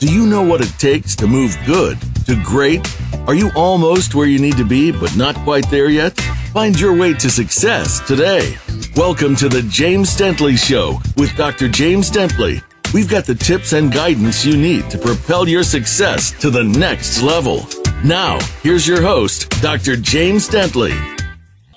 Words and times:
Do 0.00 0.10
you 0.10 0.24
know 0.24 0.40
what 0.40 0.62
it 0.62 0.72
takes 0.78 1.14
to 1.16 1.26
move 1.26 1.54
good 1.66 2.00
to 2.24 2.42
great? 2.42 2.80
Are 3.26 3.34
you 3.34 3.50
almost 3.54 4.14
where 4.14 4.26
you 4.26 4.38
need 4.38 4.56
to 4.56 4.64
be, 4.64 4.90
but 4.90 5.14
not 5.14 5.34
quite 5.44 5.68
there 5.68 5.90
yet? 5.90 6.18
Find 6.54 6.80
your 6.80 6.96
way 6.96 7.12
to 7.12 7.28
success 7.28 8.00
today. 8.06 8.56
Welcome 8.96 9.36
to 9.36 9.50
the 9.50 9.60
James 9.60 10.16
Dentley 10.16 10.56
Show 10.56 11.02
with 11.18 11.36
Dr. 11.36 11.68
James 11.68 12.10
Dentley. 12.10 12.62
We've 12.94 13.10
got 13.10 13.26
the 13.26 13.34
tips 13.34 13.74
and 13.74 13.92
guidance 13.92 14.42
you 14.42 14.56
need 14.56 14.88
to 14.88 14.96
propel 14.96 15.46
your 15.46 15.62
success 15.62 16.30
to 16.40 16.48
the 16.48 16.64
next 16.64 17.20
level. 17.20 17.66
Now, 18.02 18.38
here's 18.62 18.88
your 18.88 19.02
host, 19.02 19.50
Dr. 19.60 19.96
James 19.96 20.48
Dentley. 20.48 21.19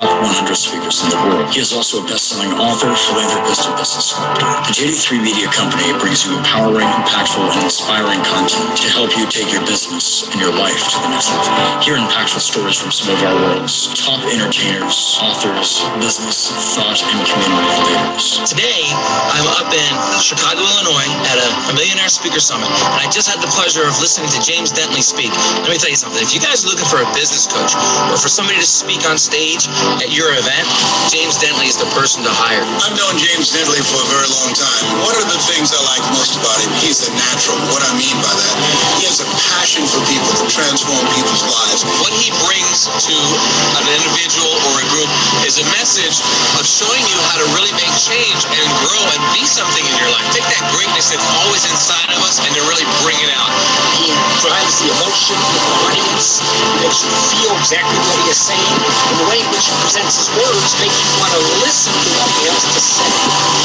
100 0.07 0.55
speakers 0.55 1.03
in 1.03 1.09
the 1.13 1.19
world. 1.27 1.47
He 1.53 1.59
is 1.59 1.71
also 1.71 2.01
a 2.01 2.05
best-selling 2.05 2.53
author, 2.59 2.91
philanthropist, 2.93 3.67
and 3.67 3.75
business 3.77 4.11
sculptor. 4.11 4.45
The 4.67 4.73
JD3 4.75 5.23
Media 5.23 5.47
Company 5.51 5.87
brings 5.99 6.25
you 6.25 6.35
empowering, 6.37 6.87
impactful, 6.87 7.43
and 7.43 7.61
inspiring 7.63 8.21
content 8.27 8.75
to 8.83 8.87
help 8.91 9.15
you 9.15 9.25
take 9.29 9.51
your 9.53 9.63
business 9.63 10.27
and 10.31 10.39
your 10.41 10.51
life 10.55 10.81
to 10.91 10.97
the 11.03 11.09
next 11.11 11.31
level. 11.31 11.53
Hear 11.83 11.95
impactful 11.99 12.43
stories 12.43 12.77
from 12.79 12.91
some 12.91 13.13
of 13.15 13.19
our 13.23 13.35
world's 13.35 13.93
top 13.95 14.21
entertainers, 14.27 15.19
authors, 15.21 15.83
business, 15.99 16.51
thought, 16.75 16.99
and 16.99 17.19
community 17.23 17.79
leaders. 17.87 18.43
Today, 18.47 18.87
I'm 19.31 19.47
up 19.59 19.69
in 19.71 19.91
Chicago, 20.19 20.61
Illinois 20.61 21.11
at 21.31 21.37
a, 21.39 21.49
a 21.69 21.73
Millionaire 21.75 22.09
Speaker 22.11 22.39
Summit, 22.39 22.67
and 22.67 22.99
I 22.99 23.07
just 23.11 23.29
had 23.29 23.39
the 23.39 23.51
pleasure 23.53 23.85
of 23.87 23.95
listening 24.01 24.29
to 24.31 24.39
James 24.43 24.71
Dentley 24.73 25.03
speak. 25.03 25.31
Let 25.63 25.69
me 25.71 25.77
tell 25.77 25.91
you 25.91 25.99
something. 25.99 26.21
If 26.21 26.33
you 26.33 26.41
guys 26.41 26.65
are 26.65 26.69
looking 26.69 26.87
for 26.87 26.99
a 27.01 27.09
business 27.15 27.47
coach 27.47 27.73
or 28.11 28.17
for 28.17 28.29
somebody 28.29 28.59
to 28.59 28.67
speak 28.67 29.05
on 29.07 29.17
stage, 29.17 29.67
at 30.01 30.09
your 30.09 30.31
event, 30.33 30.65
James 31.11 31.37
Dentley 31.37 31.69
is 31.69 31.77
the 31.77 31.89
person 31.93 32.23
to 32.23 32.31
hire. 32.31 32.63
I've 32.81 32.95
known 32.97 33.19
James 33.19 33.51
Dentley 33.51 33.81
for 33.83 33.99
a 33.99 34.07
very 34.09 34.29
long 34.31 34.49
time. 34.55 34.83
What 35.03 35.13
are 35.19 35.27
the 35.27 35.37
things 35.49 35.75
I 35.75 35.81
like 35.85 36.01
most 36.15 36.39
about 36.39 36.55
him, 36.63 36.71
he's 36.79 37.03
a 37.03 37.11
natural. 37.13 37.57
What 37.69 37.83
I 37.83 37.91
mean 37.99 38.15
by 38.23 38.31
that, 38.31 38.55
he 38.97 39.05
has 39.05 39.19
a 39.19 39.27
passion 39.51 39.83
for 39.85 39.99
people 40.07 40.31
to 40.39 40.45
transform 40.47 41.03
people's 41.13 41.45
lives. 41.45 41.83
What 41.99 42.13
he 42.15 42.31
brings 42.47 42.87
to 42.87 43.15
an 43.81 43.85
individual 43.91 44.55
or 44.71 44.73
a 44.79 44.85
group 44.95 45.11
is 45.43 45.59
a 45.59 45.65
message 45.75 46.17
of 46.57 46.63
showing 46.63 47.03
you 47.11 47.17
how 47.29 47.43
to 47.43 47.47
really 47.53 47.73
make 47.75 47.91
change 47.99 48.41
and 48.47 48.67
grow 48.87 49.03
and 49.13 49.21
be 49.35 49.43
something 49.43 49.83
in 49.83 49.95
your 49.99 50.09
life. 50.15 50.25
Take 50.31 50.47
that 50.47 50.63
greatness 50.73 51.11
that's 51.11 51.27
always 51.43 51.67
inside 51.67 52.09
of 52.13 52.21
us 52.23 52.39
and 52.39 52.53
to 52.55 52.63
really 52.71 52.87
bring 53.03 53.19
it 53.19 53.31
out. 53.35 53.51
He 53.99 54.09
drives 54.41 54.79
the 54.79 54.89
emotion 54.89 55.35
in 55.37 55.51
the 55.59 55.63
audience. 55.85 56.39
Makes 56.81 57.03
you 57.03 57.11
feel 57.35 57.51
exactly 57.59 57.99
what 57.99 58.17
he 58.23 58.27
is 58.31 58.39
saying. 58.39 58.75
And 59.11 59.15
the 59.19 59.27
way 59.27 59.39
in 59.43 59.49
which 59.51 59.67
presents 59.81 60.17
his 60.17 60.29
words 60.37 60.71
make 60.79 60.91
you 60.91 61.09
want 61.17 61.33
to 61.33 61.41
listen 61.65 61.93
to 61.93 62.09
what 62.19 62.29
he 62.37 62.43
has 62.51 62.63
to 62.73 62.81
say. 62.81 63.09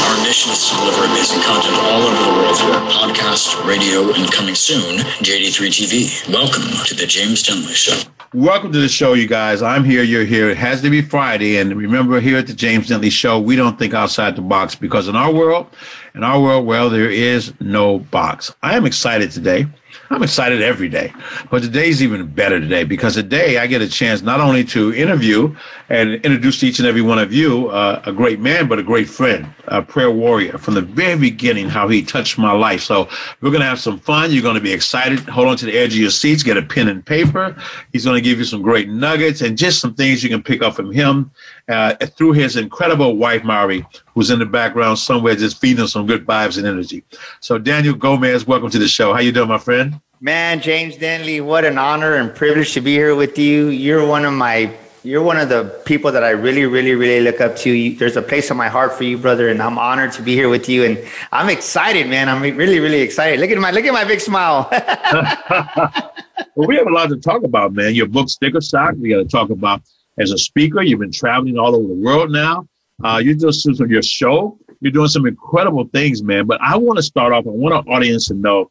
Our 0.09 0.17
mission 0.25 0.53
is 0.53 0.69
to 0.69 0.77
deliver 0.81 1.05
amazing 1.05 1.43
content 1.43 1.77
all 1.85 2.03
over 2.07 2.17
the 2.17 2.33
world 2.41 2.57
through 2.57 2.73
our 2.73 2.87
podcast, 2.89 3.65
radio, 3.67 4.13
and 4.15 4.31
coming 4.33 4.55
soon, 4.55 4.99
JD3 5.21 5.69
TV. 5.69 6.33
Welcome 6.33 6.65
to 6.87 6.95
the 6.95 7.07
James 7.07 7.43
Dentley 7.43 7.75
Show. 7.75 8.09
Welcome 8.35 8.73
to 8.73 8.81
the 8.81 8.89
show, 8.89 9.15
you 9.15 9.27
guys. 9.27 9.63
I'm 9.63 9.85
here, 9.85 10.03
you're 10.03 10.25
here. 10.25 10.51
It 10.51 10.59
has 10.59 10.83
to 10.83 10.91
be 10.91 11.01
Friday. 11.01 11.57
And 11.59 11.75
remember, 11.75 12.21
here 12.21 12.39
at 12.39 12.47
the 12.47 12.53
James 12.53 12.89
Dentley 12.89 13.11
Show, 13.11 13.41
we 13.41 13.57
don't 13.57 13.79
think 13.79 13.95
outside 13.95 14.37
the 14.37 14.43
box 14.43 14.75
because 14.75 15.09
in 15.09 15.17
our 15.17 15.33
world, 15.33 15.67
in 16.15 16.23
our 16.23 16.41
world, 16.41 16.67
well, 16.67 16.91
there 16.91 17.11
is 17.11 17.53
no 17.61 18.01
box. 18.01 18.55
I 18.63 18.77
am 18.77 18.85
excited 18.85 19.31
today 19.31 19.67
I'm 20.11 20.23
excited 20.23 20.63
every 20.63 20.89
day, 20.89 21.13
but 21.51 21.63
today's 21.63 22.03
even 22.03 22.27
better 22.27 22.59
today 22.59 22.85
because 22.85 23.15
today 23.15 23.59
I 23.59 23.67
get 23.67 23.83
a 23.83 23.89
chance 23.89 24.23
not 24.23 24.41
only 24.41 24.65
to 24.65 24.95
interview 24.95 25.55
and 25.91 26.15
introduce 26.15 26.61
to 26.61 26.67
each 26.67 26.79
and 26.79 26.89
every 26.89 27.03
one 27.03 27.19
of 27.19 27.33
you 27.33 27.69
uh, 27.69 28.03
a 28.07 28.13
great 28.13 28.41
man, 28.41 28.69
but 28.69 28.79
a 28.79 28.83
great 28.83 29.09
friend, 29.09 29.47
a 29.67 29.83
prayer 29.83 30.11
warrior 30.11 30.57
from 30.57 30.75
the 30.75 30.81
very 30.81 31.19
beginning, 31.19 31.69
how 31.69 31.89
he 31.89 32.03
touched 32.03 32.39
my 32.39 32.53
life. 32.53 32.83
So 32.83 33.09
we're 33.41 33.51
going 33.51 33.61
to 33.61 33.67
have 33.67 33.81
some 33.81 33.99
fun. 33.99 34.33
You're 34.33 34.43
going 34.43 34.55
to 34.55 34.61
be 34.61 34.73
excited. 34.73 35.21
Hold 35.29 35.49
on 35.49 35.57
to 35.59 35.67
the 35.67 35.77
edge 35.77 35.93
of 35.93 36.01
your 36.01 36.11
seats, 36.11 36.43
get 36.43 36.57
a 36.57 36.63
pen 36.63 36.89
and 36.89 37.05
paper. 37.05 37.55
He's 37.93 38.05
going 38.05 38.17
to 38.17 38.23
give 38.23 38.39
you 38.39 38.45
some 38.45 38.63
great 38.63 38.89
nuggets 38.89 39.43
and 39.43 39.59
just 39.59 39.81
some 39.81 39.95
things 39.95 40.23
you 40.23 40.31
can 40.31 40.43
pick 40.43 40.63
up 40.63 40.75
from 40.75 40.91
him 40.91 41.31
uh, 41.69 41.95
through 42.17 42.33
his 42.33 42.57
incredible 42.57 43.17
wife, 43.17 43.45
Mari, 43.45 43.87
who's 44.19 44.31
in 44.31 44.41
the 44.41 44.47
background 44.47 44.99
somewhere 44.99 45.37
just 45.37 45.61
feeding 45.61 45.85
us 45.85 45.93
some 45.93 46.05
good 46.05 46.27
vibes 46.27 46.59
and 46.59 46.67
energy. 46.67 47.05
So, 47.39 47.57
Daniel 47.57 47.95
Gomez, 47.95 48.49
welcome 48.49 48.69
to 48.69 48.79
the 48.79 48.89
show. 48.89 49.15
How 49.15 49.21
you 49.21 49.31
doing, 49.31 49.49
my 49.49 49.59
friend? 49.59 50.01
Man, 50.21 50.61
James 50.61 50.97
Dentley, 50.97 51.41
what 51.41 51.65
an 51.65 51.79
honor 51.79 52.15
and 52.17 52.35
privilege 52.35 52.73
to 52.73 52.81
be 52.81 52.95
here 52.95 53.15
with 53.15 53.39
you. 53.39 53.69
You're 53.69 54.05
one 54.05 54.25
of 54.25 54.33
my 54.33 54.75
you're 55.05 55.23
one 55.23 55.37
of 55.37 55.49
the 55.49 55.81
people 55.85 56.11
that 56.11 56.25
I 56.25 56.31
really, 56.31 56.67
really, 56.67 56.97
really 56.97 57.21
look 57.21 57.41
up 57.41 57.55
to. 57.59 57.95
There's 57.95 58.17
a 58.17 58.23
place 58.23 58.51
in 58.51 58.57
my 58.57 58.69
heart 58.69 58.93
for 58.93 59.05
you, 59.05 59.17
brother, 59.17 59.51
and 59.51 59.63
I'm 59.63 59.79
honored 59.79 60.11
to 60.15 60.23
be 60.23 60.35
here 60.35 60.49
with 60.49 60.69
you. 60.69 60.85
And 60.85 60.99
I'm 61.31 61.49
excited, 61.49 62.09
man. 62.09 62.29
I'm 62.29 62.43
really, 62.43 62.81
really 62.81 63.01
excited. 63.01 63.39
Look 63.39 63.51
at 63.53 63.59
my 63.59 63.71
look 63.71 63.85
at 63.85 63.93
my 63.93 64.05
big 64.05 64.19
smile. 64.19 64.69
well, 66.57 66.67
we 66.67 66.75
have 66.75 66.89
a 66.89 66.91
lot 66.91 67.09
to 67.11 67.19
talk 67.19 67.45
about, 67.45 67.73
man. 67.73 67.95
Your 67.95 68.09
book, 68.09 68.29
Sticker 68.29 68.61
Shock. 68.61 68.95
We 68.99 69.11
got 69.11 69.19
to 69.19 69.27
talk 69.27 69.51
about 69.51 69.81
as 70.19 70.33
a 70.33 70.39
speaker. 70.39 70.83
You've 70.83 70.99
been 70.99 71.13
traveling 71.13 71.57
all 71.57 71.77
over 71.77 71.87
the 71.87 71.95
world 71.95 72.33
now. 72.33 72.67
Uh, 73.03 73.21
you're 73.23 73.35
just 73.35 73.67
on 73.81 73.89
your 73.89 74.03
show. 74.03 74.59
You're 74.81 74.93
doing 74.93 75.09
some 75.09 75.27
incredible 75.27 75.89
things, 75.93 76.23
man. 76.23 76.47
But 76.47 76.61
I 76.61 76.77
want 76.77 76.97
to 76.97 77.03
start 77.03 77.33
off. 77.33 77.47
I 77.47 77.51
want 77.51 77.75
our 77.75 77.95
audience 77.95 78.29
to 78.29 78.35
know 78.35 78.71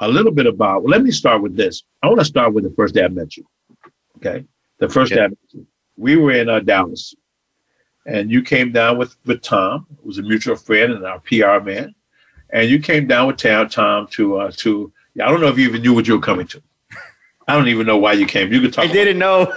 a 0.00 0.08
little 0.08 0.32
bit 0.32 0.46
about. 0.46 0.82
Well, 0.82 0.90
let 0.90 1.02
me 1.02 1.10
start 1.10 1.42
with 1.42 1.56
this. 1.56 1.82
I 2.02 2.08
want 2.08 2.20
to 2.20 2.24
start 2.24 2.52
with 2.52 2.64
the 2.64 2.70
first 2.70 2.94
day 2.94 3.04
I 3.04 3.08
met 3.08 3.36
you. 3.36 3.44
Okay, 4.16 4.44
the 4.78 4.88
first 4.88 5.12
day 5.12 5.20
I 5.20 5.28
met 5.28 5.38
you. 5.50 5.66
We 5.96 6.16
were 6.16 6.32
in 6.32 6.48
uh, 6.48 6.60
Dallas, 6.60 7.14
and 8.06 8.30
you 8.30 8.42
came 8.42 8.72
down 8.72 8.98
with 8.98 9.16
with 9.24 9.42
Tom, 9.42 9.86
who 10.00 10.08
was 10.08 10.18
a 10.18 10.22
mutual 10.22 10.56
friend 10.56 10.92
and 10.92 11.06
our 11.06 11.20
PR 11.20 11.64
man, 11.64 11.94
and 12.52 12.68
you 12.68 12.80
came 12.80 13.06
down 13.06 13.28
with 13.28 13.36
Tom, 13.36 13.68
Tom 13.68 14.08
to 14.12 14.38
uh, 14.38 14.52
to. 14.56 14.92
I 15.20 15.28
don't 15.28 15.40
know 15.40 15.48
if 15.48 15.58
you 15.58 15.68
even 15.68 15.82
knew 15.82 15.94
what 15.94 16.06
you 16.06 16.14
were 16.14 16.22
coming 16.22 16.46
to. 16.48 16.62
I 17.48 17.54
don't 17.54 17.68
even 17.68 17.86
know 17.86 17.98
why 17.98 18.12
you 18.12 18.26
came. 18.26 18.52
You 18.52 18.60
could 18.60 18.72
talk. 18.72 18.84
I 18.84 18.92
didn't 18.92 19.18
know. 19.18 19.52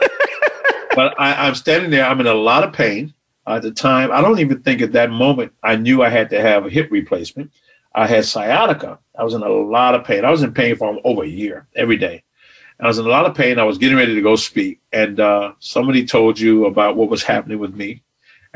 but 0.96 1.20
I, 1.20 1.48
I'm 1.48 1.56
standing 1.56 1.92
there. 1.92 2.06
I'm 2.06 2.20
in 2.20 2.28
a 2.28 2.34
lot 2.34 2.64
of 2.64 2.74
pain 2.74 3.14
at 3.48 3.62
the 3.62 3.72
time. 3.72 4.12
I 4.12 4.22
don't 4.22 4.40
even 4.40 4.62
think 4.62 4.82
at 4.82 4.94
that 4.94 5.10
moment 5.10 5.54
I 5.64 5.76
knew 5.76 6.02
I 6.02 6.10
had 6.10 6.30
to 6.32 6.42
have 6.42 6.66
a 6.66 6.70
hip 6.70 6.90
replacement. 6.92 7.52
I 7.96 8.08
had 8.08 8.26
sciatica. 8.26 9.00
I 9.18 9.24
was 9.24 9.34
in 9.34 9.44
a 9.44 9.50
lot 9.50 9.96
of 9.96 10.04
pain. 10.04 10.26
I 10.26 10.32
was 10.32 10.42
in 10.42 10.54
pain 10.54 10.76
for 10.76 10.98
over 11.04 11.24
a 11.24 11.28
year 11.28 11.68
every 11.76 11.98
day. 11.98 12.24
I 12.80 12.88
was 12.88 12.98
in 12.98 13.06
a 13.06 13.10
lot 13.10 13.26
of 13.26 13.36
pain. 13.36 13.60
I 13.60 13.64
was 13.64 13.78
getting 13.78 13.98
ready 13.98 14.16
to 14.16 14.22
go 14.22 14.36
speak, 14.36 14.82
and 14.92 15.20
uh, 15.20 15.54
somebody 15.60 16.06
told 16.06 16.40
you 16.40 16.66
about 16.66 16.96
what 16.96 17.10
was 17.10 17.24
happening 17.24 17.60
with 17.60 17.76
me. 17.76 18.02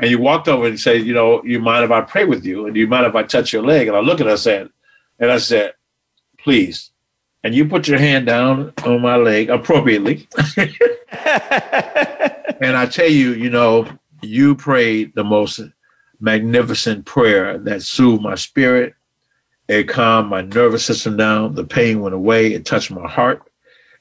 And 0.00 0.10
you 0.10 0.18
walked 0.18 0.48
over 0.48 0.66
and 0.66 0.78
said, 0.78 1.04
"You 1.04 1.14
know, 1.14 1.42
you 1.44 1.60
mind 1.60 1.84
if 1.84 1.90
I 1.90 2.00
pray 2.00 2.24
with 2.24 2.44
you? 2.44 2.66
And 2.66 2.74
do 2.74 2.80
you 2.80 2.88
mind 2.88 3.06
if 3.06 3.14
I 3.14 3.22
touch 3.22 3.52
your 3.52 3.62
leg?" 3.62 3.88
And 3.88 3.96
I 3.96 4.00
look 4.00 4.20
at 4.20 4.26
her 4.26 4.32
and 4.32 4.40
said, 4.40 4.70
and 5.18 5.30
I 5.30 5.38
said, 5.38 5.72
"Please." 6.38 6.90
And 7.44 7.54
you 7.54 7.66
put 7.66 7.86
your 7.86 7.98
hand 7.98 8.26
down 8.26 8.72
on 8.84 9.00
my 9.00 9.16
leg 9.16 9.48
appropriately. 9.48 10.28
and 10.56 10.74
I 12.76 12.86
tell 12.90 13.08
you, 13.08 13.34
you 13.34 13.48
know, 13.48 13.86
you 14.22 14.54
prayed 14.54 15.14
the 15.14 15.24
most 15.24 15.60
magnificent 16.20 17.04
prayer 17.06 17.58
that 17.58 17.82
soothed 17.82 18.22
my 18.22 18.34
spirit. 18.34 18.94
It 19.68 19.88
calmed 19.88 20.30
my 20.30 20.42
nervous 20.42 20.84
system 20.84 21.16
down. 21.16 21.54
The 21.54 21.64
pain 21.64 22.00
went 22.00 22.14
away. 22.14 22.52
It 22.52 22.64
touched 22.64 22.90
my 22.90 23.08
heart. 23.08 23.42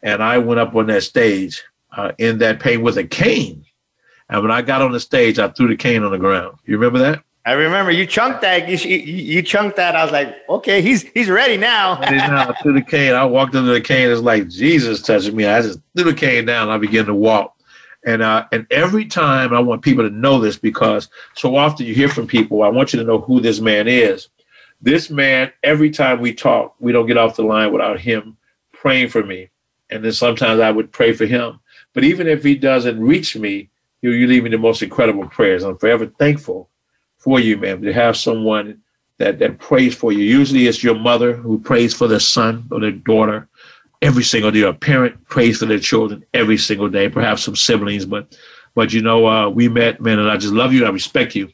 And 0.01 0.23
I 0.23 0.37
went 0.37 0.59
up 0.59 0.75
on 0.75 0.87
that 0.87 1.03
stage 1.03 1.63
uh, 1.95 2.11
in 2.17 2.37
that 2.39 2.59
pain 2.59 2.81
with 2.81 2.97
a 2.97 3.03
cane. 3.03 3.65
And 4.29 4.41
when 4.41 4.51
I 4.51 4.61
got 4.61 4.81
on 4.81 4.91
the 4.91 4.99
stage, 4.99 5.39
I 5.39 5.49
threw 5.49 5.67
the 5.67 5.75
cane 5.75 6.03
on 6.03 6.11
the 6.11 6.17
ground. 6.17 6.57
You 6.65 6.77
remember 6.77 6.99
that? 6.99 7.23
I 7.45 7.53
remember 7.53 7.91
you 7.91 8.05
chunked 8.05 8.41
that. 8.41 8.67
You, 8.67 8.75
you, 8.77 8.97
you 8.97 9.41
chunked 9.41 9.77
that. 9.77 9.95
I 9.95 10.03
was 10.03 10.11
like, 10.11 10.35
okay, 10.49 10.81
he's 10.81 11.03
he's 11.03 11.29
ready 11.29 11.55
now. 11.55 11.97
now. 12.01 12.49
I 12.49 12.61
threw 12.61 12.73
the 12.73 12.81
cane. 12.81 13.13
I 13.13 13.23
walked 13.23 13.55
under 13.55 13.71
the 13.71 13.79
cane. 13.79 14.11
It's 14.11 14.19
like 14.19 14.49
Jesus 14.49 15.01
touching 15.01 15.33
me. 15.33 15.45
I 15.45 15.61
just 15.61 15.79
threw 15.95 16.11
the 16.11 16.13
cane 16.13 16.45
down. 16.45 16.69
I 16.69 16.77
began 16.77 17.05
to 17.05 17.15
walk. 17.15 17.56
And 18.07 18.21
uh, 18.21 18.45
and 18.53 18.65
every 18.71 19.03
time 19.03 19.53
I 19.53 19.59
want 19.59 19.81
people 19.81 20.05
to 20.05 20.15
know 20.15 20.39
this 20.39 20.57
because 20.57 21.09
so 21.35 21.57
often 21.57 21.85
you 21.85 21.93
hear 21.93 22.07
from 22.07 22.25
people, 22.25 22.63
I 22.63 22.69
want 22.69 22.93
you 22.93 22.99
to 22.99 23.05
know 23.05 23.19
who 23.19 23.41
this 23.41 23.59
man 23.59 23.89
is. 23.89 24.29
This 24.81 25.09
man, 25.09 25.51
every 25.61 25.89
time 25.89 26.21
we 26.21 26.33
talk, 26.33 26.73
we 26.79 26.93
don't 26.93 27.05
get 27.05 27.17
off 27.17 27.35
the 27.35 27.43
line 27.43 27.73
without 27.73 27.99
him 27.99 28.37
praying 28.71 29.09
for 29.09 29.23
me. 29.23 29.49
And 29.89 30.05
then 30.05 30.13
sometimes 30.13 30.61
I 30.61 30.71
would 30.71 30.93
pray 30.93 31.11
for 31.11 31.25
him. 31.25 31.59
But 31.93 32.05
even 32.05 32.27
if 32.27 32.43
he 32.43 32.55
doesn't 32.55 32.97
reach 32.97 33.35
me, 33.35 33.69
you, 34.01 34.11
leave 34.11 34.43
me 34.43 34.51
the 34.51 34.57
most 34.57 34.81
incredible 34.81 35.27
prayers. 35.27 35.63
I'm 35.63 35.77
forever 35.77 36.05
thankful 36.05 36.69
for 37.17 37.41
you, 37.41 37.57
man, 37.57 37.81
to 37.81 37.91
have 37.91 38.15
someone 38.15 38.81
that, 39.17 39.39
that 39.39 39.59
prays 39.59 39.95
for 39.95 40.13
you. 40.13 40.19
Usually 40.19 40.67
it's 40.67 40.81
your 40.81 40.95
mother 40.95 41.33
who 41.33 41.59
prays 41.59 41.93
for 41.93 42.07
their 42.07 42.21
son 42.21 42.69
or 42.71 42.79
their 42.79 42.91
daughter 42.91 43.49
every 44.01 44.23
single 44.23 44.51
day. 44.51 44.61
A 44.61 44.73
parent 44.73 45.23
prays 45.27 45.59
for 45.59 45.65
their 45.65 45.79
children 45.79 46.25
every 46.33 46.57
single 46.57 46.89
day, 46.89 47.09
perhaps 47.09 47.43
some 47.43 47.55
siblings, 47.55 48.05
but 48.05 48.37
but 48.75 48.93
you 48.93 49.01
know, 49.01 49.27
uh, 49.27 49.49
we 49.49 49.67
met, 49.69 50.01
man, 50.01 50.19
and 50.19 50.29
I 50.29 50.37
just 50.37 50.53
love 50.53 50.71
you. 50.71 50.85
I 50.85 50.89
respect 50.89 51.35
you 51.35 51.49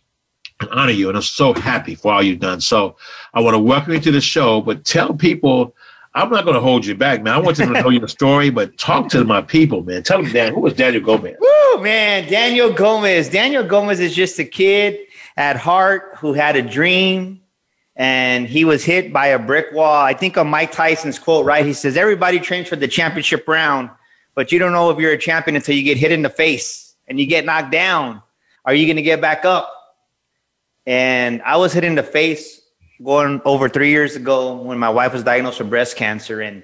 and 0.59 0.69
honor 0.71 0.91
you, 0.91 1.07
and 1.07 1.17
I'm 1.17 1.23
so 1.23 1.53
happy 1.53 1.95
for 1.95 2.13
all 2.13 2.21
you've 2.21 2.39
done. 2.39 2.59
So 2.61 2.97
I 3.33 3.39
want 3.39 3.53
to 3.55 3.59
welcome 3.59 3.93
you 3.93 3.99
to 4.01 4.11
the 4.11 4.21
show, 4.21 4.61
but 4.61 4.85
tell 4.85 5.13
people. 5.13 5.75
I'm 6.15 6.29
not 6.29 6.43
going 6.43 6.53
to 6.53 6.61
hold 6.61 6.85
you 6.85 6.93
back, 6.93 7.23
man. 7.23 7.33
I 7.33 7.39
want 7.39 7.57
them 7.57 7.73
to 7.73 7.81
know 7.81 7.89
your 7.89 8.07
story, 8.07 8.51
but 8.51 8.77
talk 8.77 9.09
to 9.09 9.23
my 9.23 9.41
people, 9.41 9.81
man. 9.81 10.03
Tell 10.03 10.21
them, 10.21 10.31
Dan, 10.31 10.53
who 10.53 10.59
was 10.59 10.75
Daniel 10.75 11.01
Gomez? 11.01 11.37
Woo, 11.39 11.81
man, 11.81 12.29
Daniel 12.29 12.71
Gomez. 12.71 13.29
Daniel 13.29 13.63
Gomez 13.63 13.99
is 13.99 14.13
just 14.13 14.37
a 14.37 14.45
kid 14.45 14.99
at 15.37 15.57
heart 15.57 16.11
who 16.17 16.33
had 16.33 16.55
a 16.55 16.61
dream 16.61 17.41
and 17.95 18.47
he 18.47 18.65
was 18.65 18.83
hit 18.83 19.13
by 19.13 19.27
a 19.27 19.39
brick 19.39 19.71
wall. 19.71 20.03
I 20.03 20.13
think 20.13 20.37
of 20.37 20.47
Mike 20.47 20.71
Tyson's 20.71 21.19
quote, 21.19 21.45
right? 21.45 21.65
He 21.65 21.73
says, 21.73 21.95
Everybody 21.95 22.39
trains 22.39 22.67
for 22.67 22.75
the 22.75 22.87
championship 22.87 23.47
round, 23.47 23.89
but 24.35 24.51
you 24.51 24.59
don't 24.59 24.71
know 24.71 24.89
if 24.89 24.99
you're 24.99 25.11
a 25.11 25.17
champion 25.17 25.55
until 25.55 25.75
you 25.75 25.83
get 25.83 25.97
hit 25.97 26.11
in 26.11 26.23
the 26.23 26.29
face 26.29 26.95
and 27.07 27.19
you 27.19 27.25
get 27.25 27.45
knocked 27.45 27.71
down. 27.71 28.21
Are 28.65 28.73
you 28.73 28.87
going 28.87 28.95
to 28.95 29.03
get 29.03 29.21
back 29.21 29.45
up? 29.45 29.71
And 30.85 31.41
I 31.43 31.57
was 31.57 31.73
hit 31.73 31.83
in 31.83 31.95
the 31.95 32.03
face 32.03 32.61
going 33.03 33.41
over 33.45 33.69
three 33.69 33.89
years 33.89 34.15
ago 34.15 34.55
when 34.55 34.79
my 34.79 34.89
wife 34.89 35.13
was 35.13 35.23
diagnosed 35.23 35.59
with 35.59 35.69
breast 35.69 35.95
cancer. 35.95 36.41
And 36.41 36.63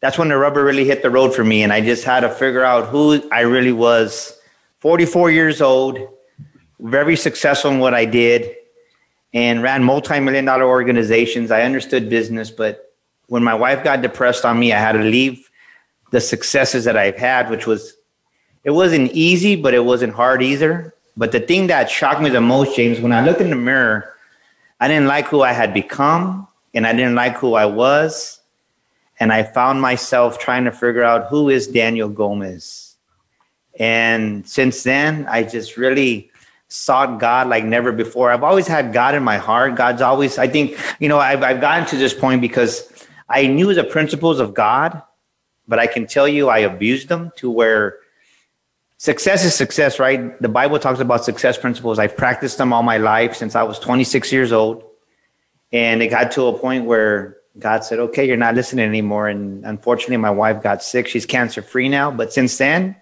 that's 0.00 0.16
when 0.16 0.28
the 0.28 0.36
rubber 0.36 0.64
really 0.64 0.84
hit 0.84 1.02
the 1.02 1.10
road 1.10 1.34
for 1.34 1.44
me. 1.44 1.62
And 1.62 1.72
I 1.72 1.80
just 1.80 2.04
had 2.04 2.20
to 2.20 2.30
figure 2.30 2.64
out 2.64 2.88
who 2.88 3.22
I 3.30 3.40
really 3.40 3.72
was. 3.72 4.38
44 4.78 5.30
years 5.30 5.60
old, 5.60 5.98
very 6.78 7.16
successful 7.16 7.70
in 7.70 7.80
what 7.80 7.92
I 7.92 8.06
did 8.06 8.56
and 9.32 9.62
ran 9.62 9.84
multi-million 9.84 10.44
dollar 10.44 10.64
organizations. 10.64 11.50
I 11.50 11.62
understood 11.62 12.10
business, 12.10 12.50
but 12.50 12.94
when 13.26 13.44
my 13.44 13.54
wife 13.54 13.84
got 13.84 14.02
depressed 14.02 14.44
on 14.44 14.58
me, 14.58 14.72
I 14.72 14.78
had 14.78 14.92
to 14.92 15.02
leave 15.02 15.48
the 16.10 16.20
successes 16.20 16.84
that 16.84 16.96
I've 16.96 17.16
had, 17.16 17.50
which 17.50 17.66
was 17.66 17.94
it 18.64 18.72
wasn't 18.72 19.12
easy, 19.12 19.56
but 19.56 19.72
it 19.72 19.84
wasn't 19.84 20.14
hard 20.14 20.42
either. 20.42 20.94
But 21.16 21.32
the 21.32 21.40
thing 21.40 21.68
that 21.68 21.90
shocked 21.90 22.20
me 22.20 22.30
the 22.30 22.40
most, 22.40 22.76
James, 22.76 23.00
when 23.00 23.12
I 23.12 23.24
looked 23.24 23.40
in 23.40 23.50
the 23.50 23.56
mirror, 23.56 24.14
I 24.80 24.88
didn't 24.88 25.06
like 25.06 25.26
who 25.26 25.42
I 25.42 25.52
had 25.52 25.72
become 25.72 26.48
and 26.74 26.86
I 26.86 26.92
didn't 26.92 27.14
like 27.14 27.36
who 27.36 27.54
I 27.54 27.66
was. 27.66 28.40
And 29.18 29.32
I 29.32 29.42
found 29.42 29.80
myself 29.80 30.38
trying 30.38 30.64
to 30.64 30.72
figure 30.72 31.04
out 31.04 31.28
who 31.28 31.50
is 31.50 31.66
Daniel 31.66 32.08
Gomez. 32.08 32.96
And 33.78 34.46
since 34.48 34.82
then, 34.82 35.26
I 35.28 35.42
just 35.42 35.76
really 35.76 36.29
sought 36.70 37.18
God 37.18 37.48
like 37.48 37.64
never 37.64 37.90
before. 37.90 38.30
I've 38.30 38.44
always 38.44 38.68
had 38.68 38.92
God 38.92 39.16
in 39.16 39.24
my 39.24 39.36
heart. 39.36 39.74
God's 39.74 40.00
always, 40.00 40.38
I 40.38 40.46
think, 40.46 40.78
you 41.00 41.08
know, 41.08 41.18
I've, 41.18 41.42
I've 41.42 41.60
gotten 41.60 41.86
to 41.88 41.96
this 41.96 42.14
point 42.14 42.40
because 42.40 42.88
I 43.28 43.48
knew 43.48 43.74
the 43.74 43.84
principles 43.84 44.38
of 44.38 44.54
God, 44.54 45.02
but 45.66 45.80
I 45.80 45.88
can 45.88 46.06
tell 46.06 46.28
you 46.28 46.48
I 46.48 46.58
abused 46.58 47.08
them 47.08 47.32
to 47.36 47.50
where 47.50 47.98
success 48.98 49.44
is 49.44 49.54
success, 49.54 49.98
right? 49.98 50.40
The 50.40 50.48
Bible 50.48 50.78
talks 50.78 51.00
about 51.00 51.24
success 51.24 51.58
principles. 51.58 51.98
I've 51.98 52.16
practiced 52.16 52.56
them 52.56 52.72
all 52.72 52.84
my 52.84 52.98
life 52.98 53.34
since 53.34 53.56
I 53.56 53.64
was 53.64 53.80
26 53.80 54.32
years 54.32 54.52
old. 54.52 54.84
And 55.72 56.02
it 56.02 56.08
got 56.08 56.30
to 56.32 56.46
a 56.46 56.58
point 56.58 56.84
where 56.84 57.36
God 57.58 57.82
said, 57.82 57.98
okay, 57.98 58.26
you're 58.26 58.36
not 58.36 58.54
listening 58.54 58.84
anymore. 58.84 59.26
And 59.28 59.64
unfortunately, 59.66 60.18
my 60.18 60.30
wife 60.30 60.62
got 60.62 60.84
sick. 60.84 61.08
She's 61.08 61.26
cancer 61.26 61.62
free 61.62 61.88
now. 61.88 62.12
But 62.12 62.32
since 62.32 62.56
then, 62.58 62.94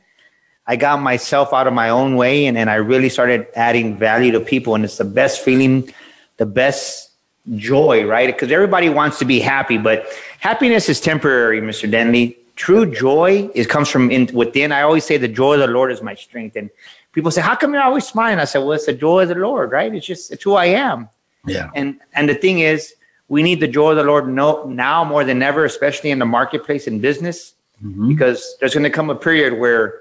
I 0.68 0.76
got 0.76 1.00
myself 1.00 1.54
out 1.54 1.66
of 1.66 1.72
my 1.72 1.88
own 1.88 2.16
way 2.16 2.44
and, 2.44 2.58
and 2.58 2.68
I 2.68 2.74
really 2.74 3.08
started 3.08 3.46
adding 3.56 3.96
value 3.96 4.30
to 4.32 4.40
people. 4.40 4.74
And 4.74 4.84
it's 4.84 4.98
the 4.98 5.04
best 5.04 5.40
feeling, 5.40 5.92
the 6.36 6.44
best 6.44 7.10
joy, 7.56 8.04
right? 8.04 8.26
Because 8.26 8.52
everybody 8.52 8.90
wants 8.90 9.18
to 9.20 9.24
be 9.24 9.40
happy, 9.40 9.78
but 9.78 10.06
happiness 10.40 10.90
is 10.90 11.00
temporary, 11.00 11.62
Mr. 11.62 11.90
Dentley. 11.90 12.36
True 12.56 12.84
joy 12.92 13.48
is 13.54 13.66
comes 13.66 13.88
from 13.88 14.10
in, 14.10 14.28
within. 14.34 14.70
I 14.70 14.82
always 14.82 15.04
say 15.04 15.16
the 15.16 15.26
joy 15.26 15.54
of 15.54 15.60
the 15.60 15.68
Lord 15.68 15.90
is 15.90 16.02
my 16.02 16.14
strength. 16.14 16.54
And 16.54 16.68
people 17.12 17.30
say, 17.30 17.40
How 17.40 17.54
come 17.54 17.72
you're 17.72 17.82
always 17.82 18.06
smiling? 18.06 18.38
I 18.40 18.44
said, 18.44 18.58
Well, 18.58 18.72
it's 18.72 18.86
the 18.86 18.92
joy 18.92 19.22
of 19.22 19.28
the 19.28 19.36
Lord, 19.36 19.70
right? 19.70 19.94
It's 19.94 20.04
just 20.04 20.32
it's 20.32 20.42
who 20.42 20.54
I 20.54 20.66
am. 20.66 21.08
Yeah. 21.46 21.70
And 21.76 22.00
and 22.14 22.28
the 22.28 22.34
thing 22.34 22.58
is, 22.58 22.94
we 23.28 23.44
need 23.44 23.60
the 23.60 23.68
joy 23.68 23.92
of 23.92 23.96
the 23.96 24.02
Lord 24.02 24.28
no, 24.28 24.64
now 24.64 25.04
more 25.04 25.22
than 25.22 25.40
ever, 25.40 25.64
especially 25.64 26.10
in 26.10 26.18
the 26.18 26.26
marketplace 26.26 26.88
and 26.88 27.00
business, 27.00 27.54
mm-hmm. 27.82 28.08
because 28.08 28.56
there's 28.58 28.74
going 28.74 28.82
to 28.82 28.90
come 28.90 29.08
a 29.08 29.14
period 29.14 29.60
where 29.60 30.00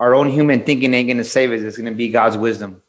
our 0.00 0.14
own 0.14 0.30
human 0.30 0.62
thinking 0.64 0.92
ain't 0.94 1.08
going 1.08 1.16
to 1.18 1.24
save 1.24 1.52
us. 1.52 1.62
It's 1.62 1.76
going 1.76 1.90
to 1.90 1.96
be 1.96 2.08
God's 2.08 2.36
wisdom. 2.36 2.82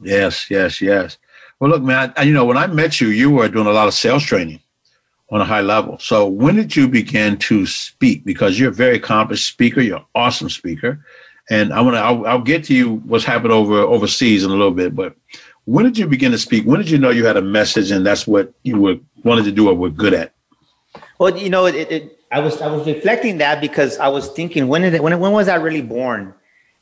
Yes, 0.00 0.50
yes, 0.50 0.80
yes. 0.80 1.18
Well, 1.60 1.70
look, 1.70 1.82
man, 1.82 2.12
I, 2.16 2.22
you 2.22 2.32
know, 2.32 2.44
when 2.44 2.56
I 2.56 2.66
met 2.66 3.00
you, 3.00 3.08
you 3.08 3.30
were 3.30 3.48
doing 3.48 3.66
a 3.66 3.72
lot 3.72 3.88
of 3.88 3.94
sales 3.94 4.22
training 4.22 4.60
on 5.30 5.40
a 5.40 5.44
high 5.44 5.60
level. 5.60 5.98
So 5.98 6.26
when 6.26 6.54
did 6.54 6.74
you 6.74 6.88
begin 6.88 7.36
to 7.38 7.66
speak? 7.66 8.24
Because 8.24 8.58
you're 8.58 8.70
a 8.70 8.74
very 8.74 8.96
accomplished 8.96 9.46
speaker. 9.46 9.80
You're 9.80 9.98
an 9.98 10.04
awesome 10.14 10.50
speaker. 10.50 11.04
And 11.50 11.72
I 11.72 11.80
want 11.80 11.96
to, 11.96 12.00
I'll, 12.00 12.26
I'll 12.26 12.42
get 12.42 12.64
to 12.64 12.74
you 12.74 12.96
what's 13.06 13.24
happened 13.24 13.52
over 13.52 13.74
overseas 13.78 14.44
in 14.44 14.50
a 14.50 14.54
little 14.54 14.70
bit, 14.70 14.94
but 14.94 15.16
when 15.68 15.84
did 15.84 15.98
you 15.98 16.06
begin 16.06 16.32
to 16.32 16.38
speak? 16.38 16.64
When 16.64 16.78
did 16.80 16.88
you 16.88 16.96
know 16.96 17.10
you 17.10 17.26
had 17.26 17.36
a 17.36 17.42
message 17.42 17.90
and 17.90 18.04
that's 18.04 18.26
what 18.26 18.54
you 18.62 18.80
were 18.80 18.96
wanted 19.22 19.44
to 19.44 19.52
do 19.52 19.68
or 19.68 19.74
were 19.74 19.90
good 19.90 20.14
at? 20.14 20.32
Well, 21.18 21.36
you 21.36 21.50
know, 21.50 21.66
it, 21.66 21.74
it, 21.92 22.18
I 22.32 22.40
was 22.40 22.62
I 22.62 22.68
was 22.68 22.86
reflecting 22.86 23.36
that 23.38 23.60
because 23.60 23.98
I 23.98 24.08
was 24.08 24.28
thinking 24.30 24.68
when 24.68 24.80
did 24.80 24.94
it, 24.94 25.02
when 25.02 25.18
when 25.20 25.32
was 25.32 25.46
I 25.46 25.56
really 25.56 25.82
born? 25.82 26.32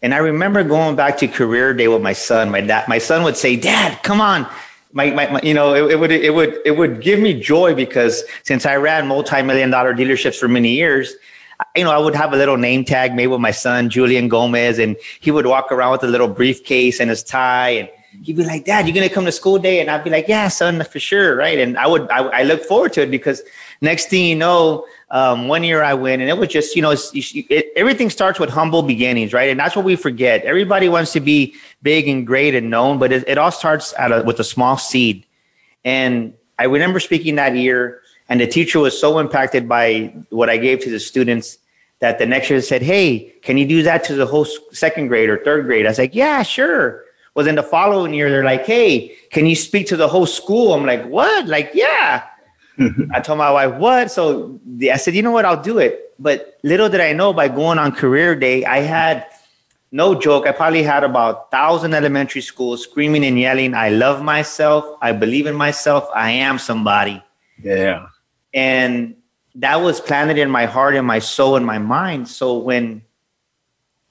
And 0.07 0.15
I 0.15 0.19
remember 0.19 0.63
going 0.63 0.95
back 0.95 1.19
to 1.19 1.27
career 1.27 1.75
day 1.75 1.89
with 1.89 2.01
my 2.01 2.13
son. 2.13 2.49
My 2.49 2.61
dad, 2.61 2.87
my 2.87 2.99
son 2.99 3.25
would 3.25 3.37
say, 3.37 3.57
"Dad, 3.57 4.01
come 4.05 4.21
on." 4.21 4.47
My, 4.93 5.11
my, 5.11 5.27
my 5.27 5.41
you 5.43 5.53
know, 5.53 5.75
it, 5.75 5.95
it, 5.95 5.99
would 5.99 6.13
it 6.13 6.33
would 6.33 6.61
it 6.65 6.77
would 6.77 7.01
give 7.01 7.19
me 7.19 7.41
joy 7.41 7.75
because 7.75 8.23
since 8.45 8.65
I 8.67 8.77
ran 8.77 9.09
multi-million 9.09 9.71
dollar 9.71 9.93
dealerships 9.93 10.37
for 10.39 10.47
many 10.47 10.75
years, 10.75 11.17
you 11.75 11.83
know, 11.83 11.91
I 11.91 11.99
would 11.99 12.15
have 12.15 12.33
a 12.33 12.37
little 12.37 12.57
name 12.57 12.85
tag 12.85 13.17
made 13.17 13.27
with 13.27 13.41
my 13.41 13.51
son, 13.51 13.91
Julian 13.91 14.29
Gomez, 14.29 14.79
and 14.79 14.95
he 15.19 15.33
would 15.33 15.47
walk 15.47 15.73
around 15.73 15.91
with 15.91 16.05
a 16.05 16.07
little 16.07 16.29
briefcase 16.29 17.01
and 17.01 17.11
his 17.11 17.25
tie, 17.25 17.71
and 17.71 17.89
he'd 18.23 18.37
be 18.37 18.45
like, 18.45 18.65
"Dad, 18.65 18.87
you're 18.87 18.95
gonna 18.95 19.09
come 19.09 19.25
to 19.25 19.33
school 19.33 19.59
day?" 19.59 19.81
And 19.81 19.91
I'd 19.91 20.05
be 20.05 20.11
like, 20.11 20.29
"Yeah, 20.29 20.47
son, 20.47 20.85
for 20.85 21.01
sure, 21.01 21.35
right?" 21.35 21.59
And 21.59 21.77
I 21.77 21.89
would 21.89 22.09
I, 22.13 22.21
I 22.29 22.43
look 22.45 22.63
forward 22.63 22.93
to 22.93 23.03
it 23.03 23.11
because 23.11 23.43
next 23.81 24.09
thing 24.09 24.25
you 24.27 24.37
know, 24.37 24.87
um, 25.11 25.47
one 25.47 25.63
year 25.63 25.83
I 25.83 25.95
went, 25.95 26.21
and 26.21 26.29
it 26.29 26.37
was 26.37 26.49
just 26.49 26.75
you 26.75 26.83
know 26.83 26.91
it, 26.93 27.73
everything 27.77 28.11
starts 28.11 28.41
with 28.41 28.51
humble 28.51 28.83
beginnings, 28.83 29.33
right? 29.33 29.51
And 29.51 29.59
that's 29.59 29.77
what 29.77 29.85
we 29.85 29.95
forget. 29.95 30.43
Everybody 30.45 30.89
wants 30.89 31.13
to 31.13 31.21
be 31.21 31.55
big 31.83 32.09
and 32.09 32.27
great 32.27 32.55
and 32.55 32.71
known, 32.71 32.99
but 32.99 33.13
it, 33.13 33.25
it 33.29 33.39
all 33.39 33.53
starts 33.53 33.95
with 34.25 34.41
a 34.41 34.45
small 34.45 34.77
seed. 34.77 35.25
And 35.85 36.35
I 36.59 36.65
remember 36.65 36.99
speaking 36.99 37.37
that 37.37 37.55
year, 37.55 38.01
and 38.29 38.41
the 38.41 38.49
teacher 38.49 38.81
was 38.81 38.99
so 38.99 39.21
impacted 39.21 39.69
by 39.69 40.13
what 40.31 40.51
I 40.51 40.57
gave 40.57 40.81
to 40.81 40.91
the 40.91 40.99
students 40.99 41.59
that 42.01 42.19
the 42.19 42.27
next 42.27 42.51
year 42.51 42.61
said, 42.61 42.83
"Hey, 42.83 43.33
can 43.43 43.57
you 43.57 43.67
do 43.67 43.85
that 43.85 44.03
to 44.05 44.17
the 44.17 44.27
whole 44.27 44.47
second 44.73 45.07
grade 45.07 45.31
or 45.31 45.39
third 45.45 45.67
grade?" 45.67 45.87
I 45.87 45.91
was 45.91 45.99
like, 45.99 46.17
"Yeah, 46.17 46.43
sure." 46.43 47.05
Well, 47.35 47.45
then 47.45 47.55
the 47.55 47.63
following 47.63 48.13
year, 48.13 48.29
they're 48.29 48.45
like, 48.45 48.67
"Hey, 48.67 49.15
can 49.31 49.47
you 49.47 49.55
speak 49.55 49.87
to 49.89 49.97
the 49.97 50.09
whole 50.09 50.27
school?" 50.27 50.75
I'm 50.75 50.85
like, 50.85 51.07
"What?" 51.07 51.47
Like, 51.47 51.71
yeah. 51.75 52.25
Mm-hmm. 52.79 53.13
I 53.15 53.21
told 53.21 53.39
my 53.39 53.51
wife, 53.51 53.75
what? 53.75 54.11
So 54.11 54.61
I 54.93 54.97
said, 54.97 55.15
you 55.15 55.23
know 55.23 55.31
what? 55.31 55.45
I'll 55.45 55.63
do 55.63 55.79
it. 55.79 56.15
But 56.19 56.59
little 56.63 56.89
did 56.89 57.01
I 57.01 57.13
know 57.13 57.33
by 57.33 57.49
going 57.49 57.79
on 57.79 57.93
career 57.93 58.35
day, 58.35 58.65
I 58.65 58.81
had 58.81 59.27
no 59.93 60.15
joke. 60.15 60.47
I 60.47 60.53
probably 60.53 60.83
had 60.83 61.05
about 61.05 61.51
thousand 61.51 61.95
elementary 61.95 62.41
schools 62.41 62.83
screaming 62.83 63.25
and 63.25 63.39
yelling, 63.39 63.75
I 63.75 63.91
love 63.91 64.23
myself. 64.23 64.85
I 65.01 65.13
believe 65.13 65.47
in 65.47 65.55
myself. 65.55 66.09
I 66.15 66.33
am 66.33 66.59
somebody. 66.59 67.23
Yeah. 67.63 68.09
And 68.53 69.17
that 69.55 69.77
was 69.77 70.01
planted 70.01 70.39
in 70.39 70.51
my 70.51 70.67
heart 70.67 70.97
and 70.97 71.07
my 71.07 71.19
soul 71.19 71.57
and 71.57 71.65
my 71.65 71.79
mind. 71.79 72.29
So 72.29 72.59
when 72.59 73.03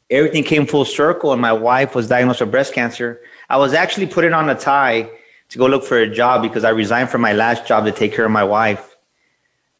everything 0.09 0.43
came 0.43 0.65
full 0.65 0.85
circle 0.85 1.33
and 1.33 1.41
my 1.41 1.53
wife 1.53 1.93
was 1.93 2.07
diagnosed 2.07 2.41
with 2.41 2.51
breast 2.51 2.73
cancer, 2.73 3.21
I 3.49 3.57
was 3.57 3.73
actually 3.73 4.07
putting 4.07 4.33
on 4.33 4.49
a 4.49 4.55
tie 4.55 5.09
to 5.49 5.57
go 5.57 5.67
look 5.67 5.83
for 5.83 5.97
a 5.97 6.09
job 6.09 6.41
because 6.41 6.63
I 6.63 6.69
resigned 6.69 7.09
from 7.09 7.21
my 7.21 7.33
last 7.33 7.67
job 7.67 7.85
to 7.85 7.91
take 7.91 8.13
care 8.13 8.25
of 8.25 8.31
my 8.31 8.43
wife. 8.43 8.95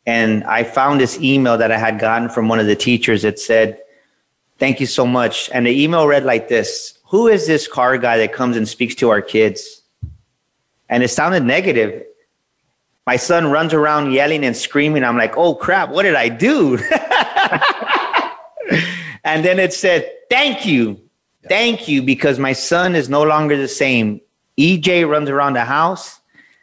And 0.05 0.43
I 0.43 0.63
found 0.63 0.99
this 0.99 1.19
email 1.19 1.57
that 1.57 1.71
I 1.71 1.77
had 1.77 1.99
gotten 1.99 2.29
from 2.29 2.47
one 2.47 2.59
of 2.59 2.67
the 2.67 2.75
teachers 2.75 3.23
that 3.23 3.39
said, 3.39 3.79
Thank 4.57 4.79
you 4.79 4.85
so 4.85 5.05
much. 5.05 5.49
And 5.53 5.65
the 5.65 5.83
email 5.83 6.07
read 6.07 6.23
like 6.23 6.47
this 6.47 6.99
Who 7.07 7.27
is 7.27 7.47
this 7.47 7.67
car 7.67 7.97
guy 7.97 8.17
that 8.17 8.33
comes 8.33 8.55
and 8.55 8.67
speaks 8.67 8.95
to 8.95 9.09
our 9.09 9.21
kids? 9.21 9.81
And 10.87 11.03
it 11.03 11.09
sounded 11.09 11.43
negative. 11.43 12.05
My 13.07 13.17
son 13.17 13.51
runs 13.51 13.73
around 13.73 14.13
yelling 14.13 14.45
and 14.45 14.55
screaming. 14.55 15.03
I'm 15.03 15.17
like, 15.17 15.35
oh 15.37 15.55
crap, 15.55 15.89
what 15.89 16.03
did 16.03 16.15
I 16.15 16.29
do? 16.29 16.77
and 19.23 19.45
then 19.45 19.59
it 19.59 19.73
said, 19.73 20.11
thank 20.29 20.65
you. 20.65 21.01
Thank 21.47 21.87
you, 21.87 22.01
because 22.01 22.39
my 22.39 22.53
son 22.53 22.95
is 22.95 23.07
no 23.07 23.21
longer 23.21 23.55
the 23.55 23.67
same. 23.67 24.19
EJ 24.57 25.07
runs 25.09 25.29
around 25.29 25.53
the 25.53 25.65
house 25.65 26.19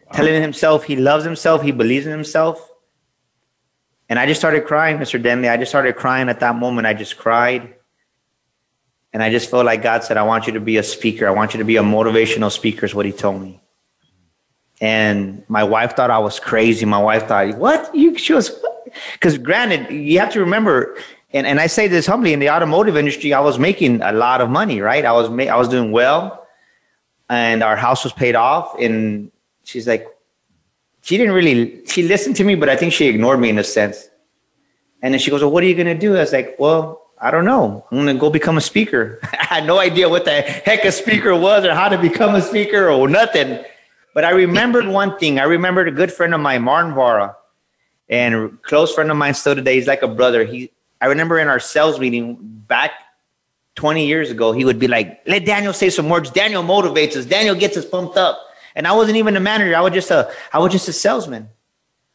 wow. 0.07 0.17
telling 0.17 0.41
himself 0.41 0.85
he 0.85 0.97
loves 0.97 1.25
himself, 1.25 1.63
he 1.63 1.73
believes 1.73 2.07
in 2.07 2.13
himself. 2.13 2.69
And 4.09 4.19
I 4.19 4.27
just 4.27 4.41
started 4.41 4.67
crying, 4.67 4.99
Mr. 4.99 5.23
Dentley. 5.23 5.51
I 5.51 5.57
just 5.57 5.71
started 5.71 5.97
crying 5.97 6.29
at 6.29 6.41
that 6.41 6.57
moment. 6.57 6.87
I 6.87 6.93
just 6.93 7.17
cried. 7.17 7.75
And 9.13 9.23
I 9.23 9.31
just 9.31 9.51
felt 9.51 9.65
like 9.65 9.83
God 9.83 10.05
said, 10.05 10.17
I 10.17 10.23
want 10.23 10.47
you 10.47 10.53
to 10.55 10.61
be 10.61 10.77
a 10.77 10.83
speaker. 10.83 11.27
I 11.27 11.31
want 11.31 11.55
you 11.55 11.59
to 11.59 11.65
be 11.65 11.77
a 11.77 11.83
motivational 11.83 12.51
speaker, 12.51 12.85
is 12.85 12.95
what 12.95 13.07
he 13.07 13.13
told 13.13 13.41
me. 13.41 13.63
And 14.81 15.45
my 15.49 15.65
wife 15.65 15.97
thought 15.97 16.11
I 16.11 16.19
was 16.19 16.41
crazy. 16.41 16.85
My 16.85 16.99
wife 16.99 17.27
thought, 17.27 17.57
what? 17.57 17.95
You, 17.95 18.19
she 18.19 18.33
was, 18.33 18.51
because 19.13 19.39
granted, 19.39 19.91
you 19.91 20.19
have 20.19 20.33
to 20.33 20.41
remember, 20.41 20.97
and, 21.33 21.47
and 21.47 21.61
I 21.61 21.67
say 21.67 21.89
this 21.89 22.07
humbly, 22.07 22.33
in 22.33 22.39
the 22.39 22.51
automotive 22.51 22.97
industry, 22.97 23.33
I 23.33 23.41
was 23.41 23.59
making 23.59 24.03
a 24.03 24.13
lot 24.13 24.41
of 24.41 24.51
money, 24.51 24.81
right? 24.81 25.05
I 25.05 25.13
was, 25.13 25.31
ma- 25.31 25.45
I 25.45 25.57
was 25.57 25.69
doing 25.69 25.93
well 25.93 26.42
and 27.29 27.63
our 27.63 27.77
house 27.77 28.05
was 28.05 28.13
paid 28.13 28.35
off. 28.35 28.79
And 28.79 29.31
she's 29.65 29.87
like, 29.87 30.07
she 31.03 31.17
didn't 31.17 31.35
really, 31.35 31.85
she 31.87 32.03
listened 32.03 32.37
to 32.37 32.45
me, 32.45 32.55
but 32.55 32.69
I 32.69 32.77
think 32.77 32.93
she 32.93 33.07
ignored 33.07 33.41
me 33.41 33.49
in 33.49 33.59
a 33.59 33.65
sense. 33.65 34.09
And 35.03 35.13
then 35.13 35.19
she 35.21 35.31
goes, 35.31 35.43
well, 35.43 35.51
what 35.51 35.65
are 35.65 35.67
you 35.67 35.75
going 35.75 35.87
to 35.87 35.99
do? 35.99 36.17
I 36.17 36.21
was 36.21 36.33
like, 36.33 36.57
well, 36.59 37.11
I 37.21 37.31
don't 37.31 37.45
know. 37.45 37.85
I'm 37.91 37.99
going 37.99 38.15
to 38.15 38.21
go 38.21 38.31
become 38.31 38.57
a 38.57 38.61
speaker. 38.61 39.19
I 39.33 39.45
had 39.45 39.67
no 39.67 39.79
idea 39.79 40.09
what 40.09 40.25
the 40.25 40.43
heck 40.43 40.85
a 40.85 40.93
speaker 40.93 41.35
was 41.35 41.65
or 41.65 41.75
how 41.75 41.89
to 41.89 41.99
become 41.99 42.35
a 42.35 42.43
speaker 42.43 42.89
or 42.89 43.09
nothing. 43.09 43.65
But 44.15 44.25
I 44.25 44.31
remembered 44.31 44.87
one 44.87 45.19
thing. 45.19 45.39
I 45.39 45.45
remembered 45.45 45.89
a 45.89 45.93
good 45.93 46.13
friend 46.13 46.35
of 46.35 46.41
mine, 46.41 46.63
Martin 46.63 46.95
Vara, 46.95 47.37
and 48.09 48.61
close 48.63 48.95
friend 48.95 49.11
of 49.11 49.17
mine 49.17 49.35
still 49.35 49.55
today. 49.55 49.75
He's 49.75 49.87
like 49.87 50.03
a 50.03 50.09
brother. 50.09 50.45
He, 50.45 50.71
I 51.01 51.07
remember 51.07 51.39
in 51.39 51.49
our 51.49 51.61
sales 51.61 51.99
meeting 51.99 52.37
back 52.41 52.93
20 53.75 54.07
years 54.07 54.31
ago, 54.31 54.53
he 54.53 54.65
would 54.65 54.79
be 54.79 54.89
like, 54.89 55.23
let 55.27 55.45
Daniel 55.45 55.73
say 55.73 55.91
some 55.91 56.09
words. 56.09 56.31
Daniel 56.31 56.63
motivates 56.63 57.17
us. 57.17 57.25
Daniel 57.25 57.55
gets 57.55 57.77
us 57.77 57.85
pumped 57.85 58.17
up. 58.17 58.39
And 58.75 58.87
I 58.87 58.93
wasn't 58.93 59.17
even 59.17 59.37
a 59.37 59.41
manager. 59.41 59.77
I 59.77 59.81
was 59.81 59.93
just 59.93 60.11
a, 60.11 60.31
I 60.53 60.59
was 60.59 60.73
just 60.73 60.89
a 60.89 60.93
salesman. 60.93 61.49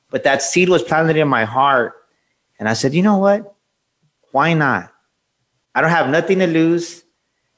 But 0.10 0.24
that 0.24 0.42
seed 0.42 0.70
was 0.70 0.84
planted 0.84 1.18
in 1.18 1.28
my 1.28 1.46
heart. 1.46 1.94
And 2.60 2.70
I 2.70 2.74
said, 2.74 2.94
you 2.94 3.02
know 3.02 3.18
what? 3.18 3.56
Why 4.32 4.54
not? 4.54 4.92
I 5.76 5.82
don't 5.82 5.92
have 5.92 6.10
nothing 6.10 6.40
to 6.40 6.48
lose. 6.48 7.04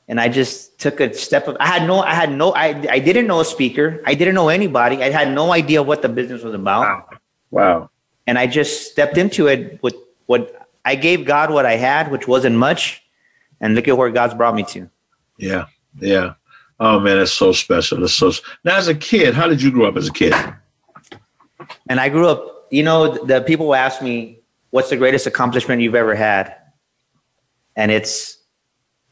And 0.08 0.20
I 0.20 0.28
just 0.28 0.80
took 0.80 1.00
a 1.00 1.14
step 1.14 1.48
of, 1.48 1.56
I 1.60 1.68
had 1.68 1.86
no, 1.86 2.02
I 2.02 2.14
had 2.14 2.32
no, 2.32 2.52
I, 2.52 2.70
I 2.90 3.00
didn't 3.00 3.28
know 3.28 3.42
a 3.42 3.46
speaker. 3.46 4.02
I 4.06 4.16
didn't 4.16 4.34
know 4.34 4.50
anybody. 4.50 5.04
I 5.04 5.12
had 5.12 5.32
no 5.34 5.54
idea 5.54 5.84
what 5.84 6.02
the 6.02 6.10
business 6.10 6.42
was 6.42 6.54
about. 6.54 6.82
Wow. 6.82 7.10
Wow. 7.52 7.90
And 8.26 8.38
I 8.38 8.48
just 8.48 8.92
stepped 8.92 9.18
into 9.18 9.48
it 9.48 9.82
with 9.84 9.96
what 10.26 10.68
I 10.84 10.96
gave 10.96 11.26
God 11.26 11.52
what 11.52 11.66
I 11.66 11.76
had, 11.76 12.12
which 12.12 12.28
wasn't 12.28 12.56
much. 12.56 13.04
And 13.62 13.76
look 13.76 13.88
at 13.88 13.98
where 13.98 14.10
God's 14.10 14.34
brought 14.34 14.56
me 14.56 14.64
to. 14.64 14.90
Yeah. 15.38 15.66
Yeah. 16.00 16.34
Oh 16.80 17.00
man, 17.00 17.18
that's 17.18 17.34
so 17.34 17.52
special. 17.52 18.00
That's 18.00 18.14
so. 18.14 18.32
Now, 18.64 18.78
as 18.78 18.88
a 18.88 18.96
kid, 18.96 19.34
how 19.34 19.48
did 19.48 19.62
you 19.62 19.70
grow 19.70 19.88
up 19.88 19.98
as 19.98 20.08
a 20.08 20.14
kid? 20.14 20.34
And 21.90 22.00
I 22.00 22.10
grew 22.10 22.28
up, 22.28 22.68
you 22.72 22.84
know, 22.84 23.26
the 23.26 23.42
people 23.42 23.76
ask 23.76 24.02
me, 24.02 24.40
what's 24.70 24.90
the 24.90 24.98
greatest 24.98 25.28
accomplishment 25.28 25.82
you've 25.82 25.96
ever 25.96 26.16
had? 26.16 26.56
And 27.76 27.92
it's 27.92 28.38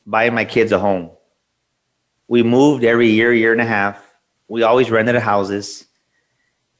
buying 0.05 0.33
my 0.33 0.45
kids 0.45 0.71
a 0.71 0.79
home. 0.79 1.11
We 2.27 2.43
moved 2.43 2.83
every 2.83 3.09
year, 3.09 3.33
year 3.33 3.51
and 3.51 3.61
a 3.61 3.65
half. 3.65 4.03
We 4.47 4.63
always 4.63 4.89
rented 4.89 5.15
houses. 5.15 5.85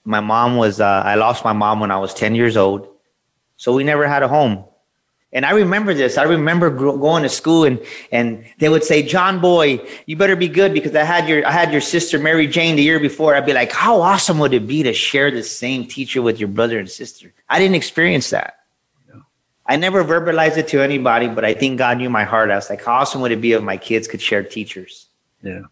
My 0.06 0.20
mom 0.20 0.56
was, 0.56 0.80
uh, 0.80 1.02
I 1.06 1.16
lost 1.16 1.44
my 1.44 1.54
mom 1.54 1.80
when 1.80 1.92
I 1.92 1.98
was 1.98 2.14
10 2.14 2.36
years 2.36 2.56
old. 2.56 2.88
So 3.58 3.74
we 3.74 3.84
never 3.84 4.08
had 4.08 4.24
a 4.24 4.28
home. 4.28 4.64
And 5.34 5.46
I 5.46 5.52
remember 5.52 5.94
this. 5.94 6.18
I 6.18 6.24
remember 6.24 6.70
going 6.70 7.24
to 7.24 7.30
school 7.30 7.66
and, 7.66 7.84
and 8.12 8.46
they 8.60 8.70
would 8.70 8.84
say, 8.84 9.04
John 9.04 9.42
boy, 9.42 9.86
you 10.06 10.16
better 10.16 10.38
be 10.38 10.48
good 10.48 10.74
because 10.74 10.96
I 10.96 11.04
had 11.04 11.28
your, 11.28 11.46
I 11.46 11.52
had 11.52 11.72
your 11.72 11.82
sister 11.82 12.18
Mary 12.18 12.48
Jane 12.48 12.78
the 12.78 12.84
year 12.84 13.00
before. 13.00 13.36
I'd 13.36 13.46
be 13.46 13.54
like, 13.54 13.72
how 13.72 14.00
awesome 14.02 14.40
would 14.40 14.54
it 14.54 14.66
be 14.66 14.84
to 14.84 14.94
share 14.94 15.30
the 15.30 15.44
same 15.44 15.86
teacher 15.86 16.22
with 16.22 16.40
your 16.40 16.48
brother 16.48 16.80
and 16.80 16.90
sister? 16.90 17.34
I 17.50 17.60
didn't 17.60 17.76
experience 17.76 18.30
that. 18.30 18.60
No. 19.14 19.24
I 19.66 19.76
never 19.76 20.04
verbalized 20.04 20.58
it 20.58 20.70
to 20.70 20.82
anybody, 20.82 21.28
but 21.28 21.44
I 21.44 21.54
think 21.54 21.78
God 21.78 21.98
knew 21.98 22.10
my 22.10 22.24
heart. 22.24 22.50
I 22.50 22.56
was 22.56 22.70
like, 22.70 22.84
how 22.86 22.94
awesome 22.94 23.20
would 23.20 23.34
it 23.34 23.42
be 23.42 23.52
if 23.52 23.62
my 23.62 23.76
kids 23.76 24.08
could 24.08 24.22
share 24.22 24.44
teachers? 24.44 25.08
Yeah. 25.44 25.64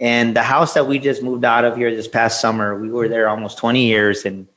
And 0.00 0.34
the 0.34 0.42
house 0.42 0.74
that 0.74 0.88
we 0.88 0.98
just 0.98 1.22
moved 1.22 1.44
out 1.44 1.64
of 1.64 1.76
here 1.76 1.94
this 1.94 2.08
past 2.08 2.40
summer, 2.40 2.78
we 2.78 2.90
were 2.90 3.08
there 3.08 3.28
almost 3.28 3.56
20 3.58 3.86
years 3.86 4.26
and 4.26 4.48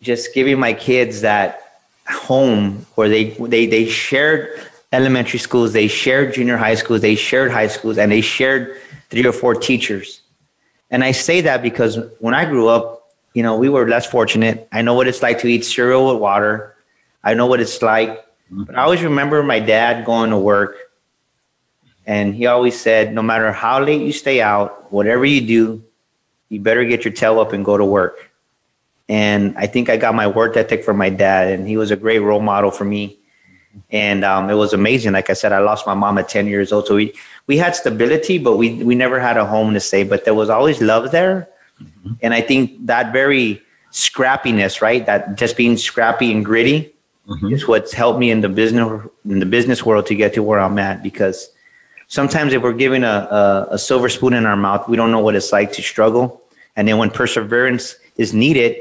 just 0.00 0.32
giving 0.34 0.58
my 0.58 0.72
kids 0.72 1.20
that 1.20 1.67
home 2.08 2.86
where 2.94 3.08
they 3.08 3.30
they 3.30 3.66
they 3.66 3.86
shared 3.86 4.60
elementary 4.92 5.38
schools, 5.38 5.72
they 5.72 5.88
shared 5.88 6.34
junior 6.34 6.56
high 6.56 6.74
schools, 6.74 7.00
they 7.00 7.14
shared 7.14 7.50
high 7.50 7.66
schools, 7.66 7.98
and 7.98 8.10
they 8.10 8.20
shared 8.20 8.80
three 9.10 9.26
or 9.26 9.32
four 9.32 9.54
teachers. 9.54 10.22
And 10.90 11.04
I 11.04 11.12
say 11.12 11.40
that 11.42 11.62
because 11.62 11.98
when 12.18 12.34
I 12.34 12.46
grew 12.46 12.68
up, 12.68 13.12
you 13.34 13.42
know, 13.42 13.56
we 13.56 13.68
were 13.68 13.86
less 13.86 14.06
fortunate. 14.06 14.68
I 14.72 14.82
know 14.82 14.94
what 14.94 15.06
it's 15.06 15.22
like 15.22 15.38
to 15.40 15.48
eat 15.48 15.64
cereal 15.64 16.12
with 16.12 16.20
water. 16.20 16.74
I 17.22 17.34
know 17.34 17.46
what 17.46 17.60
it's 17.60 17.82
like. 17.82 18.24
But 18.50 18.76
I 18.76 18.82
always 18.82 19.02
remember 19.02 19.42
my 19.42 19.60
dad 19.60 20.06
going 20.06 20.30
to 20.30 20.38
work, 20.38 20.76
and 22.06 22.34
he 22.34 22.46
always 22.46 22.80
said, 22.80 23.12
no 23.12 23.22
matter 23.22 23.52
how 23.52 23.82
late 23.82 24.00
you 24.00 24.12
stay 24.12 24.40
out, 24.40 24.90
whatever 24.90 25.26
you 25.26 25.46
do, 25.46 25.84
you 26.48 26.58
better 26.58 26.84
get 26.84 27.04
your 27.04 27.12
tail 27.12 27.38
up 27.40 27.52
and 27.52 27.62
go 27.62 27.76
to 27.76 27.84
work. 27.84 28.27
And 29.08 29.56
I 29.56 29.66
think 29.66 29.88
I 29.88 29.96
got 29.96 30.14
my 30.14 30.26
work 30.26 30.56
ethic 30.56 30.84
from 30.84 30.98
my 30.98 31.08
dad, 31.08 31.48
and 31.48 31.66
he 31.66 31.76
was 31.76 31.90
a 31.90 31.96
great 31.96 32.18
role 32.18 32.40
model 32.40 32.70
for 32.70 32.84
me. 32.84 33.18
And 33.90 34.24
um, 34.24 34.50
it 34.50 34.54
was 34.54 34.72
amazing. 34.72 35.12
Like 35.12 35.30
I 35.30 35.32
said, 35.32 35.52
I 35.52 35.60
lost 35.60 35.86
my 35.86 35.94
mom 35.94 36.18
at 36.18 36.28
10 36.28 36.46
years 36.46 36.72
old. 36.72 36.86
So 36.86 36.96
we, 36.96 37.14
we 37.46 37.56
had 37.56 37.74
stability, 37.74 38.38
but 38.38 38.56
we, 38.56 38.82
we 38.82 38.94
never 38.94 39.18
had 39.18 39.36
a 39.36 39.46
home 39.46 39.72
to 39.74 39.80
stay, 39.80 40.02
but 40.02 40.24
there 40.24 40.34
was 40.34 40.50
always 40.50 40.82
love 40.82 41.10
there. 41.10 41.48
Mm-hmm. 41.82 42.12
And 42.22 42.34
I 42.34 42.40
think 42.40 42.86
that 42.86 43.12
very 43.12 43.62
scrappiness, 43.92 44.82
right? 44.82 45.06
That 45.06 45.36
just 45.36 45.56
being 45.56 45.76
scrappy 45.76 46.32
and 46.32 46.44
gritty 46.44 46.94
mm-hmm. 47.26 47.52
is 47.52 47.66
what's 47.66 47.92
helped 47.92 48.18
me 48.18 48.30
in 48.30 48.42
the 48.42 48.48
business, 48.48 49.06
in 49.24 49.38
the 49.38 49.46
business 49.46 49.84
world 49.86 50.06
to 50.06 50.14
get 50.14 50.34
to 50.34 50.42
where 50.42 50.60
I'm 50.60 50.78
at. 50.78 51.02
Because 51.02 51.50
sometimes 52.08 52.52
if 52.52 52.62
we're 52.62 52.72
given 52.72 53.04
a, 53.04 53.28
a, 53.30 53.68
a 53.72 53.78
silver 53.78 54.08
spoon 54.08 54.34
in 54.34 54.44
our 54.44 54.56
mouth, 54.56 54.88
we 54.88 54.96
don't 54.96 55.12
know 55.12 55.20
what 55.20 55.34
it's 55.34 55.52
like 55.52 55.72
to 55.74 55.82
struggle. 55.82 56.42
And 56.76 56.86
then 56.86 56.98
when 56.98 57.10
perseverance 57.10 57.96
is 58.16 58.34
needed, 58.34 58.76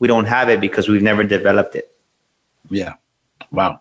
we 0.00 0.08
don't 0.08 0.24
have 0.24 0.48
it 0.48 0.60
because 0.60 0.88
we've 0.88 1.02
never 1.02 1.22
developed 1.22 1.76
it. 1.76 1.94
Yeah. 2.68 2.94
Wow. 3.52 3.80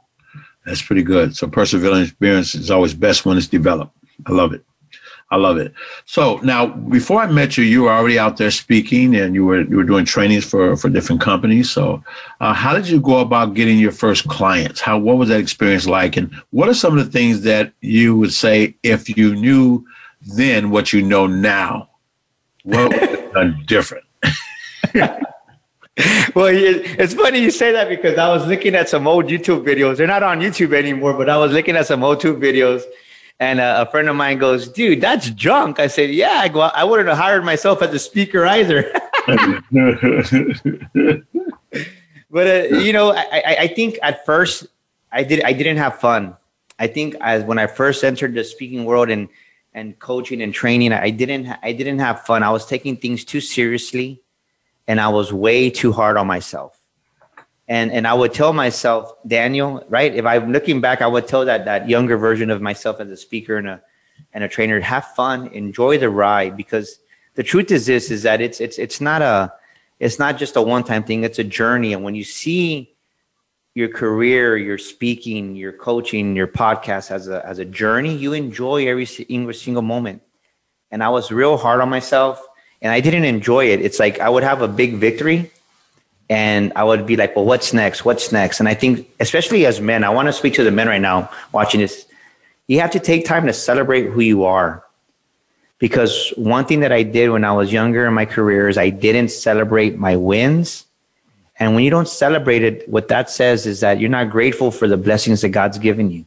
That's 0.65 0.81
pretty 0.81 1.03
good. 1.03 1.35
So 1.35 1.47
perseverance 1.47 2.09
experience 2.09 2.53
is 2.53 2.69
always 2.69 2.93
best 2.93 3.25
when 3.25 3.37
it's 3.37 3.47
developed. 3.47 3.95
I 4.27 4.33
love 4.33 4.53
it. 4.53 4.63
I 5.31 5.35
love 5.35 5.57
it. 5.57 5.73
So 6.05 6.37
now, 6.37 6.67
before 6.67 7.21
I 7.21 7.27
met 7.27 7.55
you, 7.55 7.63
you 7.63 7.83
were 7.83 7.91
already 7.91 8.17
out 8.17 8.37
there 8.37 8.49
speaking, 8.49 9.15
and 9.15 9.35
you 9.35 9.45
were 9.45 9.61
you 9.61 9.77
were 9.77 9.83
doing 9.83 10.03
trainings 10.03 10.43
for 10.43 10.75
for 10.75 10.89
different 10.89 11.21
companies. 11.21 11.69
So, 11.69 12.03
uh, 12.41 12.53
how 12.53 12.73
did 12.73 12.87
you 12.87 12.99
go 12.99 13.19
about 13.19 13.53
getting 13.53 13.77
your 13.77 13.91
first 13.91 14.27
clients? 14.27 14.81
How 14.81 14.97
what 14.97 15.17
was 15.17 15.29
that 15.29 15.39
experience 15.39 15.85
like, 15.85 16.17
and 16.17 16.33
what 16.49 16.67
are 16.67 16.73
some 16.73 16.97
of 16.97 17.05
the 17.05 17.11
things 17.11 17.41
that 17.41 17.73
you 17.81 18.17
would 18.17 18.33
say 18.33 18.75
if 18.81 19.15
you 19.15 19.35
knew 19.35 19.85
then 20.35 20.71
what 20.71 20.93
you 20.93 21.03
know 21.03 21.27
now? 21.27 21.89
What 22.63 22.89
would 22.89 23.09
have 23.09 23.33
done 23.33 23.63
different? 23.67 24.05
well, 26.35 26.47
it's 26.49 27.13
funny 27.13 27.39
you 27.39 27.51
say 27.51 27.73
that 27.73 27.89
because 27.89 28.17
I 28.17 28.29
was 28.29 28.47
looking 28.47 28.73
at 28.73 28.87
some 28.87 29.05
old 29.05 29.25
YouTube 29.25 29.65
videos. 29.65 29.97
They're 29.97 30.07
not 30.07 30.23
on 30.23 30.39
YouTube 30.39 30.73
anymore, 30.73 31.13
but 31.13 31.29
I 31.29 31.35
was 31.37 31.51
looking 31.51 31.75
at 31.75 31.87
some 31.87 32.03
old 32.03 32.19
YouTube 32.19 32.39
videos, 32.39 32.83
and 33.39 33.59
a, 33.59 33.81
a 33.81 33.85
friend 33.91 34.07
of 34.07 34.15
mine 34.15 34.37
goes, 34.37 34.69
"Dude, 34.69 35.01
that's 35.01 35.29
junk." 35.31 35.77
I 35.77 35.87
said, 35.87 36.11
"Yeah." 36.11 36.39
I 36.39 36.47
go, 36.47 36.61
"I 36.61 36.85
wouldn't 36.85 37.09
have 37.09 37.17
hired 37.17 37.43
myself 37.43 37.81
as 37.81 37.93
a 37.93 37.99
speaker 37.99 38.45
either." 38.45 38.89
but 42.31 42.47
uh, 42.47 42.77
you 42.77 42.93
know, 42.93 43.11
I, 43.13 43.57
I 43.59 43.67
think 43.67 43.99
at 44.01 44.25
first 44.25 44.67
I 45.11 45.23
did 45.23 45.43
I 45.43 45.51
didn't 45.51 45.77
have 45.77 45.99
fun. 45.99 46.37
I 46.77 46.87
think 46.87 47.15
as 47.19 47.43
when 47.43 47.59
I 47.59 47.67
first 47.67 48.05
entered 48.05 48.35
the 48.35 48.45
speaking 48.45 48.85
world 48.85 49.09
and 49.09 49.27
and 49.73 49.99
coaching 49.99 50.41
and 50.41 50.53
training, 50.53 50.93
I 50.93 51.09
didn't 51.09 51.47
I 51.61 51.73
didn't 51.73 51.99
have 51.99 52.21
fun. 52.21 52.41
I 52.41 52.51
was 52.51 52.65
taking 52.65 52.95
things 52.95 53.25
too 53.25 53.41
seriously 53.41 54.21
and 54.89 54.99
I 54.99 55.07
was 55.07 55.31
way 55.31 55.69
too 55.69 55.93
hard 55.93 56.17
on 56.17 56.25
myself. 56.25 56.81
And 57.67 57.91
and 57.91 58.07
I 58.07 58.15
would 58.15 58.33
tell 58.33 58.51
myself, 58.51 59.13
Daniel, 59.27 59.85
right? 59.87 60.13
If 60.13 60.25
I'm 60.25 60.51
looking 60.51 60.81
back, 60.81 61.03
I 61.03 61.07
would 61.07 61.27
tell 61.27 61.45
that 61.45 61.65
that 61.65 61.87
younger 61.87 62.17
version 62.17 62.49
of 62.49 62.59
myself 62.59 62.99
as 62.99 63.09
a 63.11 63.15
speaker 63.15 63.57
and 63.57 63.67
a 63.67 63.81
and 64.33 64.43
a 64.43 64.49
trainer, 64.49 64.79
have 64.79 65.05
fun, 65.13 65.47
enjoy 65.53 65.99
the 65.99 66.09
ride, 66.09 66.57
because 66.57 66.99
the 67.35 67.43
truth 67.43 67.69
is 67.71 67.85
this: 67.85 68.09
is 68.09 68.23
that 68.23 68.41
it's 68.41 68.59
it's 68.59 68.79
it's 68.79 68.99
not 68.99 69.21
a 69.21 69.53
it's 69.99 70.17
not 70.17 70.39
just 70.39 70.55
a 70.55 70.61
one 70.61 70.83
time 70.83 71.03
thing; 71.03 71.23
it's 71.23 71.37
a 71.37 71.43
journey. 71.43 71.93
And 71.93 72.03
when 72.03 72.15
you 72.15 72.23
see 72.23 72.95
your 73.75 73.89
career, 73.89 74.57
your 74.57 74.79
speaking, 74.79 75.55
your 75.55 75.73
coaching, 75.73 76.35
your 76.35 76.47
podcast 76.47 77.11
as 77.11 77.27
a 77.27 77.45
as 77.45 77.59
a 77.59 77.65
journey, 77.65 78.15
you 78.15 78.33
enjoy 78.33 78.87
every, 78.87 79.07
every 79.29 79.53
single 79.53 79.83
moment. 79.83 80.23
And 80.89 81.03
I 81.03 81.09
was 81.09 81.31
real 81.31 81.57
hard 81.57 81.79
on 81.79 81.89
myself 81.89 82.43
and 82.81 82.91
I 82.91 82.99
didn't 82.99 83.25
enjoy 83.25 83.65
it. 83.65 83.81
It's 83.81 83.99
like 83.99 84.19
I 84.19 84.29
would 84.29 84.43
have 84.43 84.61
a 84.61 84.67
big 84.67 84.95
victory 84.95 85.51
and 86.29 86.71
I 86.75 86.83
would 86.83 87.05
be 87.05 87.15
like, 87.15 87.35
well, 87.35 87.45
what's 87.45 87.73
next? 87.73 88.05
What's 88.05 88.31
next? 88.31 88.59
And 88.59 88.69
I 88.69 88.75
think, 88.75 89.09
especially 89.19 89.65
as 89.65 89.81
men, 89.81 90.03
I 90.03 90.09
want 90.09 90.27
to 90.27 90.33
speak 90.33 90.53
to 90.55 90.63
the 90.63 90.71
men 90.71 90.87
right 90.87 91.01
now 91.01 91.29
watching 91.51 91.79
this. 91.79 92.05
You 92.67 92.79
have 92.81 92.91
to 92.91 92.99
take 92.99 93.25
time 93.25 93.47
to 93.47 93.53
celebrate 93.53 94.05
who 94.05 94.21
you 94.21 94.45
are. 94.45 94.83
Because 95.79 96.31
one 96.35 96.65
thing 96.65 96.81
that 96.81 96.91
I 96.91 97.03
did 97.03 97.29
when 97.29 97.45
I 97.45 97.53
was 97.53 97.71
younger 97.71 98.05
in 98.05 98.13
my 98.13 98.25
career 98.25 98.67
is 98.67 98.77
I 98.77 98.89
didn't 98.89 99.29
celebrate 99.29 99.97
my 99.97 100.17
wins. 100.17 100.85
And 101.57 101.73
when 101.73 101.83
you 101.83 101.89
don't 101.89 102.07
celebrate 102.07 102.63
it, 102.63 102.87
what 102.87 103.07
that 103.07 103.29
says 103.29 103.65
is 103.65 103.79
that 103.79 103.99
you're 103.99 104.09
not 104.09 104.29
grateful 104.29 104.71
for 104.71 104.87
the 104.87 104.97
blessings 104.97 105.41
that 105.41 105.49
God's 105.49 105.79
given 105.79 106.11
you. 106.11 106.25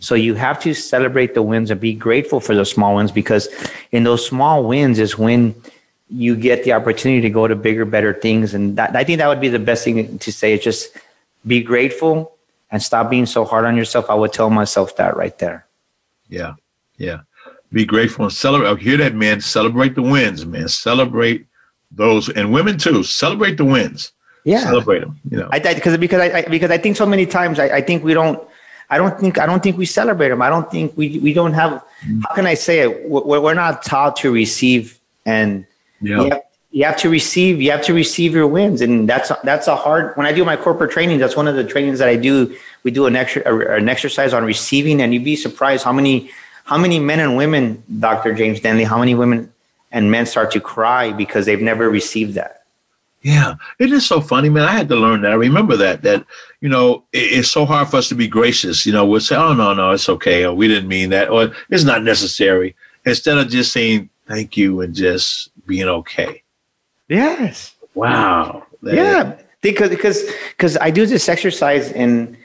So 0.00 0.14
you 0.14 0.34
have 0.34 0.58
to 0.60 0.74
celebrate 0.74 1.34
the 1.34 1.42
wins 1.42 1.70
and 1.70 1.78
be 1.80 1.92
grateful 1.92 2.40
for 2.40 2.54
those 2.54 2.70
small 2.70 2.96
wins 2.96 3.12
because 3.12 3.48
in 3.92 4.04
those 4.04 4.26
small 4.26 4.64
wins 4.64 4.98
is 4.98 5.18
when 5.18 5.54
you 6.08 6.34
get 6.34 6.64
the 6.64 6.72
opportunity 6.72 7.20
to 7.20 7.30
go 7.30 7.46
to 7.46 7.54
bigger, 7.54 7.84
better 7.84 8.14
things. 8.14 8.54
And 8.54 8.76
that, 8.76 8.96
I 8.96 9.04
think 9.04 9.18
that 9.18 9.28
would 9.28 9.40
be 9.40 9.48
the 9.48 9.58
best 9.58 9.84
thing 9.84 10.18
to 10.18 10.32
say 10.32 10.54
is 10.54 10.64
just 10.64 10.96
be 11.46 11.62
grateful 11.62 12.32
and 12.70 12.82
stop 12.82 13.10
being 13.10 13.26
so 13.26 13.44
hard 13.44 13.66
on 13.66 13.76
yourself. 13.76 14.08
I 14.08 14.14
would 14.14 14.32
tell 14.32 14.48
myself 14.48 14.96
that 14.96 15.16
right 15.16 15.38
there. 15.38 15.66
Yeah. 16.28 16.54
Yeah. 16.96 17.20
Be 17.72 17.84
grateful 17.84 18.24
and 18.24 18.32
celebrate. 18.32 18.70
I 18.70 18.74
hear 18.76 18.96
that, 18.96 19.14
man. 19.14 19.40
Celebrate 19.40 19.94
the 19.94 20.02
wins, 20.02 20.46
man. 20.46 20.68
Celebrate 20.68 21.46
those 21.90 22.30
and 22.30 22.52
women 22.52 22.78
too. 22.78 23.02
Celebrate 23.02 23.56
the 23.58 23.66
wins. 23.66 24.12
Yeah. 24.44 24.60
Celebrate 24.60 25.00
them. 25.00 25.20
You 25.30 25.38
know, 25.38 25.48
I, 25.52 25.58
because, 25.58 25.98
because 25.98 26.20
I, 26.20 26.38
I, 26.38 26.42
because 26.42 26.70
I 26.70 26.78
think 26.78 26.96
so 26.96 27.04
many 27.04 27.26
times 27.26 27.58
I, 27.58 27.66
I 27.66 27.80
think 27.82 28.02
we 28.02 28.14
don't, 28.14 28.42
I 28.90 28.98
don't 28.98 29.18
think 29.18 29.38
I 29.38 29.46
don't 29.46 29.62
think 29.62 29.78
we 29.78 29.86
celebrate 29.86 30.28
them. 30.28 30.42
I 30.42 30.50
don't 30.50 30.70
think 30.70 30.96
we 30.96 31.18
we 31.20 31.32
don't 31.32 31.52
have. 31.52 31.84
How 32.24 32.34
can 32.34 32.46
I 32.46 32.54
say 32.54 32.80
it? 32.80 33.08
We're, 33.08 33.40
we're 33.40 33.54
not 33.54 33.82
taught 33.82 34.16
to 34.16 34.32
receive 34.32 34.98
and 35.26 35.66
Yeah. 36.00 36.22
You 36.22 36.30
have, 36.30 36.42
you 36.72 36.84
have 36.84 36.96
to 36.98 37.10
receive 37.10 37.60
you 37.60 37.70
have 37.70 37.82
to 37.82 37.92
receive 37.92 38.32
your 38.32 38.46
wins 38.46 38.80
and 38.80 39.08
that's 39.08 39.32
that's 39.42 39.66
a 39.66 39.74
hard 39.74 40.16
when 40.16 40.26
i 40.26 40.32
do 40.32 40.44
my 40.44 40.56
corporate 40.56 40.92
training 40.92 41.18
that's 41.18 41.36
one 41.36 41.48
of 41.48 41.56
the 41.56 41.64
trainings 41.64 41.98
that 41.98 42.08
i 42.08 42.14
do 42.14 42.56
we 42.84 42.90
do 42.92 43.06
an 43.06 43.16
extra 43.16 43.42
an 43.76 43.88
exercise 43.88 44.32
on 44.32 44.44
receiving 44.44 45.02
and 45.02 45.12
you'd 45.12 45.24
be 45.24 45.34
surprised 45.34 45.84
how 45.84 45.92
many 45.92 46.30
how 46.64 46.78
many 46.78 47.00
men 47.00 47.18
and 47.18 47.36
women 47.36 47.82
dr 47.98 48.32
james 48.34 48.60
dentley 48.60 48.86
how 48.86 48.98
many 48.98 49.14
women 49.16 49.52
and 49.90 50.10
men 50.12 50.24
start 50.24 50.52
to 50.52 50.60
cry 50.60 51.12
because 51.12 51.44
they've 51.44 51.60
never 51.60 51.90
received 51.90 52.34
that 52.34 52.59
Yeah, 53.22 53.54
it 53.78 53.92
is 53.92 54.06
so 54.06 54.20
funny, 54.20 54.48
man. 54.48 54.64
I 54.64 54.72
had 54.72 54.88
to 54.88 54.96
learn 54.96 55.22
that. 55.22 55.32
I 55.32 55.34
remember 55.34 55.76
that. 55.76 56.02
That 56.02 56.24
you 56.60 56.68
know, 56.68 57.04
it, 57.12 57.18
it's 57.38 57.50
so 57.50 57.66
hard 57.66 57.88
for 57.88 57.98
us 57.98 58.08
to 58.08 58.14
be 58.14 58.26
gracious. 58.28 58.86
You 58.86 58.92
know, 58.92 59.04
we'll 59.04 59.20
say, 59.20 59.36
"Oh 59.36 59.52
no, 59.52 59.74
no, 59.74 59.90
it's 59.90 60.08
okay," 60.08 60.44
or 60.46 60.54
"We 60.54 60.68
didn't 60.68 60.88
mean 60.88 61.10
that," 61.10 61.28
or 61.28 61.52
"It's 61.68 61.84
not 61.84 62.02
necessary." 62.02 62.74
Instead 63.04 63.38
of 63.38 63.48
just 63.48 63.72
saying 63.72 64.08
thank 64.30 64.56
you 64.56 64.80
and 64.80 64.94
just 64.94 65.50
being 65.66 65.88
okay. 65.88 66.42
yes 67.08 67.74
Wow. 67.94 68.64
That- 68.82 68.94
yeah 68.94 69.36
because 69.60 69.90
because 69.90 70.24
because 70.56 70.76
i 70.78 70.90
do 70.90 71.04
this 71.04 71.28
exercise 71.28 71.90
in 71.92 72.36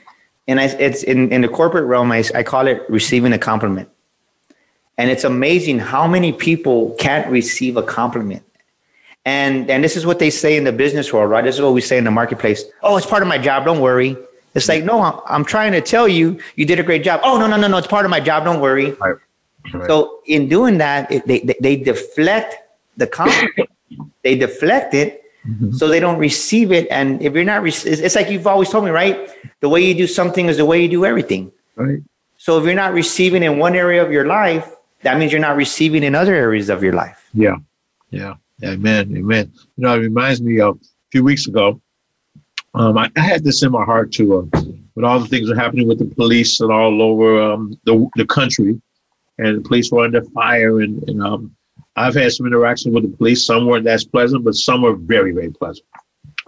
and 0.48 0.60
I, 0.60 0.64
it's 0.64 1.02
in, 1.02 1.32
in 1.32 1.40
the 1.42 1.48
corporate 1.48 1.84
realm 1.84 2.12
I, 2.12 2.24
I 2.34 2.42
call 2.42 2.66
it 2.66 2.82
receiving 2.88 3.32
a 3.32 3.38
compliment 3.38 3.88
and 4.98 5.10
it's 5.10 5.24
amazing 5.24 5.78
how 5.78 6.06
many 6.06 6.32
people 6.32 6.94
can't 6.98 7.26
receive 7.30 7.76
a 7.76 7.82
compliment 7.82 8.42
and 9.26 9.68
and 9.70 9.84
this 9.84 9.96
is 9.96 10.06
what 10.06 10.18
they 10.18 10.30
say 10.30 10.56
in 10.56 10.64
the 10.64 10.72
business 10.72 11.12
world 11.12 11.30
right 11.30 11.44
this 11.44 11.56
is 11.56 11.60
what 11.60 11.74
we 11.74 11.82
say 11.82 11.98
in 11.98 12.04
the 12.04 12.10
marketplace 12.10 12.64
oh 12.82 12.96
it's 12.96 13.06
part 13.06 13.22
of 13.22 13.28
my 13.28 13.36
job 13.36 13.64
don't 13.66 13.80
worry 13.80 14.16
it's 14.54 14.68
like 14.68 14.84
no 14.84 15.22
i'm, 15.26 15.44
trying 15.44 15.72
to 15.72 15.82
tell 15.82 16.08
you 16.08 16.38
you 16.54 16.64
did 16.64 16.80
a 16.80 16.82
great 16.82 17.04
job 17.04 17.20
oh 17.22 17.38
no 17.38 17.46
no 17.46 17.56
no 17.58 17.68
no 17.68 17.76
it's 17.76 17.86
part 17.86 18.06
of 18.06 18.10
my 18.10 18.20
job 18.20 18.44
don't 18.44 18.60
worry 18.60 18.92
Right. 18.92 19.16
Right. 19.72 19.88
so 19.88 20.20
in 20.26 20.48
doing 20.48 20.78
that, 20.78 21.10
it, 21.10 21.26
they, 21.26 21.40
they 21.60 21.76
deflect 21.76 22.56
the 22.96 23.06
compliment. 23.06 23.68
they 24.22 24.36
deflect 24.36 24.94
it, 24.94 25.22
mm-hmm. 25.46 25.72
so 25.72 25.88
they 25.88 26.00
don't 26.00 26.18
receive 26.18 26.72
it. 26.72 26.86
And 26.90 27.22
if 27.22 27.34
you're 27.34 27.44
not, 27.44 27.66
it's 27.66 27.84
it's 27.84 28.14
like 28.14 28.30
you've 28.30 28.46
always 28.46 28.68
told 28.70 28.84
me, 28.84 28.90
right? 28.90 29.30
The 29.60 29.68
way 29.68 29.80
you 29.80 29.94
do 29.94 30.06
something 30.06 30.46
is 30.46 30.56
the 30.56 30.64
way 30.64 30.82
you 30.82 30.88
do 30.88 31.04
everything. 31.04 31.52
right. 31.76 32.00
So 32.38 32.58
if 32.58 32.64
you're 32.64 32.74
not 32.74 32.92
receiving 32.92 33.42
in 33.42 33.58
one 33.58 33.74
area 33.74 34.04
of 34.04 34.12
your 34.12 34.26
life, 34.26 34.70
that 35.02 35.18
means 35.18 35.32
you're 35.32 35.40
not 35.40 35.56
receiving 35.56 36.02
in 36.02 36.14
other 36.14 36.34
areas 36.34 36.68
of 36.68 36.82
your 36.82 36.92
life. 36.92 37.28
Yeah. 37.32 37.56
Yeah. 38.10 38.34
Amen. 38.64 39.16
Amen. 39.16 39.52
You 39.76 39.84
know, 39.84 39.94
it 39.94 39.98
reminds 39.98 40.40
me 40.40 40.60
of 40.60 40.76
a 40.76 40.86
few 41.12 41.22
weeks 41.22 41.46
ago. 41.46 41.80
Um, 42.74 42.96
I, 42.98 43.10
I 43.16 43.20
had 43.20 43.44
this 43.44 43.62
in 43.62 43.72
my 43.72 43.84
heart 43.84 44.12
too, 44.12 44.38
uh, 44.38 44.60
with 44.94 45.04
all 45.04 45.18
the 45.18 45.28
things 45.28 45.48
that 45.48 45.56
are 45.56 45.60
happening 45.60 45.88
with 45.88 45.98
the 45.98 46.14
police 46.14 46.60
and 46.60 46.72
all 46.72 47.02
over 47.02 47.40
um, 47.40 47.78
the 47.84 48.08
the 48.16 48.26
country, 48.26 48.80
and 49.38 49.58
the 49.58 49.68
police 49.68 49.90
were 49.90 50.04
under 50.04 50.22
fire. 50.22 50.80
And, 50.80 51.02
and 51.08 51.22
um, 51.22 51.56
I've 51.96 52.14
had 52.14 52.32
some 52.32 52.46
interaction 52.46 52.92
with 52.92 53.10
the 53.10 53.16
police. 53.16 53.46
Some 53.46 53.66
weren't 53.66 53.86
as 53.86 54.04
pleasant, 54.04 54.44
but 54.44 54.54
some 54.54 54.82
were 54.82 54.96
very, 54.96 55.32
very 55.32 55.50
pleasant. 55.50 55.86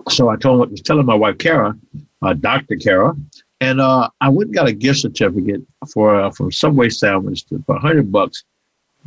So 0.08 0.28
I 0.28 0.36
told, 0.36 0.62
I 0.62 0.70
was 0.70 0.82
telling 0.82 1.06
my 1.06 1.14
wife 1.14 1.38
Kara, 1.38 1.74
uh, 2.22 2.32
Dr. 2.34 2.76
Kara, 2.76 3.14
and 3.60 3.80
uh, 3.80 4.08
I 4.20 4.28
went 4.28 4.48
and 4.48 4.54
got 4.54 4.68
a 4.68 4.72
gift 4.72 5.00
certificate 5.00 5.62
for 5.92 6.20
uh, 6.20 6.30
from 6.30 6.52
Subway 6.52 6.90
sandwich 6.90 7.44
for 7.66 7.78
hundred 7.78 8.12
bucks 8.12 8.44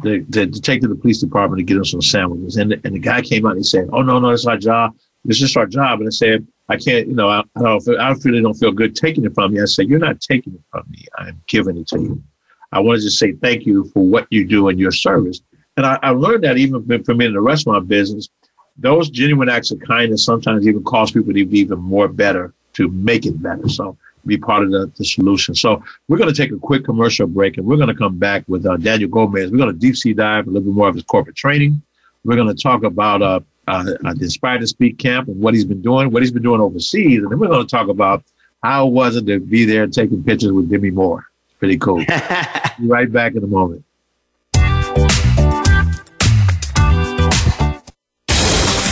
to, 0.04 0.24
to 0.26 0.62
take 0.62 0.82
to 0.82 0.88
the 0.88 0.96
police 0.96 1.20
department 1.20 1.60
to 1.60 1.64
get 1.64 1.76
them 1.76 1.86
some 1.86 2.02
sandwiches. 2.02 2.58
And 2.58 2.72
the, 2.72 2.82
and 2.84 2.96
the 2.96 3.00
guy 3.00 3.22
came 3.22 3.46
out 3.46 3.52
and 3.52 3.60
he 3.60 3.64
said, 3.64 3.90
"Oh 3.92 4.02
no, 4.02 4.20
no, 4.20 4.30
it's 4.30 4.46
our 4.46 4.58
job. 4.58 4.96
It's 5.26 5.40
just 5.40 5.58
our 5.58 5.66
job." 5.66 6.00
And 6.00 6.08
I 6.08 6.12
said, 6.12 6.48
"I 6.70 6.78
can't, 6.78 7.08
you 7.08 7.16
know, 7.16 7.30
I, 7.30 7.44
I 7.56 7.62
don't, 7.62 7.82
feel, 7.82 8.00
I 8.00 8.14
really 8.24 8.42
don't 8.42 8.56
feel 8.56 8.72
good 8.72 8.96
taking 8.96 9.26
it 9.26 9.34
from 9.34 9.54
you." 9.54 9.62
I 9.62 9.66
said, 9.66 9.88
"You're 9.88 10.00
not 10.00 10.22
taking 10.22 10.54
it 10.54 10.62
from 10.72 10.86
me. 10.90 11.06
I'm 11.18 11.42
giving 11.48 11.78
it 11.78 11.88
to 11.90 12.00
you. 12.00 12.24
I 12.72 12.80
wanted 12.80 13.02
to 13.02 13.12
say 13.12 13.34
thank 13.34 13.66
you 13.66 13.90
for 13.94 14.04
what 14.04 14.28
you 14.30 14.46
do 14.46 14.70
in 14.70 14.78
your 14.78 14.92
service." 14.92 15.42
And 15.78 15.86
I, 15.86 16.00
I 16.04 16.10
learned 16.10 16.44
that 16.44 16.58
even 16.58 17.04
from 17.04 17.18
me 17.18 17.26
in 17.26 17.34
the 17.34 17.42
restaurant 17.42 17.88
business, 17.88 18.30
those 18.78 19.10
genuine 19.10 19.50
acts 19.50 19.72
of 19.72 19.80
kindness 19.80 20.26
sometimes 20.26 20.68
even 20.68 20.84
cause 20.84 21.12
people 21.12 21.34
to 21.34 21.46
be 21.46 21.60
even 21.60 21.80
more 21.80 22.08
better 22.08 22.54
to 22.74 22.90
make 22.90 23.26
it 23.26 23.42
better. 23.42 23.68
So 23.70 23.98
be 24.26 24.38
part 24.38 24.64
of 24.64 24.72
the, 24.72 24.92
the 24.98 25.06
solution. 25.06 25.56
So 25.56 25.84
we're 26.08 26.18
going 26.18 26.34
to 26.34 26.36
take 26.36 26.52
a 26.52 26.58
quick 26.58 26.86
commercial 26.86 27.28
break 27.28 27.58
and 27.58 27.66
we're 27.66 27.78
going 27.78 27.90
to 27.90 27.96
come 27.96 28.18
back 28.18 28.44
with 28.48 28.66
uh, 28.66 28.78
Daniel 28.78 29.10
Gomez. 29.10 29.52
We're 29.52 29.58
going 29.58 29.74
to 29.74 29.80
deep 29.80 29.96
sea 29.96 30.14
dive 30.14 30.48
a 30.48 30.50
little 30.50 30.68
bit 30.68 30.76
more 30.76 30.88
of 30.88 30.96
his 30.96 31.04
corporate 31.04 31.36
training. 31.36 31.82
We're 32.24 32.36
going 32.36 32.56
to 32.56 32.62
talk 32.62 32.84
about 32.84 33.22
uh, 33.22 33.40
uh, 33.68 33.86
uh, 34.06 34.14
the 34.14 34.24
Inspire 34.24 34.60
to 34.60 34.68
Speak 34.68 34.98
camp 34.98 35.28
and 35.28 35.40
what 35.40 35.54
he's 35.54 35.66
been 35.66 35.82
doing, 35.82 36.12
what 36.12 36.22
he's 36.22 36.32
been 36.32 36.44
doing 36.44 36.62
overseas. 36.62 37.20
And 37.20 37.32
then 37.32 37.40
we're 37.40 37.48
going 37.48 37.66
to 37.66 37.70
talk 37.70 37.88
about 37.88 38.24
how 38.64 38.86
was 38.86 39.16
it 39.16 39.26
to 39.26 39.40
be 39.40 39.66
there 39.66 39.88
taking 39.88 40.24
pictures 40.24 40.52
with 40.52 40.70
Demi 40.70 40.92
Moore. 40.92 41.26
Pretty 41.60 41.78
cool. 41.78 41.98
be 42.80 42.88
right 42.88 43.12
back 43.12 43.36
in 43.36 43.44
a 43.44 43.48
moment. 43.48 43.84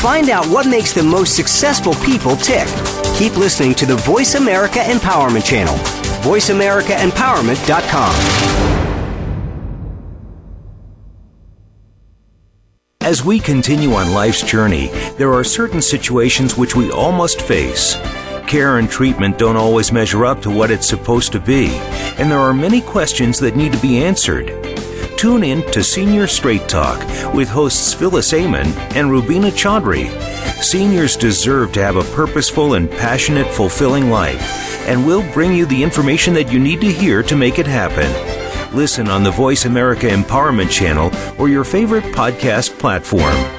Find 0.01 0.29
out 0.29 0.45
what 0.45 0.65
makes 0.65 0.93
the 0.93 1.03
most 1.03 1.35
successful 1.35 1.93
people 1.95 2.37
tick. 2.37 2.67
Keep 3.19 3.35
listening 3.35 3.75
to 3.75 3.85
the 3.85 3.97
Voice 3.97 4.35
America 4.35 4.79
Empowerment 4.79 5.45
Channel. 5.45 5.75
VoiceAmericaEmpowerment.com. 6.23 8.15
As 13.01 13.21
we 13.21 13.39
continue 13.39 13.91
on 13.91 14.13
life's 14.13 14.41
journey, 14.41 14.87
there 15.17 15.33
are 15.33 15.43
certain 15.43 15.81
situations 15.81 16.55
which 16.57 16.77
we 16.77 16.91
all 16.91 17.11
must 17.11 17.41
face. 17.41 17.95
Care 18.47 18.77
and 18.77 18.89
treatment 18.89 19.37
don't 19.37 19.57
always 19.57 19.91
measure 19.91 20.25
up 20.25 20.41
to 20.43 20.49
what 20.49 20.71
it's 20.71 20.87
supposed 20.87 21.33
to 21.33 21.41
be, 21.41 21.67
and 22.17 22.31
there 22.31 22.39
are 22.39 22.53
many 22.53 22.79
questions 22.79 23.37
that 23.39 23.57
need 23.57 23.73
to 23.73 23.79
be 23.79 24.01
answered. 24.01 24.47
Tune 25.17 25.43
in 25.43 25.69
to 25.73 25.83
Senior 25.83 26.25
Straight 26.25 26.69
Talk 26.69 26.99
with 27.33 27.49
hosts 27.49 27.93
Phyllis 27.93 28.33
Amon 28.33 28.67
and 28.95 29.11
Rubina 29.11 29.51
Chaudhry. 29.51 30.07
Seniors 30.61 31.15
deserve 31.15 31.71
to 31.73 31.81
have 31.81 31.95
a 31.95 32.03
purposeful 32.15 32.73
and 32.73 32.91
passionate, 32.91 33.47
fulfilling 33.47 34.09
life, 34.09 34.85
and 34.87 35.05
we'll 35.05 35.29
bring 35.31 35.53
you 35.55 35.65
the 35.65 35.81
information 35.81 36.33
that 36.33 36.51
you 36.51 36.59
need 36.59 36.81
to 36.81 36.91
hear 36.91 37.23
to 37.23 37.35
make 37.35 37.59
it 37.59 37.67
happen. 37.67 38.11
Listen 38.75 39.07
on 39.07 39.23
the 39.23 39.31
Voice 39.31 39.65
America 39.65 40.07
Empowerment 40.07 40.69
Channel 40.69 41.11
or 41.39 41.47
your 41.49 41.63
favorite 41.63 42.03
podcast 42.03 42.77
platform. 42.77 43.58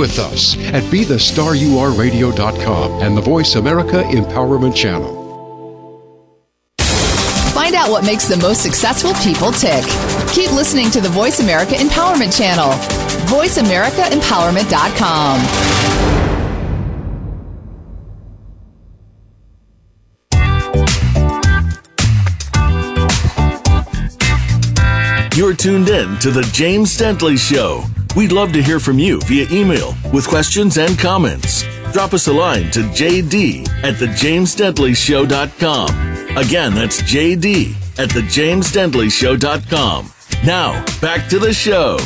us 0.09 0.57
at 0.73 0.83
BeTheStarYouAreRadio.com 0.85 3.01
and 3.01 3.15
the 3.15 3.21
Voice 3.21 3.53
America 3.55 4.01
Empowerment 4.03 4.75
Channel. 4.75 5.21
Find 7.53 7.75
out 7.75 7.91
what 7.91 8.03
makes 8.03 8.27
the 8.27 8.37
most 8.37 8.63
successful 8.63 9.13
people 9.15 9.51
tick. 9.51 9.83
Keep 10.33 10.53
listening 10.53 10.89
to 10.91 11.01
the 11.01 11.09
Voice 11.09 11.39
America 11.39 11.73
Empowerment 11.75 12.35
Channel. 12.37 12.71
VoiceAmericaEmpowerment.com. 13.29 16.17
You're 25.37 25.55
tuned 25.55 25.87
in 25.89 26.17
to 26.19 26.29
The 26.31 26.41
James 26.51 26.97
Dentley 26.97 27.37
Show. 27.37 27.83
We'd 28.15 28.31
love 28.33 28.53
to 28.53 28.61
hear 28.61 28.79
from 28.79 28.99
you 28.99 29.19
via 29.21 29.47
email 29.51 29.95
with 30.11 30.27
questions 30.27 30.77
and 30.77 30.99
comments. 30.99 31.63
Drop 31.93 32.13
us 32.13 32.27
a 32.27 32.33
line 32.33 32.69
to 32.71 32.81
jd 32.81 33.65
at 33.83 33.95
thejamesdentleyshow.com. 33.95 36.37
Again, 36.37 36.75
that's 36.75 37.01
jd 37.03 37.71
at 37.97 38.09
thejamesdentleyshow.com. 38.09 40.11
Now, 40.45 40.83
back 40.99 41.29
to 41.29 41.39
the 41.39 41.53
show. 41.53 41.97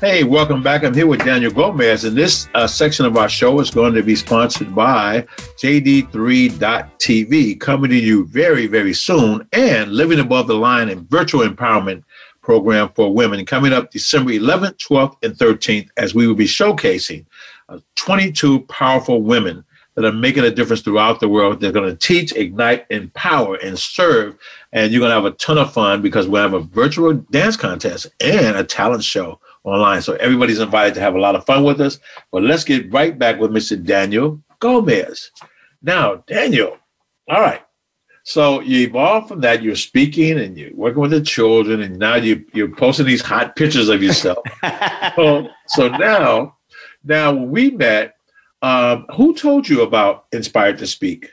Hey, 0.00 0.22
welcome 0.22 0.62
back. 0.62 0.84
I'm 0.84 0.92
here 0.92 1.06
with 1.06 1.24
Daniel 1.24 1.50
Gomez, 1.50 2.04
and 2.04 2.14
this 2.14 2.46
uh, 2.54 2.66
section 2.66 3.06
of 3.06 3.16
our 3.16 3.30
show 3.30 3.58
is 3.60 3.70
going 3.70 3.94
to 3.94 4.02
be 4.02 4.14
sponsored 4.14 4.74
by 4.74 5.22
JD3.TV, 5.62 7.58
coming 7.58 7.88
to 7.88 7.96
you 7.96 8.26
very, 8.26 8.66
very 8.66 8.92
soon, 8.92 9.48
and 9.54 9.92
Living 9.92 10.20
Above 10.20 10.46
the 10.46 10.56
Line 10.56 10.90
and 10.90 11.08
Virtual 11.08 11.48
Empowerment 11.48 12.02
Program 12.44 12.90
for 12.94 13.12
Women, 13.12 13.44
coming 13.46 13.72
up 13.72 13.90
December 13.90 14.32
11th, 14.32 14.76
12th, 14.76 15.16
and 15.24 15.34
13th, 15.34 15.88
as 15.96 16.14
we 16.14 16.26
will 16.26 16.34
be 16.34 16.44
showcasing 16.44 17.24
uh, 17.68 17.78
22 17.96 18.60
powerful 18.66 19.22
women 19.22 19.64
that 19.94 20.04
are 20.04 20.12
making 20.12 20.44
a 20.44 20.50
difference 20.50 20.82
throughout 20.82 21.20
the 21.20 21.28
world. 21.28 21.60
They're 21.60 21.72
going 21.72 21.88
to 21.88 21.96
teach, 21.96 22.34
ignite, 22.34 22.84
empower, 22.90 23.56
and 23.56 23.78
serve. 23.78 24.36
And 24.72 24.92
you're 24.92 25.00
going 25.00 25.10
to 25.10 25.14
have 25.14 25.24
a 25.24 25.30
ton 25.32 25.56
of 25.56 25.72
fun 25.72 26.02
because 26.02 26.26
we'll 26.26 26.42
have 26.42 26.54
a 26.54 26.60
virtual 26.60 27.14
dance 27.14 27.56
contest 27.56 28.08
and 28.20 28.56
a 28.56 28.64
talent 28.64 29.04
show 29.04 29.40
online. 29.62 30.02
So 30.02 30.14
everybody's 30.14 30.60
invited 30.60 30.94
to 30.94 31.00
have 31.00 31.14
a 31.14 31.20
lot 31.20 31.36
of 31.36 31.46
fun 31.46 31.64
with 31.64 31.80
us. 31.80 31.98
But 32.32 32.42
let's 32.42 32.64
get 32.64 32.92
right 32.92 33.18
back 33.18 33.38
with 33.38 33.50
Mr. 33.52 33.82
Daniel 33.82 34.40
Gomez. 34.58 35.30
Now, 35.82 36.16
Daniel, 36.26 36.76
all 37.28 37.40
right. 37.40 37.62
So 38.24 38.60
you 38.60 38.86
evolved 38.86 39.28
from 39.28 39.40
that. 39.42 39.62
You're 39.62 39.76
speaking 39.76 40.38
and 40.40 40.56
you're 40.56 40.74
working 40.74 41.02
with 41.02 41.10
the 41.10 41.20
children, 41.20 41.82
and 41.82 41.98
now 41.98 42.16
you 42.16 42.44
you're 42.54 42.74
posting 42.74 43.04
these 43.04 43.20
hot 43.20 43.54
pictures 43.54 43.90
of 43.90 44.02
yourself. 44.02 44.38
so, 45.14 45.48
so 45.68 45.88
now, 45.88 46.56
now 47.04 47.34
we 47.34 47.70
met, 47.70 48.16
um, 48.62 49.04
who 49.14 49.34
told 49.34 49.68
you 49.68 49.82
about 49.82 50.24
Inspired 50.32 50.78
to 50.78 50.86
Speak? 50.86 51.28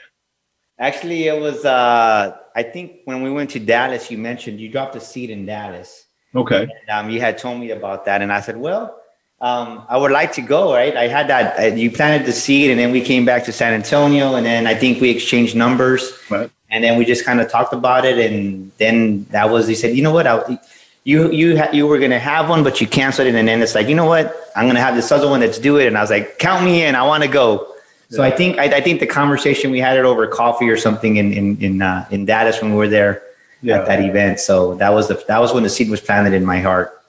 Actually, 0.79 1.27
it 1.27 1.39
was 1.39 1.63
uh, 1.63 2.35
I 2.57 2.63
think 2.63 2.97
when 3.05 3.21
we 3.21 3.31
went 3.31 3.49
to 3.51 3.59
Dallas, 3.59 4.11
you 4.11 4.17
mentioned 4.17 4.59
you 4.59 4.67
dropped 4.67 4.95
a 4.97 4.99
seed 4.99 5.29
in 5.29 5.45
Dallas. 5.45 6.07
Okay. 6.35 6.63
And, 6.63 6.89
um, 6.89 7.09
you 7.09 7.21
had 7.21 7.37
told 7.37 7.57
me 7.57 7.71
about 7.71 8.05
that, 8.05 8.21
and 8.21 8.31
I 8.31 8.41
said, 8.41 8.57
well. 8.57 8.97
Um, 9.43 9.87
I 9.89 9.97
would 9.97 10.11
like 10.11 10.31
to 10.33 10.41
go, 10.43 10.71
right? 10.71 10.95
I 10.95 11.07
had 11.07 11.27
that. 11.29 11.59
Uh, 11.59 11.75
you 11.75 11.89
planted 11.89 12.27
the 12.27 12.31
seed, 12.31 12.69
and 12.69 12.79
then 12.79 12.91
we 12.91 13.01
came 13.01 13.25
back 13.25 13.43
to 13.45 13.51
San 13.51 13.73
Antonio, 13.73 14.35
and 14.35 14.45
then 14.45 14.67
I 14.67 14.75
think 14.75 15.01
we 15.01 15.09
exchanged 15.09 15.55
numbers. 15.55 16.13
Right 16.29 16.51
and 16.71 16.83
then 16.83 16.97
we 16.97 17.05
just 17.05 17.25
kind 17.25 17.39
of 17.39 17.51
talked 17.51 17.73
about 17.73 18.05
it 18.05 18.17
and 18.17 18.71
then 18.77 19.25
that 19.25 19.49
was 19.49 19.67
he 19.67 19.75
said 19.75 19.95
you 19.95 20.01
know 20.01 20.13
what? 20.13 20.25
I, 20.25 20.59
you 21.03 21.31
you 21.31 21.57
ha- 21.57 21.69
you 21.73 21.85
were 21.85 21.99
gonna 21.99 22.19
have 22.19 22.49
one 22.49 22.63
but 22.63 22.79
you 22.79 22.87
canceled 22.87 23.27
it. 23.27 23.35
And 23.35 23.47
then 23.47 23.61
it's 23.61 23.75
like 23.75 23.87
you 23.87 23.95
know 23.95 24.05
what? 24.05 24.35
I'm 24.55 24.67
gonna 24.67 24.81
have 24.81 24.95
this 24.95 25.11
other 25.11 25.29
one 25.29 25.41
let's 25.41 25.59
do 25.59 25.77
it. 25.77 25.87
And 25.87 25.97
i 25.97 26.01
was 26.01 26.09
like 26.09 26.39
count 26.39 26.63
me 26.63 26.83
in 26.83 26.95
i 26.95 27.03
want 27.03 27.23
to 27.23 27.29
go. 27.29 27.67
So 28.09 28.23
i 28.23 28.31
think 28.31 28.57
I, 28.57 28.65
I, 28.77 28.81
think 28.81 28.99
the 28.99 29.07
conversation 29.07 29.71
we 29.71 29.79
had 29.79 29.97
it 29.97 30.05
over 30.05 30.25
coffee 30.27 30.69
or 30.69 30.77
something 30.77 31.17
in 31.17 31.31
in 31.33 31.57
in, 31.61 31.81
uh, 31.81 32.07
in 32.11 32.25
dallas 32.25 32.61
when 32.61 32.71
we 32.71 32.77
were 32.77 32.89
there 32.89 33.23
yeah. 33.61 33.79
at 33.79 33.85
that 33.85 34.03
event. 34.03 34.39
So 34.39 34.75
that 34.75 34.89
was 34.89 35.07
the 35.07 35.23
that 35.27 35.39
was 35.39 35.53
when 35.53 35.63
the 35.63 35.69
seed 35.69 35.89
was 35.89 36.01
planted 36.01 36.33
in 36.33 36.45
my 36.45 36.59
heart. 36.59 37.01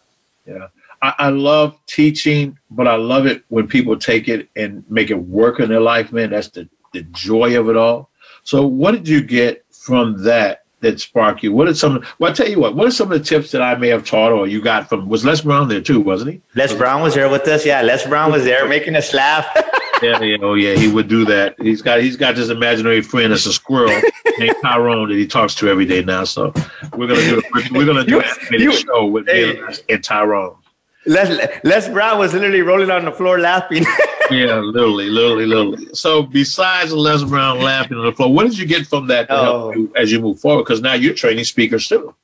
Yeah. 0.46 0.68
I, 1.02 1.14
I 1.18 1.28
love 1.30 1.78
teaching 1.86 2.58
but 2.70 2.88
i 2.88 2.94
love 2.94 3.26
it 3.26 3.44
when 3.48 3.66
people 3.68 3.96
take 3.96 4.28
it 4.28 4.48
and 4.56 4.84
make 4.88 5.10
it 5.10 5.18
work 5.18 5.60
in 5.60 5.68
their 5.68 5.80
life 5.80 6.12
man. 6.12 6.30
That's 6.30 6.48
the 6.48 6.68
the 6.92 7.02
joy 7.02 7.58
of 7.58 7.68
it 7.68 7.76
all 7.76 8.11
so, 8.44 8.66
what 8.66 8.92
did 8.92 9.08
you 9.08 9.22
get 9.22 9.64
from 9.70 10.22
that 10.24 10.64
that 10.80 11.00
sparked 11.00 11.42
you? 11.42 11.52
What 11.52 11.68
are 11.68 11.74
some? 11.74 12.04
Well, 12.18 12.30
I 12.30 12.34
tell 12.34 12.48
you 12.48 12.58
what. 12.58 12.74
What 12.74 12.86
are 12.86 12.90
some 12.90 13.10
of 13.10 13.18
the 13.18 13.24
tips 13.24 13.50
that 13.52 13.62
I 13.62 13.74
may 13.76 13.88
have 13.88 14.04
taught 14.04 14.32
or 14.32 14.46
you 14.46 14.60
got 14.60 14.88
from? 14.88 15.08
Was 15.08 15.24
Les 15.24 15.40
Brown 15.40 15.68
there 15.68 15.80
too? 15.80 16.00
Wasn't 16.00 16.30
he? 16.30 16.40
Les 16.54 16.74
Brown 16.74 17.02
was 17.02 17.14
there 17.14 17.28
with 17.28 17.46
us. 17.48 17.64
Yeah, 17.64 17.82
Les 17.82 18.06
Brown 18.06 18.32
was 18.32 18.44
there 18.44 18.66
making 18.68 18.96
us 18.96 19.14
laugh. 19.14 19.46
yeah, 20.02 20.20
yeah, 20.20 20.36
oh 20.42 20.54
yeah, 20.54 20.74
he 20.74 20.88
would 20.88 21.08
do 21.08 21.24
that. 21.26 21.54
He's 21.60 21.82
got 21.82 22.00
he's 22.00 22.16
got 22.16 22.34
this 22.34 22.48
imaginary 22.48 23.00
friend 23.00 23.32
that's 23.32 23.46
a 23.46 23.52
squirrel 23.52 24.00
named 24.38 24.56
Tyrone 24.62 25.08
that 25.08 25.16
he 25.16 25.26
talks 25.26 25.54
to 25.56 25.68
every 25.68 25.86
day 25.86 26.02
now. 26.02 26.24
So 26.24 26.52
we're 26.96 27.06
gonna 27.06 27.20
do 27.20 27.42
we're 27.72 27.86
gonna 27.86 28.04
do 28.04 28.20
an 28.20 28.26
animated 28.50 28.74
show 28.74 29.06
with 29.06 29.26
hey. 29.26 29.60
and 29.88 30.02
Tyrone. 30.02 30.56
Les 31.06 31.48
Les 31.64 31.88
Brown 31.88 32.18
was 32.18 32.32
literally 32.32 32.62
rolling 32.62 32.90
on 32.90 33.04
the 33.04 33.12
floor 33.12 33.38
laughing. 33.38 33.84
yeah, 34.30 34.58
literally, 34.58 35.10
literally, 35.10 35.46
literally. 35.46 35.88
So 35.94 36.22
besides 36.22 36.92
Les 36.92 37.24
Brown 37.24 37.60
laughing 37.60 37.98
on 37.98 38.04
the 38.04 38.12
floor, 38.12 38.32
what 38.32 38.44
did 38.44 38.58
you 38.58 38.66
get 38.66 38.86
from 38.86 39.08
that 39.08 39.26
oh. 39.30 39.72
you 39.72 39.92
as 39.96 40.12
you 40.12 40.20
move 40.20 40.40
forward? 40.40 40.62
Because 40.62 40.80
now 40.80 40.94
you're 40.94 41.14
training 41.14 41.44
speakers 41.44 41.88
too. 41.88 42.14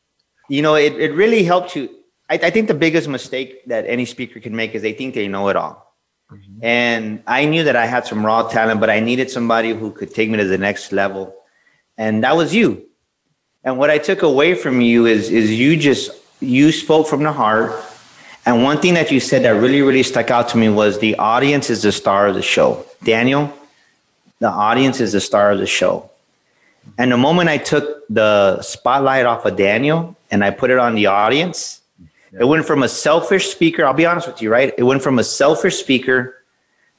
You 0.48 0.62
know, 0.62 0.76
it, 0.76 0.94
it 0.94 1.12
really 1.12 1.42
helped 1.42 1.74
you. 1.74 1.90
I, 2.30 2.34
I 2.34 2.50
think 2.50 2.68
the 2.68 2.74
biggest 2.74 3.08
mistake 3.08 3.64
that 3.66 3.84
any 3.86 4.04
speaker 4.04 4.38
can 4.40 4.54
make 4.54 4.74
is 4.74 4.82
they 4.82 4.92
think 4.92 5.14
they 5.14 5.28
know 5.28 5.48
it 5.48 5.56
all. 5.56 5.96
Mm-hmm. 6.30 6.64
And 6.64 7.22
I 7.26 7.46
knew 7.46 7.64
that 7.64 7.74
I 7.74 7.86
had 7.86 8.06
some 8.06 8.24
raw 8.24 8.48
talent, 8.48 8.80
but 8.80 8.90
I 8.90 9.00
needed 9.00 9.30
somebody 9.30 9.72
who 9.72 9.90
could 9.90 10.14
take 10.14 10.30
me 10.30 10.36
to 10.36 10.44
the 10.44 10.58
next 10.58 10.92
level. 10.92 11.34
And 11.96 12.22
that 12.22 12.36
was 12.36 12.54
you. 12.54 12.86
And 13.64 13.78
what 13.78 13.90
I 13.90 13.98
took 13.98 14.22
away 14.22 14.54
from 14.54 14.80
you 14.80 15.06
is 15.06 15.30
is 15.30 15.52
you 15.52 15.76
just 15.76 16.10
you 16.40 16.70
spoke 16.70 17.06
from 17.08 17.22
the 17.22 17.32
heart 17.32 17.72
and 18.46 18.62
one 18.62 18.80
thing 18.80 18.94
that 18.94 19.10
you 19.10 19.20
said 19.20 19.42
that 19.42 19.50
really, 19.50 19.82
really 19.82 20.02
stuck 20.02 20.30
out 20.30 20.48
to 20.50 20.56
me 20.56 20.68
was 20.68 20.98
the 20.98 21.16
audience 21.16 21.70
is 21.70 21.82
the 21.82 21.92
star 21.92 22.26
of 22.28 22.34
the 22.34 22.42
show. 22.42 22.84
Daniel, 23.04 23.52
the 24.38 24.48
audience 24.48 25.00
is 25.00 25.12
the 25.12 25.20
star 25.20 25.50
of 25.50 25.58
the 25.58 25.66
show. 25.66 26.10
And 26.96 27.12
the 27.12 27.16
moment 27.16 27.50
I 27.50 27.58
took 27.58 28.06
the 28.08 28.62
spotlight 28.62 29.26
off 29.26 29.44
of 29.44 29.56
Daniel 29.56 30.16
and 30.30 30.42
I 30.42 30.50
put 30.50 30.70
it 30.70 30.78
on 30.78 30.94
the 30.94 31.06
audience, 31.06 31.80
yeah. 32.32 32.40
it 32.40 32.44
went 32.46 32.64
from 32.64 32.82
a 32.82 32.88
selfish 32.88 33.48
speaker. 33.48 33.84
I'll 33.84 33.92
be 33.92 34.06
honest 34.06 34.26
with 34.26 34.40
you, 34.40 34.50
right? 34.50 34.72
It 34.78 34.84
went 34.84 35.02
from 35.02 35.18
a 35.18 35.24
selfish 35.24 35.76
speaker 35.76 36.42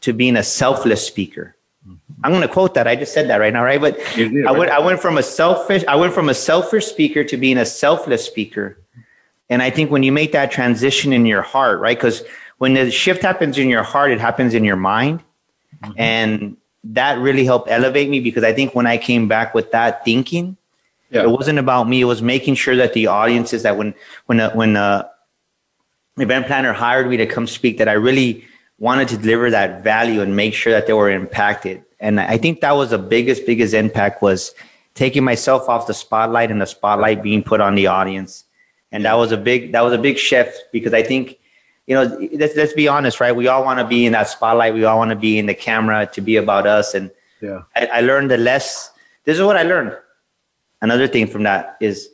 to 0.01 0.13
being 0.13 0.35
a 0.35 0.43
selfless 0.43 1.05
speaker. 1.05 1.55
Mm-hmm. 1.87 2.13
I'm 2.23 2.31
going 2.31 2.43
to 2.43 2.53
quote 2.53 2.75
that. 2.75 2.87
I 2.87 2.95
just 2.95 3.13
said 3.13 3.29
that 3.29 3.37
right 3.37 3.53
now, 3.53 3.63
right? 3.63 3.81
But 3.81 3.97
did, 4.15 4.45
I 4.45 4.51
went, 4.51 4.71
I 4.71 4.79
went 4.79 4.99
from 4.99 5.17
a 5.17 5.23
selfish, 5.23 5.83
I 5.87 5.95
went 5.95 6.13
from 6.13 6.29
a 6.29 6.33
selfish 6.33 6.85
speaker 6.85 7.23
to 7.23 7.37
being 7.37 7.57
a 7.57 7.65
selfless 7.65 8.25
speaker. 8.25 8.77
And 9.49 9.61
I 9.61 9.69
think 9.69 9.89
when 9.89 10.03
you 10.03 10.11
make 10.11 10.31
that 10.33 10.51
transition 10.51 11.11
in 11.11 11.25
your 11.25 11.41
heart, 11.41 11.79
right? 11.79 11.97
Because 11.97 12.23
when 12.59 12.75
the 12.75 12.91
shift 12.91 13.21
happens 13.21 13.57
in 13.57 13.67
your 13.67 13.83
heart, 13.83 14.11
it 14.11 14.19
happens 14.19 14.53
in 14.53 14.63
your 14.63 14.75
mind. 14.75 15.23
Mm-hmm. 15.83 15.93
And 15.97 16.57
that 16.83 17.17
really 17.19 17.45
helped 17.45 17.69
elevate 17.69 18.09
me 18.09 18.19
because 18.19 18.43
I 18.43 18.53
think 18.53 18.75
when 18.75 18.85
I 18.85 18.97
came 18.97 19.27
back 19.27 19.53
with 19.53 19.71
that 19.71 20.05
thinking, 20.05 20.55
yeah. 21.09 21.23
it 21.23 21.29
wasn't 21.29 21.59
about 21.59 21.89
me. 21.89 22.01
It 22.01 22.05
was 22.05 22.21
making 22.21 22.55
sure 22.55 22.75
that 22.75 22.93
the 22.93 23.07
audiences 23.07 23.63
that 23.63 23.77
when 23.77 23.93
when 24.27 24.39
uh, 24.39 24.51
when 24.51 24.77
uh, 24.77 25.07
event 26.17 26.47
planner 26.47 26.73
hired 26.73 27.09
me 27.09 27.17
to 27.17 27.25
come 27.25 27.47
speak, 27.47 27.77
that 27.79 27.89
I 27.89 27.93
really 27.93 28.45
wanted 28.77 29.07
to 29.09 29.17
deliver 29.17 29.49
that 29.49 29.83
value 29.83 30.21
and 30.21 30.35
make 30.35 30.53
sure 30.53 30.71
that 30.71 30.87
they 30.87 30.93
were 30.93 31.09
impacted. 31.09 31.83
And 31.99 32.19
I 32.19 32.37
think 32.37 32.61
that 32.61 32.73
was 32.73 32.91
the 32.91 32.97
biggest 32.97 33.45
biggest 33.45 33.73
impact 33.73 34.21
was 34.21 34.53
taking 34.93 35.23
myself 35.23 35.67
off 35.67 35.87
the 35.87 35.93
spotlight 35.93 36.51
and 36.51 36.61
the 36.61 36.65
spotlight 36.65 37.23
being 37.23 37.43
put 37.43 37.61
on 37.61 37.75
the 37.75 37.87
audience 37.87 38.43
and 38.91 39.05
that 39.05 39.13
was 39.13 39.31
a 39.31 39.37
big 39.37 39.71
that 39.71 39.81
was 39.81 39.93
a 39.93 39.97
big 39.97 40.17
shift 40.17 40.65
because 40.71 40.93
I 40.93 41.03
think 41.03 41.39
you 41.87 41.95
know 41.95 42.03
let's 42.33 42.55
let's 42.55 42.73
be 42.73 42.87
honest, 42.87 43.19
right? 43.19 43.35
We 43.35 43.47
all 43.47 43.63
want 43.63 43.79
to 43.79 43.85
be 43.85 44.05
in 44.05 44.13
that 44.13 44.27
spotlight. 44.27 44.73
We 44.73 44.85
all 44.85 44.97
want 44.97 45.09
to 45.09 45.15
be 45.15 45.37
in 45.37 45.45
the 45.45 45.55
camera 45.55 46.07
to 46.13 46.21
be 46.21 46.37
about 46.37 46.67
us. 46.67 46.93
And 46.93 47.11
yeah, 47.41 47.63
I, 47.75 47.85
I 47.87 48.01
learned 48.01 48.31
the 48.31 48.37
less. 48.37 48.91
This 49.25 49.37
is 49.37 49.43
what 49.43 49.57
I 49.57 49.63
learned. 49.63 49.95
Another 50.81 51.07
thing 51.07 51.27
from 51.27 51.43
that 51.43 51.77
is 51.81 52.09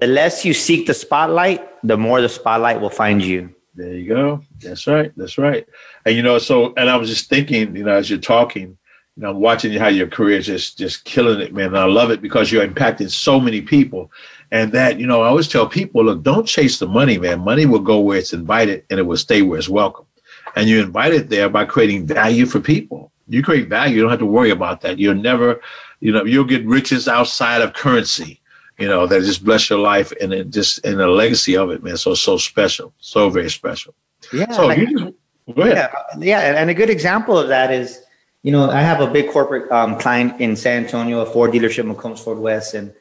the 0.00 0.06
less 0.06 0.44
you 0.44 0.54
seek 0.54 0.86
the 0.86 0.94
spotlight, 0.94 1.66
the 1.82 1.96
more 1.96 2.20
the 2.20 2.28
spotlight 2.28 2.80
will 2.80 2.90
find 2.90 3.22
you. 3.22 3.54
There 3.74 3.94
you 3.94 4.08
go. 4.08 4.40
That's 4.60 4.86
right. 4.86 5.12
That's 5.16 5.36
right. 5.36 5.66
And 6.06 6.14
you 6.14 6.22
know, 6.22 6.38
so 6.38 6.74
and 6.76 6.88
I 6.88 6.96
was 6.96 7.08
just 7.08 7.28
thinking, 7.28 7.74
you 7.74 7.84
know, 7.84 7.94
as 7.94 8.08
you're 8.08 8.20
talking, 8.20 8.78
you 9.16 9.22
know, 9.22 9.30
I'm 9.30 9.40
watching 9.40 9.72
how 9.72 9.88
your 9.88 10.06
career 10.06 10.38
is 10.38 10.46
just 10.46 10.78
just 10.78 11.04
killing 11.04 11.40
it, 11.40 11.52
man. 11.52 11.66
And 11.66 11.78
I 11.78 11.84
love 11.84 12.10
it 12.10 12.22
because 12.22 12.52
you're 12.52 12.66
impacting 12.66 13.10
so 13.10 13.40
many 13.40 13.60
people. 13.60 14.12
And 14.54 14.70
that, 14.70 15.00
you 15.00 15.06
know, 15.08 15.22
I 15.22 15.26
always 15.26 15.48
tell 15.48 15.66
people, 15.66 16.04
look, 16.04 16.22
don't 16.22 16.46
chase 16.46 16.78
the 16.78 16.86
money, 16.86 17.18
man. 17.18 17.40
Money 17.40 17.66
will 17.66 17.80
go 17.80 17.98
where 17.98 18.18
it's 18.18 18.32
invited 18.32 18.84
and 18.88 19.00
it 19.00 19.02
will 19.02 19.16
stay 19.16 19.42
where 19.42 19.58
it's 19.58 19.68
welcome. 19.68 20.06
And 20.54 20.68
you 20.68 20.80
invite 20.80 21.12
it 21.12 21.28
there 21.28 21.48
by 21.48 21.64
creating 21.64 22.06
value 22.06 22.46
for 22.46 22.60
people. 22.60 23.10
You 23.26 23.42
create 23.42 23.68
value, 23.68 23.96
you 23.96 24.02
don't 24.02 24.12
have 24.12 24.20
to 24.20 24.26
worry 24.26 24.50
about 24.50 24.80
that. 24.82 25.00
You'll 25.00 25.16
never, 25.16 25.60
you 25.98 26.12
know, 26.12 26.24
you'll 26.24 26.44
get 26.44 26.64
riches 26.66 27.08
outside 27.08 27.62
of 27.62 27.72
currency, 27.72 28.40
you 28.78 28.86
know, 28.86 29.08
that 29.08 29.22
just 29.22 29.44
bless 29.44 29.68
your 29.68 29.80
life 29.80 30.12
and 30.20 30.32
it 30.32 30.50
just 30.50 30.86
and 30.86 31.00
the 31.00 31.08
legacy 31.08 31.56
of 31.56 31.70
it, 31.70 31.82
man. 31.82 31.96
So 31.96 32.14
so 32.14 32.36
special. 32.36 32.94
So 33.00 33.30
very 33.30 33.50
special. 33.50 33.92
Yeah. 34.32 34.52
So 34.52 34.68
like, 34.68 34.78
you 34.78 34.86
just, 34.86 35.14
go 35.56 35.62
ahead. 35.62 35.90
Yeah, 36.20 36.42
yeah. 36.42 36.60
And 36.60 36.70
a 36.70 36.74
good 36.74 36.90
example 36.90 37.36
of 37.36 37.48
that 37.48 37.72
is, 37.72 38.04
you 38.44 38.52
know, 38.52 38.70
I 38.70 38.82
have 38.82 39.00
a 39.00 39.08
big 39.08 39.32
corporate 39.32 39.68
um, 39.72 39.98
client 39.98 40.40
in 40.40 40.54
San 40.54 40.84
Antonio, 40.84 41.22
a 41.22 41.26
Ford 41.26 41.50
dealership, 41.50 41.92
McCombs 41.92 42.20
Ford 42.20 42.38
West, 42.38 42.74
and 42.74 42.94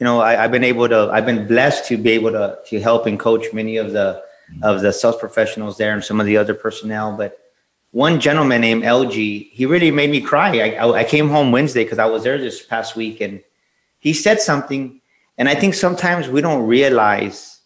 you 0.00 0.04
know, 0.04 0.20
I, 0.22 0.32
have 0.32 0.50
been 0.50 0.64
able 0.64 0.88
to, 0.88 1.10
I've 1.12 1.26
been 1.26 1.46
blessed 1.46 1.84
to 1.88 1.98
be 1.98 2.10
able 2.12 2.32
to 2.32 2.58
to 2.66 2.80
help 2.80 3.06
and 3.06 3.20
coach 3.20 3.52
many 3.52 3.76
of 3.76 3.92
the 3.92 4.24
of 4.62 4.80
the 4.80 4.92
sales 4.92 5.16
professionals 5.16 5.76
there 5.76 5.92
and 5.92 6.02
some 6.02 6.18
of 6.18 6.26
the 6.26 6.36
other 6.38 6.54
personnel. 6.54 7.16
But 7.16 7.38
one 7.92 8.18
gentleman 8.18 8.62
named 8.62 8.82
LG, 8.82 9.50
he 9.52 9.66
really 9.66 9.90
made 9.90 10.10
me 10.10 10.20
cry. 10.20 10.58
I, 10.58 10.70
I, 10.76 11.00
I 11.00 11.04
came 11.04 11.28
home 11.28 11.52
Wednesday 11.52 11.84
because 11.84 11.98
I 11.98 12.06
was 12.06 12.24
there 12.24 12.38
this 12.38 12.64
past 12.64 12.96
week, 12.96 13.20
and 13.20 13.42
he 13.98 14.14
said 14.14 14.40
something, 14.40 15.00
and 15.36 15.48
I 15.48 15.54
think 15.54 15.74
sometimes 15.74 16.28
we 16.28 16.40
don't 16.40 16.66
realize 16.66 17.60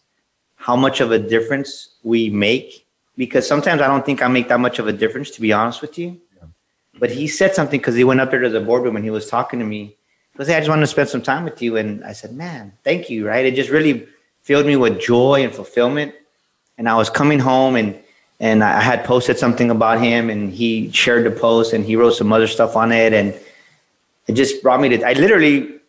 how 0.55 0.75
much 0.75 0.99
of 0.99 1.11
a 1.11 1.19
difference 1.19 1.95
we 2.03 2.29
make 2.29 2.85
because 3.15 3.47
sometimes 3.47 3.81
I 3.81 3.87
don't 3.87 4.05
think 4.05 4.21
I 4.21 4.27
make 4.27 4.49
that 4.49 4.59
much 4.59 4.77
of 4.77 4.87
a 4.87 4.93
difference, 4.93 5.31
to 5.31 5.41
be 5.41 5.53
honest 5.53 5.81
with 5.81 5.97
you. 5.97 6.19
But 6.99 7.11
he 7.11 7.27
said 7.27 7.55
something 7.55 7.79
because 7.79 7.95
he 7.95 8.03
went 8.03 8.19
up 8.19 8.31
there 8.31 8.41
to 8.41 8.49
the 8.49 8.59
boardroom 8.59 8.97
and 8.97 9.05
he 9.05 9.11
was 9.11 9.29
talking 9.29 9.59
to 9.59 9.65
me 9.65 9.95
because 10.35 10.49
I 10.49 10.59
just 10.59 10.67
wanted 10.67 10.81
to 10.81 10.87
spend 10.87 11.07
some 11.07 11.21
time 11.21 11.45
with 11.45 11.61
you. 11.61 11.77
And 11.77 12.03
I 12.03 12.11
said, 12.11 12.33
man, 12.33 12.73
thank 12.83 13.09
you. 13.09 13.25
Right. 13.25 13.45
It 13.45 13.55
just 13.55 13.69
really 13.69 14.05
filled 14.43 14.65
me 14.65 14.75
with 14.75 14.99
joy 14.99 15.43
and 15.43 15.53
fulfillment. 15.53 16.13
And 16.77 16.89
I 16.89 16.95
was 16.95 17.09
coming 17.09 17.39
home 17.39 17.77
and, 17.77 17.97
and 18.41 18.61
I 18.61 18.81
had 18.81 19.05
posted 19.05 19.39
something 19.39 19.71
about 19.71 20.01
him 20.01 20.29
and 20.29 20.51
he 20.51 20.91
shared 20.91 21.25
the 21.25 21.31
post 21.31 21.71
and 21.71 21.85
he 21.85 21.95
wrote 21.95 22.11
some 22.11 22.33
other 22.33 22.47
stuff 22.47 22.75
on 22.75 22.91
it. 22.91 23.13
And 23.13 23.33
it 24.27 24.33
just 24.33 24.61
brought 24.61 24.81
me 24.81 24.89
to, 24.89 25.01
I 25.07 25.13
literally 25.13 25.79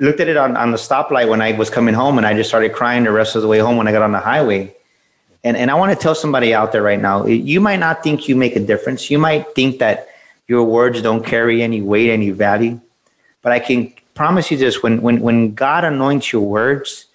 looked 0.00 0.18
at 0.18 0.26
it 0.26 0.36
on, 0.36 0.56
on 0.56 0.72
the 0.72 0.76
stoplight 0.76 1.28
when 1.28 1.40
I 1.40 1.52
was 1.52 1.70
coming 1.70 1.94
home 1.94 2.18
and 2.18 2.26
I 2.26 2.34
just 2.34 2.48
started 2.48 2.72
crying 2.72 3.04
the 3.04 3.12
rest 3.12 3.36
of 3.36 3.42
the 3.42 3.48
way 3.48 3.60
home 3.60 3.76
when 3.76 3.86
I 3.86 3.92
got 3.92 4.02
on 4.02 4.10
the 4.10 4.18
highway. 4.18 4.74
And, 5.44 5.56
and 5.56 5.70
I 5.70 5.74
want 5.74 5.96
to 5.96 6.02
tell 6.02 6.16
somebody 6.16 6.52
out 6.52 6.72
there 6.72 6.82
right 6.82 7.00
now, 7.00 7.26
you 7.26 7.60
might 7.60 7.78
not 7.78 8.02
think 8.02 8.26
you 8.26 8.34
make 8.34 8.56
a 8.56 8.60
difference. 8.60 9.08
You 9.08 9.20
might 9.20 9.54
think 9.54 9.78
that 9.78 10.08
your 10.48 10.64
words 10.64 11.00
don't 11.00 11.24
carry 11.24 11.62
any 11.62 11.80
weight, 11.80 12.10
any 12.10 12.30
value 12.30 12.80
but 13.42 13.52
I 13.52 13.58
can 13.58 13.92
promise 14.14 14.50
you 14.50 14.56
this 14.56 14.82
when, 14.82 15.00
when, 15.00 15.20
when 15.20 15.54
God 15.54 15.84
anoints 15.84 16.32
your 16.32 16.42
words, 16.42 17.06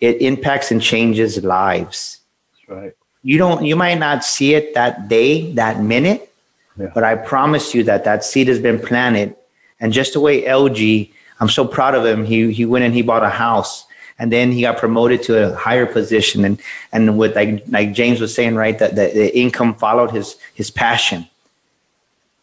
it 0.00 0.20
impacts 0.20 0.70
and 0.70 0.82
changes 0.82 1.42
lives. 1.42 2.20
That's 2.52 2.68
right. 2.68 2.92
you 3.22 3.38
don't 3.38 3.64
you 3.64 3.76
might 3.76 3.98
not 3.98 4.24
see 4.24 4.54
it 4.54 4.74
that 4.74 5.08
day, 5.08 5.52
that 5.52 5.80
minute, 5.80 6.30
Yeah. 6.78 6.90
but 6.94 7.04
I 7.04 7.14
promise 7.16 7.74
you 7.74 7.82
that 7.84 8.04
that 8.04 8.24
seed 8.24 8.48
has 8.48 8.58
been 8.58 8.78
planted. 8.78 9.34
And 9.80 9.92
just 9.92 10.12
the 10.12 10.20
way 10.20 10.42
LG, 10.42 11.10
I'm 11.40 11.48
so 11.48 11.66
proud 11.66 11.94
of 11.94 12.04
him. 12.04 12.24
He 12.24 12.52
he 12.52 12.64
went 12.66 12.84
and 12.84 12.94
he 12.94 13.02
bought 13.02 13.22
a 13.22 13.28
house, 13.30 13.86
and 14.18 14.30
then 14.30 14.52
he 14.52 14.60
got 14.62 14.76
promoted 14.78 15.22
to 15.24 15.32
a 15.52 15.54
higher 15.56 15.86
position. 15.86 16.44
And 16.44 16.60
and 16.92 17.18
with 17.18 17.34
like 17.36 17.64
like 17.68 17.92
James 17.92 18.20
was 18.20 18.34
saying, 18.34 18.54
right, 18.56 18.78
that 18.78 18.94
the, 18.96 19.06
the 19.14 19.36
income 19.38 19.74
followed 19.74 20.10
his 20.10 20.36
his 20.54 20.70
passion. 20.70 21.26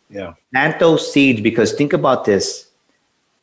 Yeah. 0.10 0.34
Plant 0.52 0.80
those 0.80 1.12
seeds 1.12 1.42
because 1.42 1.72
think 1.74 1.94
about 1.94 2.26
this: 2.26 2.68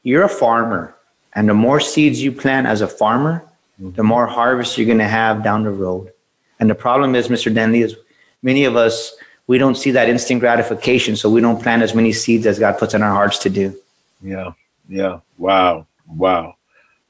you're 0.08 0.24
a 0.24 0.28
farmer, 0.28 0.94
and 1.34 1.46
the 1.46 1.54
more 1.54 1.80
seeds 1.80 2.22
you 2.22 2.32
plant 2.32 2.66
as 2.66 2.80
a 2.80 2.88
farmer, 2.88 3.44
the 3.78 4.02
more 4.02 4.26
harvest 4.26 4.78
you're 4.78 4.86
going 4.86 4.98
to 4.98 5.04
have 5.04 5.44
down 5.44 5.64
the 5.64 5.70
road. 5.70 6.10
And 6.58 6.70
the 6.70 6.74
problem 6.74 7.14
is, 7.14 7.28
Mr. 7.28 7.52
Dentley, 7.54 7.84
is 7.84 7.94
many 8.42 8.64
of 8.64 8.74
us 8.74 9.14
we 9.48 9.58
don't 9.58 9.76
see 9.76 9.90
that 9.90 10.08
instant 10.08 10.40
gratification, 10.40 11.14
so 11.14 11.28
we 11.28 11.42
don't 11.42 11.62
plant 11.62 11.82
as 11.82 11.94
many 11.94 12.12
seeds 12.12 12.46
as 12.46 12.58
God 12.58 12.78
puts 12.78 12.94
in 12.94 13.02
our 13.02 13.12
hearts 13.12 13.38
to 13.40 13.50
do. 13.50 13.76
Yeah. 14.22 14.52
Yeah. 14.88 15.20
Wow. 15.36 15.86
Wow. 16.06 16.56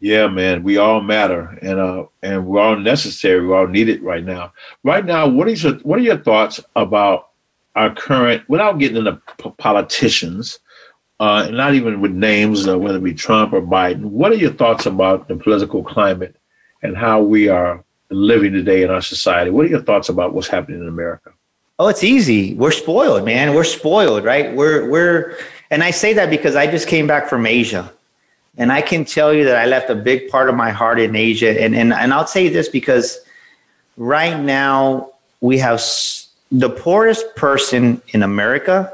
Yeah, 0.00 0.26
man. 0.26 0.64
We 0.64 0.76
all 0.76 1.00
matter, 1.00 1.58
and 1.62 1.78
uh, 1.78 2.04
and 2.22 2.46
we're 2.46 2.60
all 2.60 2.76
necessary. 2.76 3.46
We're 3.46 3.58
all 3.58 3.66
needed 3.66 4.02
right 4.02 4.24
now. 4.24 4.52
Right 4.84 5.04
now, 5.04 5.26
what 5.28 5.48
is 5.48 5.62
your 5.62 5.74
what 5.88 5.98
are 5.98 6.02
your 6.02 6.18
thoughts 6.18 6.60
about 6.76 7.30
our 7.74 7.92
current? 7.94 8.48
Without 8.48 8.78
getting 8.78 8.98
into 8.98 9.20
p- 9.38 9.52
politicians, 9.58 10.60
uh, 11.20 11.48
not 11.50 11.74
even 11.74 12.00
with 12.00 12.12
names, 12.12 12.68
uh, 12.68 12.78
whether 12.78 12.98
it 12.98 13.04
be 13.04 13.14
Trump 13.14 13.52
or 13.52 13.60
Biden. 13.60 14.02
What 14.02 14.32
are 14.32 14.36
your 14.36 14.52
thoughts 14.52 14.86
about 14.86 15.28
the 15.28 15.36
political 15.36 15.82
climate 15.82 16.36
and 16.82 16.96
how 16.96 17.20
we 17.22 17.48
are 17.48 17.84
living 18.10 18.52
today 18.52 18.82
in 18.82 18.90
our 18.90 19.02
society? 19.02 19.50
What 19.50 19.66
are 19.66 19.68
your 19.68 19.82
thoughts 19.82 20.08
about 20.08 20.32
what's 20.32 20.48
happening 20.48 20.80
in 20.80 20.88
America? 20.88 21.32
Oh, 21.80 21.88
it's 21.88 22.04
easy. 22.04 22.54
We're 22.54 22.72
spoiled, 22.72 23.24
man. 23.24 23.54
We're 23.54 23.64
spoiled, 23.64 24.24
right? 24.24 24.54
We're 24.54 24.88
we're 24.88 25.36
and 25.70 25.82
I 25.82 25.90
say 25.90 26.12
that 26.14 26.30
because 26.30 26.56
I 26.56 26.66
just 26.66 26.88
came 26.88 27.06
back 27.06 27.28
from 27.28 27.46
Asia. 27.46 27.92
And 28.56 28.72
I 28.72 28.82
can 28.82 29.04
tell 29.04 29.32
you 29.32 29.44
that 29.44 29.54
I 29.54 29.66
left 29.66 29.88
a 29.88 29.94
big 29.94 30.28
part 30.28 30.48
of 30.48 30.56
my 30.56 30.70
heart 30.70 30.98
in 30.98 31.14
Asia. 31.14 31.60
And 31.60 31.76
and, 31.76 31.92
and 31.92 32.12
I'll 32.12 32.26
say 32.26 32.48
this 32.48 32.68
because 32.68 33.18
right 33.96 34.38
now 34.38 35.12
we 35.40 35.58
have 35.58 35.80
the 36.50 36.70
poorest 36.70 37.36
person 37.36 38.02
in 38.08 38.22
America 38.22 38.92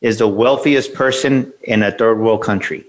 is 0.00 0.18
the 0.18 0.28
wealthiest 0.28 0.94
person 0.94 1.52
in 1.62 1.82
a 1.82 1.90
third 1.90 2.18
world 2.18 2.42
country. 2.42 2.84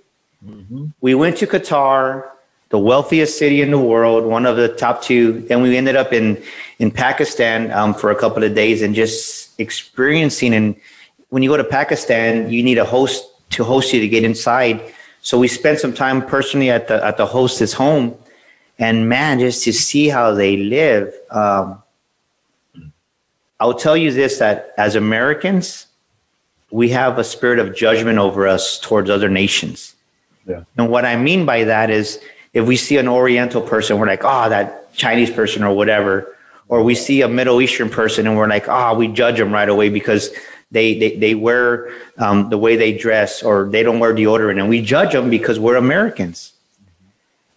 We 1.02 1.16
went 1.16 1.38
to 1.38 1.48
Qatar, 1.48 2.30
the 2.70 2.78
wealthiest 2.78 3.38
city 3.38 3.62
in 3.62 3.72
the 3.72 3.80
world, 3.80 4.26
one 4.26 4.46
of 4.46 4.58
the 4.58 4.68
top 4.68 5.02
two. 5.02 5.42
Then 5.42 5.62
we 5.62 5.78
ended 5.78 5.96
up 5.96 6.14
in 6.14 6.42
in 6.80 6.92
Pakistan 6.92 7.72
um, 7.72 7.94
for 7.94 8.12
a 8.12 8.16
couple 8.16 8.44
of 8.44 8.54
days 8.54 8.82
and 8.82 8.94
just 8.94 9.60
experiencing. 9.60 10.54
And 10.54 10.76
when 11.30 11.44
you 11.44 11.50
go 11.50 11.58
to 11.58 11.64
Pakistan, 11.64 12.50
you 12.50 12.62
need 12.62 12.78
a 12.78 12.86
host 12.86 13.26
to 13.52 13.64
host 13.64 13.94
you 13.94 14.00
to 14.00 14.08
get 14.08 14.24
inside. 14.24 14.82
So 15.22 15.40
we 15.40 15.48
spent 15.48 15.80
some 15.80 15.94
time 15.94 16.26
personally 16.26 16.70
at 16.70 16.88
the 16.88 17.04
at 17.04 17.18
the 17.18 17.26
hostess 17.26 17.74
home, 17.74 18.16
and 18.78 19.10
man, 19.10 19.40
just 19.40 19.64
to 19.64 19.74
see 19.74 20.08
how 20.08 20.34
they 20.34 20.58
live. 20.58 21.14
Um, 21.32 21.82
I'll 23.60 23.74
tell 23.74 23.98
you 23.98 24.12
this: 24.12 24.38
that 24.38 24.74
as 24.78 24.96
Americans, 24.96 25.87
we 26.72 26.90
have 26.90 27.18
a 27.18 27.24
spirit 27.24 27.60
of 27.60 27.76
judgment 27.76 28.20
over 28.20 28.48
us 28.48 28.80
towards 28.80 29.10
other 29.10 29.30
nations. 29.30 29.96
Yeah. 30.46 30.64
And 30.78 30.90
what 30.90 31.06
I 31.06 31.16
mean 31.16 31.46
by 31.46 31.64
that 31.66 31.90
is 31.90 32.20
if 32.54 32.66
we 32.66 32.76
see 32.76 32.98
an 32.98 33.08
Oriental 33.08 33.62
person, 33.62 34.00
we're 34.00 34.08
like, 34.08 34.24
oh, 34.24 34.50
that 34.50 34.94
Chinese 34.94 35.30
person 35.30 35.64
or 35.64 35.76
whatever. 35.76 36.36
Or 36.70 36.84
we 36.84 36.96
see 36.96 37.22
a 37.22 37.28
Middle 37.28 37.62
Eastern 37.62 37.90
person 37.90 38.28
and 38.28 38.36
we're 38.36 38.48
like, 38.48 38.68
oh, 38.68 38.96
we 38.96 39.08
judge 39.08 39.38
them 39.38 39.54
right 39.54 39.70
away 39.70 39.90
because 39.90 40.32
they, 40.72 40.98
they, 41.00 41.16
they 41.16 41.36
wear 41.36 41.90
um, 42.18 42.50
the 42.50 42.58
way 42.58 42.76
they 42.76 42.98
dress 42.98 43.42
or 43.42 43.70
they 43.70 43.84
don't 43.84 44.00
wear 44.00 44.14
deodorant. 44.14 44.60
And 44.60 44.68
we 44.68 44.82
judge 44.82 45.14
them 45.14 45.30
because 45.30 45.60
we're 45.60 45.78
Americans. 45.78 46.54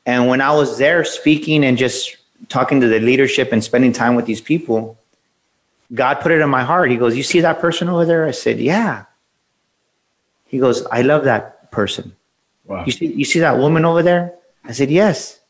And 0.07 0.29
when 0.29 0.40
I 0.40 0.53
was 0.53 0.79
there 0.79 1.05
speaking 1.05 1.64
and 1.64 1.77
just 1.77 2.16
talking 2.49 2.81
to 2.81 2.87
the 2.87 3.01
leadership 3.01 3.53
and 3.53 3.62
spending 3.62 3.92
time 3.92 4.14
with 4.14 4.27
these 4.27 4.40
people, 4.40 4.96
God 5.92 6.14
put 6.20 6.33
it 6.33 6.40
in 6.40 6.48
my 6.48 6.62
heart. 6.62 6.90
He 6.90 6.96
goes, 6.96 7.16
You 7.16 7.22
see 7.22 7.40
that 7.40 7.61
person 7.61 7.88
over 7.88 8.05
there? 8.05 8.26
I 8.26 8.31
said, 8.31 8.61
Yeah. 8.61 9.05
He 10.46 10.59
goes, 10.59 10.85
I 10.87 11.03
love 11.03 11.24
that 11.24 11.70
person. 11.70 12.14
Wow. 12.64 12.85
You 12.85 12.92
see, 12.92 13.07
you 13.07 13.24
see 13.24 13.40
that 13.40 13.59
woman 13.59 13.85
over 13.85 14.03
there? 14.03 14.35
I 14.64 14.72
said, 14.72 14.90
Yes. 14.90 15.40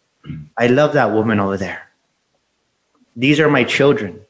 I 0.57 0.67
love 0.67 0.93
that 0.95 1.13
woman 1.13 1.41
over 1.41 1.57
there. 1.57 1.89
These 3.17 3.41
are 3.41 3.51
my 3.51 3.65
children. 3.65 4.21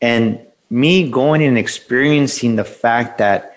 And 0.00 0.40
me 0.70 1.10
going 1.10 1.42
and 1.42 1.58
experiencing 1.58 2.56
the 2.56 2.64
fact 2.64 3.18
that 3.18 3.56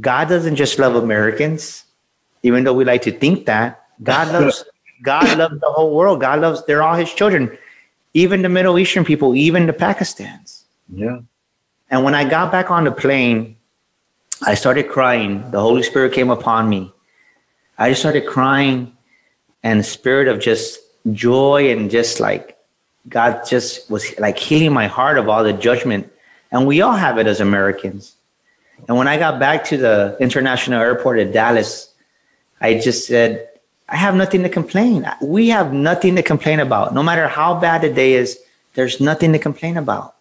God 0.00 0.28
doesn't 0.28 0.56
just 0.56 0.78
love 0.78 0.94
Americans, 0.96 1.84
even 2.42 2.64
though 2.64 2.72
we 2.72 2.84
like 2.84 3.02
to 3.02 3.12
think 3.12 3.46
that. 3.46 3.86
God 4.02 4.32
loves 4.32 4.64
God 5.02 5.38
loves 5.38 5.60
the 5.60 5.70
whole 5.70 5.94
world. 5.94 6.20
God 6.20 6.40
loves 6.40 6.64
they're 6.66 6.82
all 6.82 6.94
his 6.94 7.12
children. 7.12 7.56
Even 8.14 8.42
the 8.42 8.48
Middle 8.48 8.78
Eastern 8.78 9.04
people, 9.04 9.34
even 9.34 9.66
the 9.66 9.72
Pakistans. 9.72 10.59
Yeah. 10.92 11.20
And 11.90 12.04
when 12.04 12.14
I 12.14 12.28
got 12.28 12.52
back 12.52 12.70
on 12.70 12.84
the 12.84 12.92
plane, 12.92 13.56
I 14.42 14.54
started 14.54 14.88
crying. 14.88 15.50
The 15.50 15.60
Holy 15.60 15.82
Spirit 15.82 16.12
came 16.12 16.30
upon 16.30 16.68
me. 16.68 16.92
I 17.78 17.90
just 17.90 18.00
started 18.00 18.26
crying 18.26 18.96
and 19.62 19.84
spirit 19.84 20.28
of 20.28 20.40
just 20.40 20.80
joy 21.12 21.70
and 21.70 21.90
just 21.90 22.20
like 22.20 22.58
God 23.08 23.42
just 23.46 23.90
was 23.90 24.18
like 24.18 24.38
healing 24.38 24.72
my 24.72 24.86
heart 24.86 25.18
of 25.18 25.28
all 25.28 25.42
the 25.42 25.52
judgment. 25.52 26.10
And 26.52 26.66
we 26.66 26.80
all 26.80 26.96
have 26.96 27.18
it 27.18 27.26
as 27.26 27.40
Americans. 27.40 28.16
And 28.88 28.96
when 28.96 29.08
I 29.08 29.18
got 29.18 29.38
back 29.38 29.64
to 29.66 29.76
the 29.76 30.16
international 30.20 30.80
airport 30.80 31.18
at 31.18 31.32
Dallas, 31.32 31.92
I 32.60 32.78
just 32.78 33.06
said, 33.06 33.48
I 33.88 33.96
have 33.96 34.14
nothing 34.14 34.42
to 34.42 34.48
complain. 34.48 35.06
We 35.22 35.48
have 35.48 35.72
nothing 35.72 36.16
to 36.16 36.22
complain 36.22 36.60
about. 36.60 36.94
No 36.94 37.02
matter 37.02 37.28
how 37.28 37.58
bad 37.58 37.82
the 37.82 37.92
day 37.92 38.14
is, 38.14 38.38
there's 38.74 39.00
nothing 39.00 39.32
to 39.32 39.38
complain 39.38 39.76
about. 39.76 40.14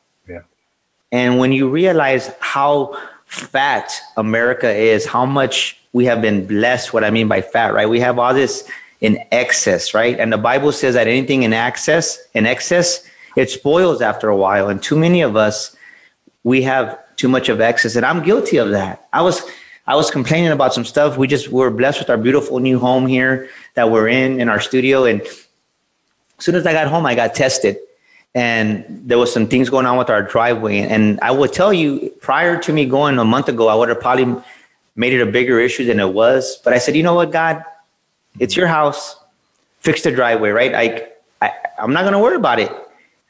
And 1.11 1.39
when 1.39 1.51
you 1.51 1.69
realize 1.69 2.31
how 2.39 2.97
fat 3.25 3.91
America 4.17 4.69
is, 4.69 5.05
how 5.05 5.25
much 5.25 5.79
we 5.93 6.05
have 6.05 6.21
been 6.21 6.45
blessed, 6.45 6.93
what 6.93 7.03
I 7.03 7.09
mean 7.09 7.27
by 7.27 7.41
fat, 7.41 7.73
right? 7.73 7.89
We 7.89 7.99
have 7.99 8.19
all 8.19 8.33
this 8.33 8.67
in 9.01 9.17
excess, 9.31 9.93
right? 9.93 10.19
And 10.19 10.31
the 10.31 10.37
Bible 10.37 10.71
says 10.71 10.93
that 10.95 11.07
anything 11.07 11.43
in 11.43 11.53
excess, 11.53 12.19
in 12.33 12.45
excess, 12.45 13.03
it 13.35 13.49
spoils 13.49 14.01
after 14.01 14.29
a 14.29 14.35
while. 14.35 14.69
And 14.69 14.81
too 14.81 14.97
many 14.97 15.21
of 15.21 15.35
us, 15.35 15.75
we 16.43 16.61
have 16.63 16.97
too 17.15 17.27
much 17.27 17.49
of 17.49 17.61
excess. 17.61 17.95
And 17.95 18.05
I'm 18.05 18.23
guilty 18.23 18.57
of 18.57 18.69
that. 18.71 19.07
I 19.13 19.21
was 19.21 19.41
I 19.87 19.95
was 19.95 20.11
complaining 20.11 20.51
about 20.51 20.73
some 20.73 20.85
stuff. 20.85 21.17
We 21.17 21.27
just 21.27 21.49
were 21.49 21.71
blessed 21.71 21.99
with 21.99 22.11
our 22.11 22.17
beautiful 22.17 22.59
new 22.59 22.77
home 22.77 23.07
here 23.07 23.49
that 23.73 23.89
we're 23.89 24.07
in 24.07 24.39
in 24.39 24.47
our 24.47 24.59
studio. 24.59 25.05
And 25.05 25.21
as 25.21 25.45
soon 26.37 26.55
as 26.55 26.65
I 26.67 26.73
got 26.73 26.87
home, 26.87 27.07
I 27.07 27.15
got 27.15 27.33
tested 27.33 27.77
and 28.35 28.85
there 28.87 29.17
was 29.17 29.33
some 29.33 29.47
things 29.47 29.69
going 29.69 29.85
on 29.85 29.97
with 29.97 30.09
our 30.09 30.21
driveway. 30.21 30.79
And 30.79 31.19
I 31.21 31.31
would 31.31 31.51
tell 31.51 31.73
you, 31.73 32.13
prior 32.21 32.59
to 32.61 32.73
me 32.73 32.85
going 32.85 33.17
a 33.17 33.25
month 33.25 33.49
ago, 33.49 33.67
I 33.67 33.75
would 33.75 33.89
have 33.89 33.99
probably 33.99 34.41
made 34.95 35.13
it 35.13 35.21
a 35.21 35.31
bigger 35.31 35.59
issue 35.59 35.85
than 35.85 35.99
it 35.99 36.13
was. 36.13 36.57
But 36.63 36.73
I 36.73 36.77
said, 36.77 36.95
you 36.95 37.03
know 37.03 37.15
what, 37.15 37.31
God, 37.31 37.63
it's 38.37 38.55
your 38.55 38.67
house. 38.67 39.17
Fix 39.79 40.03
the 40.03 40.11
driveway, 40.11 40.49
right? 40.49 40.75
I, 40.75 41.07
I 41.41 41.51
I'm 41.79 41.93
not 41.93 42.03
gonna 42.03 42.19
worry 42.19 42.35
about 42.35 42.59
it. 42.59 42.71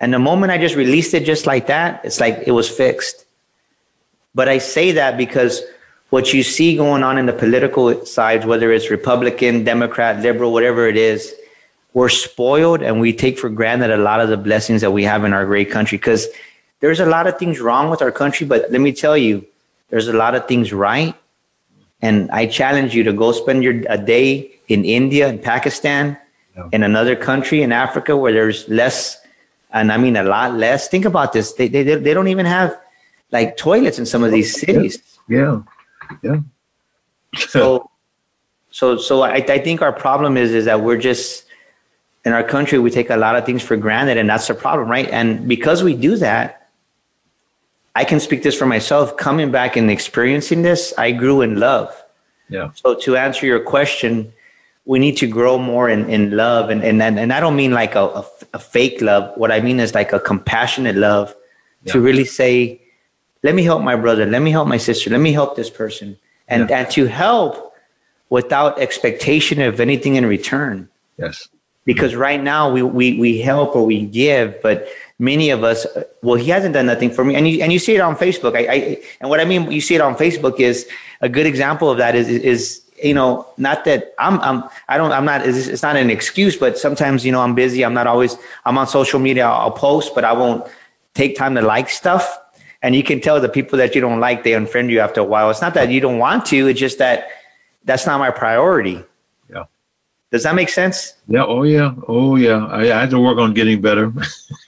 And 0.01 0.13
the 0.13 0.19
moment 0.19 0.51
I 0.51 0.57
just 0.57 0.75
released 0.75 1.13
it 1.13 1.25
just 1.25 1.45
like 1.45 1.67
that, 1.67 2.03
it's 2.03 2.19
like 2.19 2.43
it 2.47 2.51
was 2.51 2.69
fixed. 2.69 3.25
But 4.33 4.49
I 4.49 4.57
say 4.57 4.91
that 4.93 5.17
because 5.17 5.61
what 6.09 6.33
you 6.33 6.41
see 6.41 6.75
going 6.75 7.03
on 7.03 7.17
in 7.17 7.25
the 7.25 7.33
political 7.33 8.05
sides, 8.05 8.45
whether 8.45 8.71
it's 8.71 8.89
Republican, 8.89 9.63
Democrat, 9.63 10.21
liberal, 10.21 10.51
whatever 10.51 10.87
it 10.87 10.97
is, 10.97 11.33
we're 11.93 12.09
spoiled 12.09 12.81
and 12.81 12.99
we 12.99 13.13
take 13.13 13.39
for 13.39 13.49
granted 13.49 13.91
a 13.91 13.97
lot 13.97 14.19
of 14.21 14.29
the 14.29 14.37
blessings 14.37 14.81
that 14.81 14.91
we 14.91 15.03
have 15.03 15.23
in 15.23 15.33
our 15.33 15.45
great 15.45 15.71
country. 15.71 15.97
Because 15.97 16.27
there's 16.79 16.99
a 16.99 17.05
lot 17.05 17.27
of 17.27 17.37
things 17.37 17.59
wrong 17.59 17.89
with 17.89 18.01
our 18.01 18.11
country 18.11 18.45
but 18.47 18.71
let 18.71 18.81
me 18.81 18.91
tell 18.91 19.17
you 19.17 19.45
there's 19.89 20.07
a 20.07 20.13
lot 20.13 20.35
of 20.35 20.47
things 20.47 20.73
right. 20.73 21.15
And 22.01 22.31
i 22.31 22.45
challenge 22.45 22.95
you 22.95 23.03
to 23.03 23.13
go 23.13 23.31
spend 23.31 23.63
your 23.63 23.83
a 23.89 23.97
day 23.97 24.51
in 24.67 24.85
india 24.85 25.27
and 25.27 25.41
pakistan 25.41 26.17
in 26.71 26.83
another 26.83 27.15
country 27.15 27.61
in 27.61 27.71
africa 27.71 28.15
where 28.15 28.31
there's 28.31 28.67
less 28.69 29.17
and 29.71 29.91
i 29.91 29.97
mean 29.97 30.15
a 30.15 30.23
lot 30.23 30.53
less. 30.53 30.87
Think 30.87 31.05
about 31.05 31.33
this. 31.33 31.53
They, 31.53 31.67
they, 31.67 31.83
they 31.83 32.13
don't 32.13 32.27
even 32.27 32.45
have 32.45 32.77
like 33.31 33.57
toilets 33.57 33.99
in 33.99 34.05
some 34.05 34.23
of 34.23 34.31
these 34.31 34.59
cities. 34.59 34.99
Yeah. 35.27 35.61
Yeah. 36.23 36.39
so 37.35 37.89
so 38.71 38.97
so 38.97 39.21
I, 39.21 39.35
I 39.35 39.59
think 39.59 39.81
our 39.81 39.93
problem 39.93 40.37
is 40.37 40.51
is 40.53 40.65
that 40.65 40.81
we're 40.81 40.97
just 40.97 41.45
in 42.25 42.33
our 42.33 42.43
country 42.43 42.79
we 42.79 42.89
take 42.89 43.09
a 43.09 43.17
lot 43.17 43.35
of 43.35 43.45
things 43.45 43.61
for 43.61 43.77
granted 43.77 44.17
and 44.17 44.29
that's 44.29 44.47
the 44.47 44.53
problem 44.53 44.89
right? 44.89 45.09
And 45.09 45.47
because 45.47 45.83
we 45.83 45.95
do 45.95 46.15
that 46.17 46.69
i 47.95 48.03
can 48.03 48.19
speak 48.19 48.43
this 48.43 48.55
for 48.55 48.65
myself 48.65 49.17
coming 49.17 49.51
back 49.51 49.75
and 49.75 49.89
experiencing 49.89 50.61
this 50.61 50.93
i 50.97 51.11
grew 51.11 51.41
in 51.41 51.59
love. 51.59 51.89
Yeah. 52.49 52.71
so 52.73 52.95
to 52.95 53.17
answer 53.17 53.45
your 53.45 53.59
question 53.59 54.31
we 54.85 54.97
need 54.99 55.17
to 55.17 55.27
grow 55.27 55.57
more 55.57 55.87
in, 55.89 56.09
in 56.09 56.35
love 56.35 56.69
and, 56.69 56.83
and 56.83 57.01
and 57.01 57.33
i 57.33 57.39
don't 57.39 57.55
mean 57.55 57.71
like 57.71 57.95
a, 57.95 58.05
a, 58.05 58.25
a 58.53 58.59
fake 58.59 59.01
love. 59.01 59.35
What 59.37 59.51
i 59.51 59.59
mean 59.59 59.79
is 59.79 59.93
like 59.93 60.13
a 60.13 60.19
compassionate 60.19 60.95
love 60.95 61.35
to 61.85 62.01
really 62.01 62.25
say, 62.25 62.81
let 63.43 63.55
me 63.55 63.63
help 63.63 63.81
my 63.83 63.95
brother, 63.95 64.25
let 64.25 64.41
me 64.41 64.51
help 64.51 64.67
my 64.67 64.77
sister, 64.77 65.09
let 65.09 65.21
me 65.21 65.31
help 65.31 65.55
this 65.55 65.69
person, 65.69 66.17
and 66.47 66.69
and 66.71 66.89
to 66.91 67.05
help 67.05 67.73
without 68.29 68.79
expectation 68.79 69.61
of 69.61 69.79
anything 69.79 70.15
in 70.15 70.25
return. 70.25 70.89
Yes. 71.17 71.47
Because 71.85 72.15
right 72.15 72.41
now 72.41 72.71
we 72.71 72.83
we 72.83 73.17
we 73.19 73.39
help 73.39 73.75
or 73.75 73.85
we 73.85 74.05
give, 74.05 74.61
but 74.61 74.87
many 75.17 75.49
of 75.49 75.63
us, 75.63 75.87
well, 76.21 76.35
he 76.35 76.49
hasn't 76.49 76.73
done 76.73 76.85
nothing 76.85 77.09
for 77.09 77.23
me, 77.23 77.35
and 77.35 77.47
you 77.47 77.63
and 77.63 77.73
you 77.73 77.79
see 77.79 77.95
it 77.95 78.01
on 78.01 78.15
Facebook. 78.15 78.55
I, 78.55 78.71
I 78.71 79.01
and 79.21 79.29
what 79.29 79.39
I 79.39 79.45
mean, 79.45 79.71
you 79.71 79.81
see 79.81 79.95
it 79.95 80.01
on 80.01 80.15
Facebook 80.15 80.59
is 80.59 80.87
a 81.21 81.29
good 81.29 81.45
example 81.45 81.89
of 81.89 81.97
that 81.97 82.15
is 82.15 82.29
is 82.29 82.81
you 83.01 83.13
know 83.13 83.47
not 83.55 83.85
that 83.85 84.13
i'm 84.19 84.41
i'm 84.41 84.61
i 84.89 84.97
don't 84.97 85.13
i'm 85.13 85.23
not 85.23 85.47
it's, 85.47 85.81
not 85.81 85.95
an 85.95 86.09
excuse 86.09 86.57
but 86.57 86.77
sometimes 86.77 87.25
you 87.25 87.31
know 87.31 87.41
i'm 87.41 87.55
busy. 87.55 87.85
I'm 87.85 87.93
not 87.93 88.07
always 88.07 88.35
i'm 88.65 88.77
on 88.77 88.87
social 88.87 89.19
media. 89.19 89.47
I'll, 89.47 89.71
post 89.71 90.13
but 90.13 90.25
i 90.25 90.33
won't 90.33 90.69
take 91.13 91.35
time 91.35 91.55
to 91.55 91.61
like 91.61 91.89
stuff. 91.89 92.39
And 92.81 92.95
you 92.95 93.03
can 93.03 93.19
tell 93.19 93.41
the 93.41 93.49
people 93.49 93.77
that 93.77 93.93
you 93.93 93.99
don't 93.99 94.21
like 94.21 94.43
they 94.43 94.51
unfriend 94.51 94.89
you 94.89 95.01
after 95.01 95.19
a 95.19 95.23
while. 95.23 95.49
It's 95.49 95.61
not 95.61 95.73
that 95.73 95.89
you 95.89 95.99
don't 95.99 96.17
want 96.17 96.45
to. 96.47 96.67
It's 96.67 96.79
just 96.79 96.97
that 96.99 97.27
that's 97.83 98.05
not 98.05 98.19
my 98.19 98.31
priority. 98.31 99.03
Does 100.31 100.43
that 100.43 100.55
make 100.55 100.69
sense 100.69 101.15
Yeah. 101.27 101.45
Oh 101.45 101.63
yeah. 101.63 101.93
Oh 102.07 102.35
yeah. 102.35 102.65
I, 102.67 102.81
I 102.93 102.99
had 103.01 103.09
to 103.11 103.19
work 103.19 103.37
on 103.39 103.53
getting 103.53 103.81
better. 103.81 104.11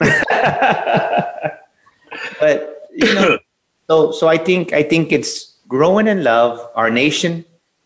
but 2.40 2.88
you 2.94 3.14
know 3.14 3.38
so 3.88 4.12
so 4.12 4.28
i 4.28 4.36
think 4.36 4.72
i 4.72 4.82
think 4.82 5.12
it's 5.12 5.54
growing 5.68 6.06
in 6.06 6.22
love 6.24 6.60
our 6.74 6.90
nation 6.90 7.44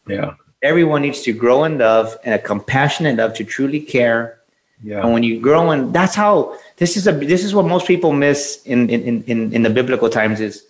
yeah. 0.09 0.35
everyone 0.62 1.03
needs 1.03 1.23
to 1.23 1.33
grow 1.33 1.65
in 1.65 1.79
love 1.79 2.17
and 2.25 2.35
a 2.35 2.39
compassionate 2.39 3.17
love 3.17 3.35
to 3.35 3.45
truly 3.45 3.81
care 3.81 4.39
Yeah. 4.83 5.01
and 5.03 5.12
when 5.15 5.23
you 5.23 5.41
grow 5.41 5.71
in 5.73 5.93
that's 5.93 6.15
how 6.15 6.57
this 6.77 6.97
is 6.97 7.07
a 7.07 7.12
this 7.12 7.43
is 7.45 7.55
what 7.55 7.65
most 7.67 7.87
people 7.87 8.12
miss 8.12 8.62
in 8.65 8.91
in 8.91 9.23
in, 9.31 9.53
in 9.57 9.62
the 9.62 9.71
biblical 9.71 10.09
times 10.11 10.41
is 10.41 10.65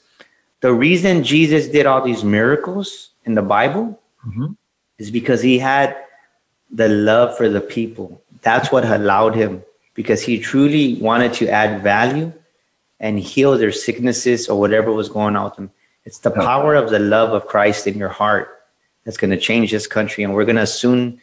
the 0.60 0.72
reason 0.72 1.24
jesus 1.24 1.68
did 1.68 1.86
all 1.86 2.02
these 2.02 2.22
miracles 2.24 3.10
in 3.26 3.34
the 3.34 3.42
bible 3.42 3.98
Mhm. 4.26 4.56
is 4.98 5.10
because 5.10 5.40
he 5.42 5.58
had 5.58 5.94
the 6.70 6.88
love 6.88 7.36
for 7.36 7.48
the 7.48 7.60
people 7.60 8.20
that's 8.42 8.70
what 8.72 8.84
allowed 8.84 9.34
him 9.34 9.62
because 9.94 10.22
he 10.22 10.38
truly 10.38 10.94
wanted 10.94 11.32
to 11.32 11.48
add 11.48 11.82
value 11.82 12.32
and 13.00 13.18
heal 13.18 13.56
their 13.56 13.72
sicknesses 13.72 14.48
or 14.48 14.58
whatever 14.58 14.92
was 14.92 15.08
going 15.08 15.36
on 15.36 15.44
with 15.44 15.56
them 15.56 15.70
it's 16.04 16.18
the 16.18 16.30
power 16.30 16.74
of 16.74 16.90
the 16.90 16.98
love 16.98 17.32
of 17.32 17.46
christ 17.46 17.86
in 17.86 17.96
your 17.98 18.08
heart 18.08 18.64
that's 19.04 19.16
going 19.16 19.30
to 19.30 19.38
change 19.38 19.70
this 19.70 19.86
country 19.86 20.24
and 20.24 20.34
we're 20.34 20.44
going 20.44 20.56
to 20.56 20.66
soon 20.66 21.20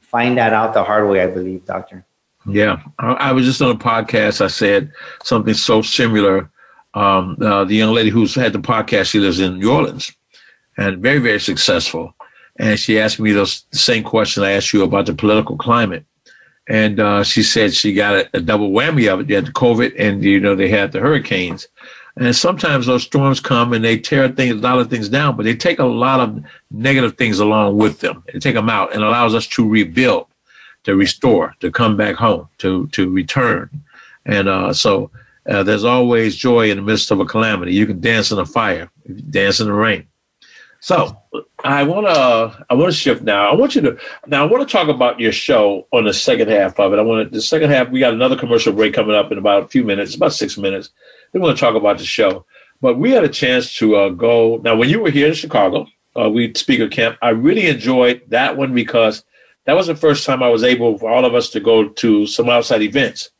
find 0.00 0.36
that 0.36 0.52
out 0.52 0.74
the 0.74 0.84
hard 0.84 1.08
way 1.08 1.22
i 1.22 1.26
believe 1.26 1.64
doctor 1.64 2.04
Yeah, 2.46 2.82
I, 2.98 3.32
was 3.32 3.44
just 3.44 3.62
on 3.62 3.70
a 3.70 3.78
podcast. 3.78 4.40
I 4.40 4.48
said 4.48 4.92
something 5.22 5.54
so 5.54 5.82
similar. 5.82 6.50
Um, 6.94 7.36
uh, 7.40 7.64
the 7.64 7.76
young 7.76 7.94
lady 7.94 8.10
who's 8.10 8.34
had 8.34 8.52
the 8.52 8.58
podcast, 8.58 9.10
she 9.10 9.20
lives 9.20 9.40
in 9.40 9.58
New 9.58 9.70
Orleans, 9.70 10.12
and 10.76 11.00
very, 11.00 11.18
very 11.18 11.40
successful. 11.40 12.14
And 12.58 12.78
she 12.78 13.00
asked 13.00 13.18
me 13.18 13.32
those 13.32 13.64
same 13.72 14.04
question 14.04 14.42
I 14.42 14.52
asked 14.52 14.72
you 14.72 14.82
about 14.82 15.06
the 15.06 15.14
political 15.14 15.56
climate. 15.56 16.04
And 16.68 17.00
uh, 17.00 17.24
she 17.24 17.42
said 17.42 17.74
she 17.74 17.92
got 17.92 18.14
a, 18.14 18.30
a 18.34 18.40
double 18.40 18.70
whammy 18.70 19.12
of 19.12 19.20
it. 19.20 19.28
You 19.28 19.36
had 19.36 19.46
the 19.46 19.52
COVID, 19.52 19.94
and 19.98 20.22
you 20.22 20.38
know 20.38 20.54
they 20.54 20.68
had 20.68 20.92
the 20.92 21.00
hurricanes. 21.00 21.66
And 22.16 22.36
sometimes 22.36 22.86
those 22.86 23.04
storms 23.04 23.40
come 23.40 23.72
and 23.72 23.82
they 23.82 23.98
tear 23.98 24.28
things, 24.28 24.52
a 24.52 24.58
lot 24.58 24.78
of 24.78 24.90
things 24.90 25.08
down, 25.08 25.34
but 25.36 25.44
they 25.44 25.56
take 25.56 25.78
a 25.78 25.84
lot 25.84 26.20
of 26.20 26.44
negative 26.70 27.16
things 27.16 27.38
along 27.40 27.78
with 27.78 28.00
them. 28.00 28.22
They 28.32 28.38
take 28.38 28.54
them 28.54 28.68
out 28.68 28.94
and 28.94 29.02
allows 29.02 29.34
us 29.34 29.46
to 29.48 29.66
rebuild 29.66 30.26
to 30.84 30.96
restore, 30.96 31.54
to 31.60 31.70
come 31.70 31.96
back 31.96 32.16
home, 32.16 32.48
to 32.58 32.86
to 32.88 33.10
return. 33.10 33.70
And 34.26 34.48
uh, 34.48 34.72
so 34.72 35.10
uh, 35.48 35.62
there's 35.62 35.84
always 35.84 36.36
joy 36.36 36.70
in 36.70 36.76
the 36.76 36.82
midst 36.82 37.10
of 37.10 37.20
a 37.20 37.24
calamity. 37.24 37.74
You 37.74 37.86
can 37.86 38.00
dance 38.00 38.30
in 38.30 38.36
the 38.36 38.46
fire, 38.46 38.90
dance 39.30 39.60
in 39.60 39.66
the 39.66 39.72
rain. 39.72 40.06
So 40.80 41.16
I 41.64 41.84
want 41.84 42.06
to 42.06 42.64
I 42.70 42.74
want 42.74 42.92
to 42.92 42.96
shift 42.96 43.22
now. 43.22 43.50
I 43.50 43.54
want 43.54 43.74
you 43.74 43.80
to 43.82 43.98
now 44.26 44.44
I 44.44 44.50
want 44.50 44.66
to 44.66 44.72
talk 44.72 44.88
about 44.88 45.20
your 45.20 45.32
show 45.32 45.86
on 45.92 46.04
the 46.04 46.12
second 46.12 46.48
half 46.48 46.78
of 46.80 46.92
it. 46.92 46.98
I 46.98 47.02
want 47.02 47.28
to, 47.28 47.34
the 47.34 47.42
second 47.42 47.70
half. 47.70 47.90
We 47.90 48.00
got 48.00 48.14
another 48.14 48.36
commercial 48.36 48.72
break 48.72 48.94
coming 48.94 49.14
up 49.14 49.30
in 49.30 49.38
about 49.38 49.64
a 49.64 49.68
few 49.68 49.84
minutes, 49.84 50.14
about 50.14 50.32
six 50.32 50.58
minutes. 50.58 50.90
We 51.32 51.40
want 51.40 51.56
to 51.56 51.60
talk 51.60 51.76
about 51.76 51.98
the 51.98 52.04
show, 52.04 52.44
but 52.80 52.98
we 52.98 53.12
had 53.12 53.24
a 53.24 53.28
chance 53.28 53.74
to 53.74 53.96
uh, 53.96 54.08
go 54.10 54.60
now. 54.64 54.74
When 54.76 54.88
you 54.88 55.00
were 55.00 55.10
here 55.10 55.28
in 55.28 55.34
Chicago, 55.34 55.86
uh, 56.18 56.28
we 56.28 56.52
speaker 56.54 56.88
camp. 56.88 57.16
I 57.22 57.30
really 57.30 57.68
enjoyed 57.68 58.22
that 58.28 58.56
one 58.56 58.74
because 58.74 59.24
that 59.66 59.74
was 59.74 59.86
the 59.86 59.94
first 59.94 60.26
time 60.26 60.42
I 60.42 60.48
was 60.48 60.64
able 60.64 60.98
for 60.98 61.10
all 61.10 61.24
of 61.24 61.34
us 61.34 61.48
to 61.50 61.60
go 61.60 61.88
to 61.88 62.26
some 62.26 62.48
outside 62.48 62.82
events, 62.82 63.30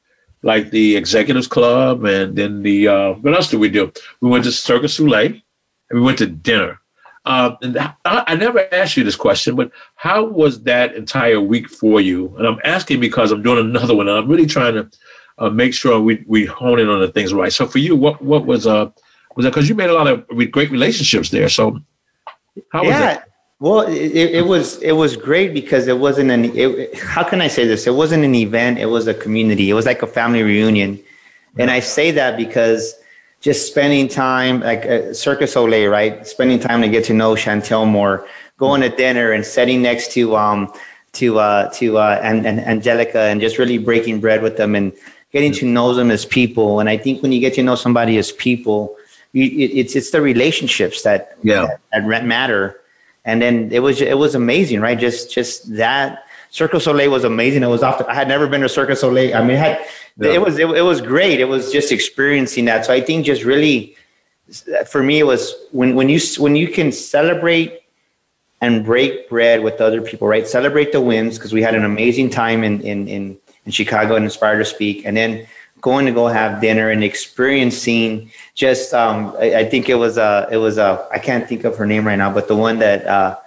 like 0.43 0.71
the 0.71 0.97
Executives 0.97 1.49
Club, 1.49 2.05
and 2.05 2.37
then 2.37 2.63
the 2.63 2.89
uh, 2.89 3.13
what 3.15 3.35
else 3.35 3.51
did 3.51 3.61
we 3.61 3.69
do? 3.69 3.93
We 4.21 4.29
went 4.29 4.45
to 4.45 4.53
Cirque 4.53 4.83
du 4.83 4.89
Soleil, 4.89 5.33
and 5.33 5.43
we 5.91 6.01
went 6.01 6.19
to 6.19 6.27
dinner. 6.27 6.79
Um, 7.25 7.57
and 7.63 7.79
I, 7.79 7.95
I 8.05 8.35
never 8.35 8.67
asked 8.75 8.97
you 8.97 9.05
this 9.05 9.17
question, 9.17 9.55
but 9.55 9.71
how 9.95 10.25
was 10.25 10.63
that 10.65 10.95
entire 10.97 11.41
week 11.41 11.69
for 11.69 12.01
you? 12.01 12.35
And 12.37 12.47
I'm 12.47 12.59
asking 12.65 13.01
because 13.01 13.31
I'm 13.31 13.43
doing 13.43 13.59
another 13.59 13.95
one, 13.95 14.09
and 14.09 14.19
I'm 14.19 14.29
really 14.29 14.47
trying 14.47 14.75
to 14.75 14.91
uh, 15.39 15.51
make 15.51 15.75
sure 15.75 16.01
we 16.01 16.25
we 16.27 16.47
hone 16.47 16.81
in 16.81 16.89
on 16.89 17.01
the 17.01 17.09
things 17.09 17.33
right. 17.33 17.53
So 17.53 17.67
for 17.67 17.79
you, 17.79 17.95
what 17.95 18.21
what 18.23 18.45
was 18.45 18.67
uh 18.67 18.91
was 19.37 19.45
that 19.45 19.51
because 19.51 19.69
you 19.69 19.75
made 19.75 19.91
a 19.91 19.95
lot 19.95 20.09
of 20.09 20.25
re- 20.31 20.47
great 20.47 20.71
relationships 20.71 21.31
there? 21.31 21.49
So 21.49 21.81
how 22.71 22.81
was 22.81 22.89
yeah 22.89 23.01
that? 23.01 23.29
well 23.63 23.83
it, 23.83 24.17
it 24.17 24.47
was 24.47 24.79
it 24.83 24.93
was 24.93 25.17
great 25.17 25.55
because 25.55 25.87
it 25.87 25.99
wasn't 25.99 26.31
an 26.31 26.45
it, 26.57 26.99
how 26.99 27.23
can 27.23 27.41
i 27.41 27.47
say 27.47 27.65
this 27.65 27.87
it 27.87 27.95
wasn't 27.95 28.23
an 28.25 28.35
event 28.35 28.77
it 28.77 28.87
was 28.87 29.07
a 29.07 29.15
community 29.15 29.71
it 29.71 29.75
was 29.75 29.87
like 29.87 30.03
a 30.03 30.07
family 30.07 30.43
reunion 30.43 31.01
and 31.59 31.71
i 31.71 31.79
say 31.79 32.11
that 32.11 32.37
because 32.37 32.95
just 33.43 33.67
spending 33.67 34.09
time 34.09 34.61
like 34.61 34.87
uh, 34.87 35.13
Cirque 35.13 35.41
du 35.41 35.47
Soleil, 35.47 35.91
right 35.91 36.27
spending 36.27 36.59
time 36.59 36.81
to 36.81 36.89
get 36.89 37.05
to 37.05 37.13
know 37.13 37.35
chantel 37.35 37.87
more 37.87 38.27
going 38.57 38.81
to 38.81 38.89
dinner 38.89 39.33
and 39.33 39.45
sitting 39.45 39.83
next 39.83 40.13
to 40.13 40.37
um 40.37 40.73
to 41.13 41.39
uh 41.39 41.69
to 41.71 41.99
uh 41.99 42.19
and, 42.23 42.47
and 42.47 42.61
angelica 42.61 43.23
and 43.31 43.41
just 43.41 43.59
really 43.59 43.79
breaking 43.79 44.21
bread 44.21 44.41
with 44.41 44.57
them 44.57 44.75
and 44.75 44.93
getting 45.33 45.53
to 45.53 45.67
know 45.67 45.93
them 45.93 46.11
as 46.11 46.25
people 46.25 46.81
and 46.81 46.89
i 46.89 46.97
think 46.97 47.23
when 47.23 47.33
you 47.33 47.41
get 47.41 47.53
to 47.55 47.63
know 47.63 47.75
somebody 47.75 48.17
as 48.19 48.33
people 48.33 48.97
you, 49.33 49.45
it, 49.45 49.71
it's 49.81 49.97
it's 49.97 50.11
the 50.11 50.21
relationships 50.21 51.03
that 51.03 51.37
Yeah. 51.43 51.67
that, 51.93 52.07
that 52.09 52.25
matter 52.25 52.83
and 53.25 53.41
then 53.41 53.71
it 53.73 53.81
was 53.81 54.01
it 54.01 54.19
was 54.19 54.35
amazing, 54.35 54.81
right? 54.81 54.99
Just 54.99 55.33
just 55.33 55.77
that 55.77 56.25
Cirque 56.53 56.73
du 56.73 56.81
Soleil 56.81 57.11
was 57.11 57.25
amazing. 57.25 57.63
It 57.63 57.69
was 57.69 57.83
off. 57.83 57.97
The, 57.99 58.09
I 58.09 58.15
had 58.15 58.29
never 58.29 58.47
been 58.47 58.61
to 58.61 58.69
Cirque 58.69 58.91
du 58.91 58.97
Soleil. 58.97 59.35
I 59.35 59.41
mean, 59.41 59.57
it 59.57 59.59
had 59.59 59.79
Yeah. 60.19 60.33
it 60.37 60.43
was 60.43 60.59
it, 60.59 60.69
it 60.71 60.83
was 60.83 61.01
great. 61.01 61.41
It 61.41 61.49
was 61.49 61.73
just 61.73 61.91
experiencing 61.91 62.67
that. 62.67 62.85
So 62.87 62.93
I 62.93 63.01
think 63.01 63.25
just 63.25 63.43
really 63.45 63.97
for 64.87 65.03
me 65.03 65.19
it 65.19 65.27
was 65.27 65.55
when 65.73 65.95
when 65.97 66.09
you 66.11 66.21
when 66.39 66.55
you 66.55 66.69
can 66.69 66.93
celebrate 66.93 67.81
and 68.61 68.85
break 68.85 69.29
bread 69.31 69.63
with 69.65 69.81
other 69.81 70.03
people, 70.03 70.29
right? 70.29 70.47
Celebrate 70.47 70.93
the 70.93 71.01
wins 71.01 71.39
because 71.39 71.53
we 71.55 71.63
had 71.63 71.75
an 71.75 71.85
amazing 71.85 72.29
time 72.31 72.63
in 72.63 72.75
in 72.83 73.09
in, 73.09 73.23
in 73.65 73.73
Chicago 73.73 74.15
and 74.15 74.25
Inspired 74.25 74.59
to 74.59 74.65
Speak, 74.67 75.07
and 75.07 75.17
then 75.17 75.47
going 75.81 76.05
to 76.07 76.13
go 76.13 76.27
have 76.29 76.61
dinner 76.61 76.91
and 76.91 77.03
experiencing 77.03 78.31
just 78.55 78.95
um, 78.95 79.35
I, 79.41 79.47
I 79.63 79.65
think 79.65 79.89
it 79.89 79.97
was 79.97 80.19
uh 80.19 80.47
it 80.53 80.59
was 80.59 80.77
uh 80.77 80.95
I 81.11 81.19
can't 81.19 81.49
think 81.49 81.65
of 81.65 81.77
her 81.79 81.87
name 81.87 82.07
right 82.07 82.21
now, 82.25 82.31
but 82.31 82.47
the 82.47 82.55
one 82.57 82.79
that 82.81 83.07
uh 83.07 83.39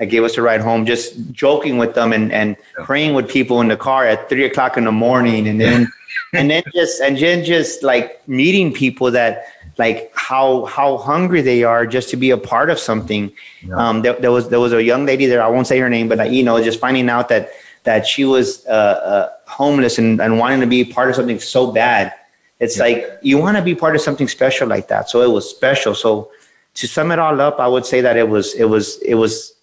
that 0.00 0.06
gave 0.06 0.24
us 0.24 0.36
a 0.38 0.42
ride 0.42 0.62
home, 0.62 0.86
just 0.86 1.30
joking 1.30 1.76
with 1.76 1.94
them 1.94 2.12
and 2.12 2.32
and 2.32 2.56
praying 2.84 3.14
with 3.14 3.28
people 3.28 3.60
in 3.60 3.68
the 3.68 3.76
car 3.76 4.06
at 4.06 4.28
three 4.28 4.44
o'clock 4.44 4.76
in 4.76 4.84
the 4.84 4.92
morning, 4.92 5.46
and 5.46 5.60
then 5.60 5.92
and 6.32 6.50
then 6.50 6.62
just 6.74 7.00
and 7.00 7.18
then 7.18 7.44
just 7.44 7.82
like 7.82 8.26
meeting 8.26 8.72
people 8.72 9.10
that 9.10 9.46
like 9.76 10.10
how 10.14 10.64
how 10.64 10.96
hungry 10.96 11.42
they 11.42 11.62
are 11.64 11.86
just 11.86 12.08
to 12.08 12.16
be 12.16 12.30
a 12.30 12.38
part 12.38 12.70
of 12.70 12.78
something. 12.78 13.30
Um, 13.74 14.00
there, 14.00 14.14
there 14.14 14.32
was 14.32 14.48
there 14.48 14.58
was 14.58 14.72
a 14.72 14.82
young 14.82 15.04
lady 15.04 15.26
there. 15.26 15.42
I 15.42 15.48
won't 15.48 15.66
say 15.66 15.78
her 15.78 15.90
name, 15.90 16.08
but 16.08 16.32
you 16.32 16.42
know, 16.42 16.62
just 16.64 16.80
finding 16.80 17.10
out 17.10 17.28
that 17.28 17.50
that 17.84 18.06
she 18.06 18.24
was 18.24 18.64
uh, 18.66 18.70
uh, 18.70 19.28
homeless 19.46 19.98
and, 19.98 20.20
and 20.20 20.38
wanting 20.38 20.60
to 20.60 20.66
be 20.66 20.82
part 20.84 21.10
of 21.10 21.16
something 21.16 21.40
so 21.40 21.70
bad. 21.70 22.14
It's 22.58 22.78
like 22.78 23.06
you 23.22 23.36
want 23.36 23.56
to 23.58 23.62
be 23.62 23.74
part 23.74 23.94
of 23.96 24.02
something 24.02 24.28
special 24.28 24.66
like 24.66 24.88
that. 24.88 25.10
So 25.10 25.22
it 25.22 25.30
was 25.30 25.48
special. 25.48 25.94
So 25.94 26.30
to 26.74 26.86
sum 26.86 27.10
it 27.10 27.18
all 27.18 27.40
up, 27.40 27.58
I 27.58 27.68
would 27.68 27.84
say 27.84 28.00
that 28.00 28.16
it 28.16 28.28
was 28.28 28.54
it 28.54 28.64
was 28.64 28.98
it 29.02 29.16
was 29.16 29.54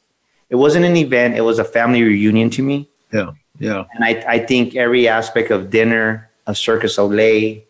it 0.50 0.56
wasn't 0.56 0.86
an 0.86 0.95
event. 0.95 1.36
It 1.36 1.41
was 1.41 1.60
a 1.60 1.64
family 1.66 2.04
reunion 2.04 2.50
to 2.52 2.62
me. 2.64 2.88
Yeah, 3.14 3.32
yeah. 3.60 3.84
And 3.93 4.04
I, 4.04 4.24
I 4.28 4.39
think 4.39 4.76
every 4.76 5.08
aspect 5.08 5.52
of 5.52 5.70
dinner, 5.70 6.30
of 6.45 6.58
Cirque 6.58 6.82
du 6.84 6.88
Soleil, 6.89 7.62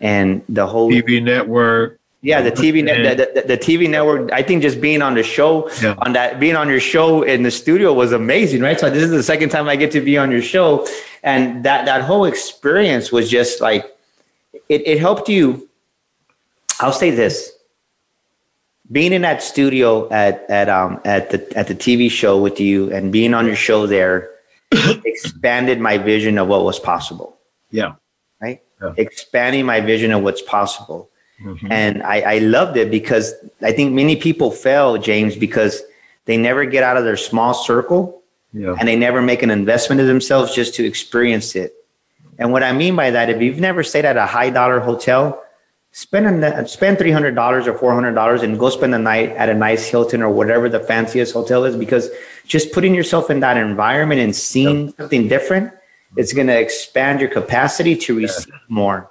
and 0.00 0.42
the 0.48 0.66
whole 0.66 0.90
TV 0.90 1.22
network. 1.22 1.98
yeah, 2.22 2.40
the 2.42 2.50
TV 2.52 2.82
net, 2.84 3.16
the, 3.16 3.40
the, 3.40 3.46
the 3.48 3.58
TV 3.58 3.88
network. 3.88 4.30
I 4.32 4.42
think 4.42 4.62
just 4.62 4.80
being 4.80 5.00
on 5.02 5.14
the 5.14 5.22
show, 5.22 5.70
Yeah. 5.82 5.94
on 5.98 6.12
that, 6.14 6.38
being 6.40 6.56
on 6.56 6.68
your 6.68 6.80
show 6.80 7.22
in 7.22 7.42
the 7.44 7.50
studio 7.50 7.92
was 7.92 8.12
amazing, 8.12 8.60
right? 8.62 8.78
So 8.78 8.90
this 8.90 9.02
is 9.04 9.10
the 9.10 9.22
second 9.22 9.50
time 9.50 9.68
I 9.68 9.76
get 9.76 9.92
to 9.92 10.00
be 10.00 10.18
on 10.18 10.30
your 10.30 10.42
show, 10.42 10.86
and 11.22 11.64
that 11.64 11.86
that 11.86 12.02
whole 12.02 12.24
experience 12.24 13.10
was 13.12 13.30
just 13.30 13.60
like 13.60 13.84
it. 14.68 14.82
It 14.86 14.98
helped 14.98 15.28
you. 15.28 15.68
I'll 16.80 16.92
say 16.92 17.10
this: 17.10 17.52
being 18.92 19.12
in 19.12 19.22
that 19.22 19.42
studio 19.42 20.08
at 20.10 20.48
at 20.50 20.68
um 20.68 21.00
at 21.04 21.30
the 21.30 21.56
at 21.56 21.66
the 21.68 21.74
TV 21.74 22.10
show 22.10 22.40
with 22.40 22.60
you 22.60 22.92
and 22.92 23.12
being 23.12 23.34
on 23.34 23.46
your 23.46 23.56
show 23.56 23.86
there 23.86 24.30
expanded 25.04 25.80
my 25.80 25.98
vision 25.98 26.38
of 26.38 26.48
what 26.48 26.64
was 26.64 26.78
possible 26.78 27.36
Yeah. 27.70 27.94
right? 28.40 28.60
Yeah. 28.82 28.94
Expanding 28.96 29.64
my 29.66 29.80
vision 29.80 30.12
of 30.12 30.22
what's 30.22 30.42
possible. 30.42 31.08
Mm-hmm. 31.42 31.70
And 31.70 32.02
I, 32.02 32.20
I 32.20 32.38
loved 32.38 32.76
it 32.76 32.90
because 32.90 33.34
I 33.62 33.72
think 33.72 33.92
many 33.92 34.16
people 34.16 34.50
fail, 34.50 34.96
James, 34.98 35.36
because 35.36 35.82
they 36.24 36.36
never 36.36 36.64
get 36.64 36.82
out 36.82 36.96
of 36.96 37.04
their 37.04 37.16
small 37.16 37.54
circle 37.54 38.22
yeah. 38.52 38.74
and 38.78 38.88
they 38.88 38.96
never 38.96 39.20
make 39.22 39.42
an 39.42 39.50
investment 39.50 40.00
in 40.00 40.06
themselves 40.06 40.54
just 40.54 40.74
to 40.76 40.84
experience 40.84 41.54
it. 41.54 41.74
And 42.38 42.52
what 42.52 42.62
I 42.62 42.72
mean 42.72 42.96
by 42.96 43.10
that, 43.10 43.30
if 43.30 43.40
you've 43.40 43.60
never 43.60 43.82
stayed 43.82 44.04
at 44.04 44.16
a 44.16 44.26
high 44.26 44.50
dollar 44.50 44.80
hotel, 44.80 45.42
spend 45.96 46.44
a, 46.44 46.68
spend 46.68 46.98
three 46.98 47.10
hundred 47.10 47.34
dollars 47.34 47.66
or 47.66 47.72
four 47.72 47.94
hundred 47.94 48.14
dollars 48.14 48.42
and 48.42 48.58
go 48.58 48.68
spend 48.68 48.92
the 48.92 48.98
night 48.98 49.30
at 49.30 49.48
a 49.48 49.54
nice 49.54 49.86
Hilton 49.86 50.20
or 50.20 50.28
whatever 50.28 50.68
the 50.68 50.78
fanciest 50.78 51.32
hotel 51.32 51.64
is. 51.64 51.74
Because 51.74 52.10
just 52.46 52.70
putting 52.72 52.94
yourself 52.94 53.30
in 53.30 53.40
that 53.40 53.56
environment 53.56 54.20
and 54.20 54.36
seeing 54.36 54.88
yep. 54.88 54.96
something 54.98 55.26
different, 55.26 55.72
it's 56.18 56.34
going 56.34 56.48
to 56.48 56.58
expand 56.58 57.20
your 57.20 57.30
capacity 57.30 57.96
to 57.96 58.14
receive 58.14 58.52
yeah. 58.52 58.60
more. 58.68 59.10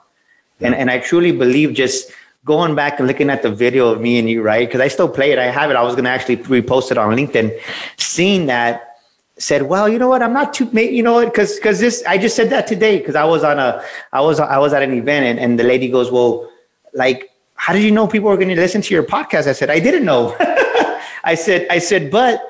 Yeah. 0.60 0.68
And 0.68 0.76
and 0.76 0.92
I 0.92 1.00
truly 1.00 1.32
believe 1.32 1.74
just 1.74 2.12
going 2.46 2.76
back 2.76 3.00
and 3.00 3.08
looking 3.08 3.32
at 3.32 3.42
the 3.42 3.50
video 3.50 3.90
of 3.90 4.00
me 4.00 4.20
and 4.20 4.30
you, 4.30 4.44
right? 4.44 4.68
Because 4.68 4.80
I 4.80 4.88
still 4.88 5.10
play 5.10 5.32
it. 5.32 5.40
I 5.40 5.50
have 5.50 5.72
it. 5.72 5.76
I 5.76 5.82
was 5.82 5.96
going 5.96 6.04
to 6.04 6.12
actually 6.12 6.38
repost 6.38 6.92
it 6.92 7.00
on 7.00 7.16
LinkedIn. 7.16 7.60
Seeing 7.98 8.46
that 8.46 9.00
said, 9.40 9.64
well, 9.64 9.90
you 9.90 9.98
know 9.98 10.08
what? 10.08 10.22
I'm 10.22 10.34
not 10.34 10.54
too, 10.54 10.70
you 10.80 11.02
know 11.02 11.14
what? 11.14 11.34
Because 11.34 11.56
because 11.56 11.80
this, 11.80 12.04
I 12.08 12.20
just 12.20 12.36
said 12.36 12.52
that 12.52 12.68
today 12.68 13.00
because 13.00 13.16
I 13.16 13.24
was 13.24 13.44
on 13.44 13.58
a, 13.58 13.84
I 14.14 14.22
was 14.22 14.40
I 14.40 14.60
was 14.60 14.72
at 14.72 14.84
an 14.84 14.94
event 14.94 15.26
and, 15.26 15.40
and 15.40 15.60
the 15.60 15.64
lady 15.64 15.90
goes, 15.90 16.12
well, 16.12 16.48
like, 16.96 17.30
how 17.56 17.74
did 17.74 17.84
you 17.84 17.92
know 17.92 18.08
people 18.08 18.30
were 18.30 18.38
going 18.38 18.50
to 18.50 18.56
listen 18.56 18.82
to 18.82 18.94
your 18.94 19.04
podcast? 19.04 19.48
I 19.48 19.54
said, 19.54 19.70
I 19.70 19.80
didn't 19.80 20.06
know. 20.06 20.36
I 21.24 21.36
said, 21.36 21.68
I 21.70 21.80
said, 21.80 22.12
but 22.12 22.42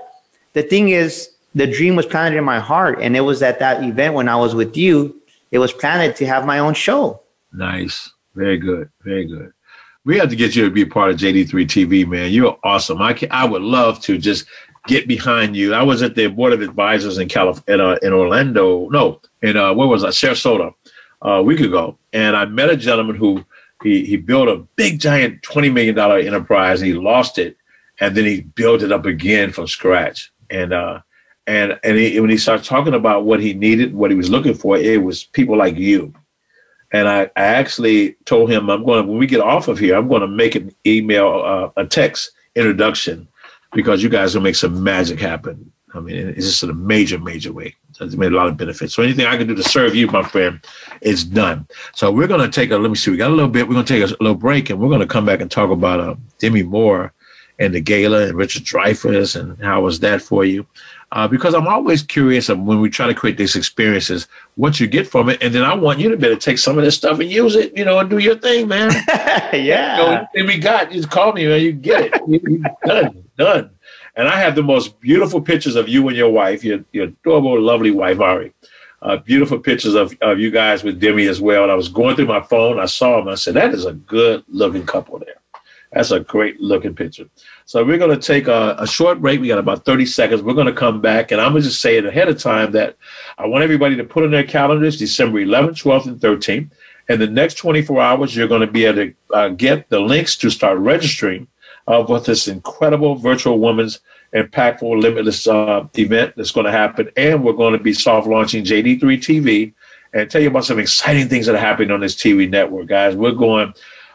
the 0.53 0.63
thing 0.63 0.89
is, 0.89 1.31
the 1.53 1.65
dream 1.65 1.95
was 1.95 2.05
planted 2.05 2.37
in 2.37 2.43
my 2.43 2.59
heart, 2.59 2.99
and 3.01 3.15
it 3.15 3.21
was 3.21 3.41
at 3.41 3.59
that 3.59 3.83
event 3.83 4.13
when 4.13 4.27
I 4.27 4.35
was 4.35 4.53
with 4.53 4.75
you. 4.75 5.21
It 5.51 5.59
was 5.59 5.71
planted 5.71 6.15
to 6.17 6.25
have 6.25 6.45
my 6.45 6.59
own 6.59 6.73
show. 6.73 7.21
Nice, 7.53 8.11
very 8.35 8.57
good, 8.57 8.89
very 9.03 9.25
good. 9.25 9.53
We 10.03 10.17
have 10.17 10.29
to 10.29 10.35
get 10.35 10.55
you 10.55 10.65
to 10.65 10.69
be 10.69 10.81
a 10.81 10.87
part 10.87 11.11
of 11.11 11.17
JD3 11.17 11.49
TV, 11.65 12.05
man. 12.05 12.31
You're 12.31 12.59
awesome. 12.63 13.01
I 13.01 13.13
can, 13.13 13.31
I 13.31 13.45
would 13.45 13.61
love 13.61 14.01
to 14.01 14.17
just 14.17 14.45
get 14.87 15.07
behind 15.07 15.55
you. 15.55 15.73
I 15.73 15.81
was 15.81 16.03
at 16.03 16.15
the 16.15 16.27
board 16.27 16.53
of 16.53 16.61
advisors 16.61 17.17
in 17.17 17.29
California, 17.29 17.73
in, 17.73 17.81
uh, 17.81 17.97
in 18.01 18.13
Orlando. 18.13 18.89
No, 18.89 19.21
in 19.41 19.55
uh, 19.55 19.73
where 19.73 19.87
was 19.87 20.03
I? 20.03 20.09
Sarasota, 20.09 20.73
uh, 21.23 21.29
a 21.29 21.43
week 21.43 21.61
ago, 21.61 21.97
and 22.11 22.35
I 22.35 22.45
met 22.45 22.69
a 22.69 22.75
gentleman 22.75 23.15
who 23.15 23.43
he 23.85 24.05
he 24.05 24.17
built 24.17 24.49
a 24.49 24.57
big 24.75 24.99
giant 24.99 25.41
twenty 25.43 25.69
million 25.69 25.95
dollar 25.95 26.17
enterprise. 26.17 26.81
And 26.81 26.87
he 26.87 26.93
lost 26.95 27.37
it, 27.37 27.57
and 27.99 28.15
then 28.15 28.25
he 28.25 28.41
built 28.41 28.81
it 28.81 28.91
up 28.91 29.05
again 29.05 29.51
from 29.51 29.67
scratch. 29.67 30.31
And 30.49 30.73
uh, 30.73 31.01
and 31.47 31.79
and 31.83 31.97
he, 31.97 32.19
when 32.19 32.29
he 32.29 32.37
started 32.37 32.65
talking 32.65 32.93
about 32.93 33.25
what 33.25 33.39
he 33.39 33.53
needed, 33.53 33.93
what 33.93 34.11
he 34.11 34.17
was 34.17 34.29
looking 34.29 34.53
for, 34.53 34.77
it 34.77 35.03
was 35.03 35.23
people 35.23 35.57
like 35.57 35.77
you. 35.77 36.13
And 36.91 37.07
I, 37.07 37.23
I 37.35 37.43
actually 37.43 38.15
told 38.25 38.49
him 38.51 38.69
I'm 38.69 38.85
going 38.85 39.03
to 39.03 39.09
when 39.09 39.19
we 39.19 39.27
get 39.27 39.41
off 39.41 39.67
of 39.67 39.79
here, 39.79 39.95
I'm 39.95 40.07
going 40.07 40.21
to 40.21 40.27
make 40.27 40.55
an 40.55 40.73
email, 40.85 41.41
uh, 41.43 41.81
a 41.81 41.85
text 41.85 42.31
introduction 42.55 43.27
because 43.73 44.01
you 44.01 44.09
guys 44.09 44.33
will 44.33 44.41
make 44.41 44.55
some 44.55 44.83
magic 44.83 45.19
happen. 45.19 45.71
I 45.93 45.99
mean, 45.99 46.15
it's 46.15 46.45
just 46.45 46.63
in 46.63 46.69
a 46.69 46.73
major, 46.73 47.19
major 47.19 47.51
way. 47.51 47.75
It's 48.01 48.15
made 48.15 48.31
a 48.31 48.35
lot 48.35 48.47
of 48.47 48.57
benefits. 48.57 48.93
So 48.93 49.03
anything 49.03 49.25
I 49.25 49.37
can 49.37 49.47
do 49.47 49.55
to 49.55 49.63
serve 49.63 49.95
you, 49.95 50.07
my 50.07 50.23
friend, 50.23 50.59
is 51.01 51.23
done. 51.23 51.67
So 51.93 52.11
we're 52.11 52.27
going 52.27 52.41
to 52.41 52.49
take 52.49 52.71
a, 52.71 52.77
let 52.77 52.89
me 52.89 52.95
see, 52.95 53.11
we 53.11 53.17
got 53.17 53.31
a 53.31 53.35
little 53.35 53.49
bit, 53.49 53.67
we're 53.67 53.75
going 53.75 53.85
to 53.85 53.93
take 53.93 54.03
a 54.03 54.23
little 54.23 54.35
break 54.35 54.69
and 54.69 54.79
we're 54.79 54.89
going 54.89 55.01
to 55.01 55.07
come 55.07 55.25
back 55.25 55.41
and 55.41 55.49
talk 55.49 55.69
about 55.69 55.99
uh, 55.99 56.15
Demi 56.39 56.63
Moore 56.63 57.13
and 57.59 57.73
the 57.73 57.79
gala 57.79 58.27
and 58.27 58.37
Richard 58.37 58.63
Dreyfuss 58.63 59.39
and 59.39 59.57
how 59.63 59.81
was 59.81 59.99
that 60.01 60.21
for 60.21 60.43
you? 60.43 60.65
Uh, 61.11 61.27
because 61.27 61.53
I'm 61.53 61.67
always 61.67 62.03
curious 62.03 62.49
of 62.49 62.59
when 62.59 62.81
we 62.81 62.89
try 62.89 63.07
to 63.07 63.13
create 63.13 63.37
these 63.37 63.55
experiences, 63.55 64.27
what 64.55 64.79
you 64.79 64.87
get 64.87 65.07
from 65.07 65.29
it. 65.29 65.41
And 65.41 65.53
then 65.55 65.63
I 65.63 65.73
want 65.73 65.99
you 65.99 66.09
to 66.09 66.17
be 66.17 66.27
able 66.27 66.35
to 66.35 66.41
take 66.41 66.57
some 66.57 66.77
of 66.77 66.83
this 66.83 66.95
stuff 66.97 67.19
and 67.19 67.31
use 67.31 67.55
it, 67.55 67.77
you 67.77 67.85
know, 67.85 67.99
and 67.99 68.09
do 68.09 68.17
your 68.17 68.35
thing, 68.35 68.67
man. 68.67 68.91
yeah. 69.53 70.25
You 70.33 70.43
know, 70.43 70.47
we 70.47 70.59
got, 70.59 70.91
you 70.91 70.97
just 70.97 71.11
call 71.11 71.31
me, 71.31 71.47
man, 71.47 71.61
you 71.61 71.71
get 71.71 72.13
it. 72.13 72.21
You, 72.27 72.41
you 72.45 72.63
done, 72.85 73.23
done. 73.37 73.69
And 74.15 74.27
I 74.27 74.39
have 74.39 74.55
the 74.55 74.63
most 74.63 74.99
beautiful 74.99 75.41
pictures 75.41 75.75
of 75.75 75.89
you 75.89 76.07
and 76.07 76.15
your 76.15 76.29
wife, 76.29 76.63
your, 76.63 76.83
your 76.93 77.05
adorable, 77.05 77.59
lovely 77.59 77.91
wife, 77.91 78.19
Ari. 78.19 78.53
Uh, 79.01 79.17
beautiful 79.17 79.59
pictures 79.59 79.93
of, 79.93 80.17
of 80.21 80.39
you 80.39 80.49
guys 80.49 80.83
with 80.83 80.99
Demi 80.99 81.27
as 81.27 81.41
well. 81.41 81.63
And 81.63 81.71
I 81.71 81.75
was 81.75 81.89
going 81.89 82.15
through 82.15 82.27
my 82.27 82.41
phone, 82.41 82.79
I 82.79 82.85
saw 82.85 83.17
them. 83.17 83.27
I 83.27 83.35
said, 83.35 83.53
that 83.55 83.73
is 83.73 83.85
a 83.85 83.93
good 83.93 84.43
looking 84.47 84.85
couple 84.85 85.19
there. 85.19 85.35
That's 85.91 86.11
a 86.11 86.19
great 86.19 86.59
looking 86.59 86.95
picture. 86.95 87.25
So 87.65 87.83
we're 87.83 87.97
going 87.97 88.17
to 88.17 88.21
take 88.21 88.47
a, 88.47 88.75
a, 88.79 88.87
short 88.87 89.21
break. 89.21 89.39
We 89.39 89.47
got 89.47 89.59
about 89.59 89.85
30 89.85 90.05
seconds. 90.05 90.41
We're 90.41 90.53
going 90.53 90.67
to 90.67 90.73
come 90.73 91.01
back. 91.01 91.31
And 91.31 91.39
I'm 91.39 91.51
going 91.51 91.63
to 91.63 91.69
just 91.69 91.81
say 91.81 91.97
it 91.97 92.05
ahead 92.05 92.27
of 92.27 92.39
time 92.39 92.71
that 92.71 92.97
I 93.37 93.45
want 93.45 93.63
everybody 93.63 93.95
to 93.95 94.03
put 94.03 94.23
in 94.23 94.31
their 94.31 94.43
calendars 94.43 94.97
December 94.97 95.39
11th, 95.39 95.83
12th, 95.83 96.05
and 96.07 96.19
13th. 96.19 96.71
In 97.07 97.19
the 97.19 97.27
next 97.27 97.55
24 97.55 98.01
hours, 98.01 98.35
you're 98.35 98.47
going 98.47 98.61
to 98.61 98.67
be 98.67 98.85
able 98.85 99.05
to 99.05 99.13
uh, 99.33 99.49
get 99.49 99.89
the 99.89 99.99
links 99.99 100.35
to 100.37 100.49
start 100.49 100.79
registering 100.79 101.47
of 101.87 102.09
what 102.09 102.25
this 102.25 102.47
incredible 102.47 103.15
virtual 103.15 103.59
women's 103.59 103.99
impactful 104.33 105.01
limitless 105.01 105.47
uh, 105.47 105.87
event 105.97 106.33
that's 106.35 106.51
going 106.51 106.65
to 106.65 106.71
happen. 106.71 107.09
And 107.15 107.43
we're 107.43 107.53
going 107.53 107.73
to 107.73 107.83
be 107.83 107.93
soft 107.93 108.27
launching 108.27 108.63
JD3 108.63 108.99
TV 108.99 109.73
and 110.13 110.29
tell 110.29 110.41
you 110.41 110.47
about 110.47 110.65
some 110.65 110.79
exciting 110.79 111.27
things 111.27 111.45
that 111.45 111.55
are 111.55 111.59
happening 111.59 111.91
on 111.91 111.99
this 111.99 112.15
TV 112.15 112.49
network, 112.49 112.87
guys. 112.87 113.15
We're 113.15 113.31
going, 113.31 113.73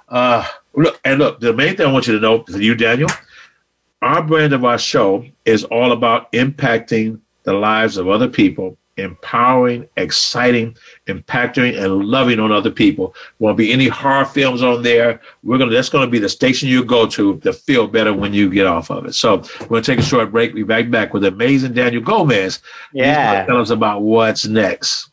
uh, 0.08 0.46
look, 0.74 1.00
and 1.04 1.18
look, 1.18 1.40
the 1.40 1.52
main 1.52 1.76
thing 1.76 1.86
I 1.86 1.92
want 1.92 2.06
you 2.06 2.14
to 2.14 2.20
know 2.20 2.44
for 2.44 2.60
you, 2.60 2.74
Daniel, 2.74 3.10
our 4.02 4.22
brand 4.22 4.52
of 4.52 4.64
our 4.64 4.78
show 4.78 5.24
is 5.44 5.64
all 5.64 5.92
about 5.92 6.32
impacting 6.32 7.20
the 7.44 7.52
lives 7.52 7.96
of 7.96 8.08
other 8.08 8.28
people 8.28 8.76
empowering, 9.00 9.88
exciting, 9.96 10.76
impacting, 11.06 11.82
and 11.82 12.04
loving 12.04 12.38
on 12.38 12.52
other 12.52 12.70
people. 12.70 13.14
Won't 13.38 13.56
be 13.56 13.72
any 13.72 13.88
horror 13.88 14.24
films 14.24 14.62
on 14.62 14.82
there. 14.82 15.20
We're 15.42 15.58
gonna 15.58 15.72
that's 15.72 15.88
gonna 15.88 16.06
be 16.06 16.18
the 16.18 16.28
station 16.28 16.68
you 16.68 16.84
go 16.84 17.06
to 17.06 17.38
to 17.40 17.52
feel 17.52 17.86
better 17.86 18.14
when 18.14 18.32
you 18.32 18.50
get 18.50 18.66
off 18.66 18.90
of 18.90 19.06
it. 19.06 19.14
So 19.14 19.42
we're 19.62 19.68
gonna 19.68 19.82
take 19.82 19.98
a 19.98 20.02
short 20.02 20.30
break. 20.30 20.54
We'll 20.54 20.64
be 20.64 20.68
back 20.68 20.90
back 20.90 21.14
with 21.14 21.24
amazing 21.24 21.72
Daniel 21.72 22.02
Gomez. 22.02 22.60
Yeah. 22.92 23.44
tell 23.46 23.60
us 23.60 23.70
about 23.70 24.02
what's 24.02 24.46
next. 24.46 25.10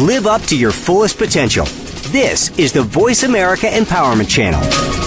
Live 0.00 0.26
up 0.26 0.42
to 0.42 0.56
your 0.56 0.72
fullest 0.72 1.18
potential. 1.18 1.66
This 2.10 2.58
is 2.58 2.72
the 2.72 2.82
Voice 2.82 3.22
America 3.22 3.66
Empowerment 3.66 4.28
Channel. 4.28 4.99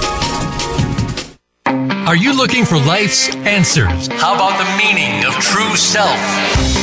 Are 2.06 2.18
you 2.18 2.36
looking 2.36 2.66
for 2.66 2.78
life's 2.78 3.34
answers? 3.34 4.08
How 4.08 4.36
about 4.36 4.58
the 4.58 4.78
meaning 4.78 5.24
of 5.24 5.34
true 5.36 5.78
self? 5.78 6.83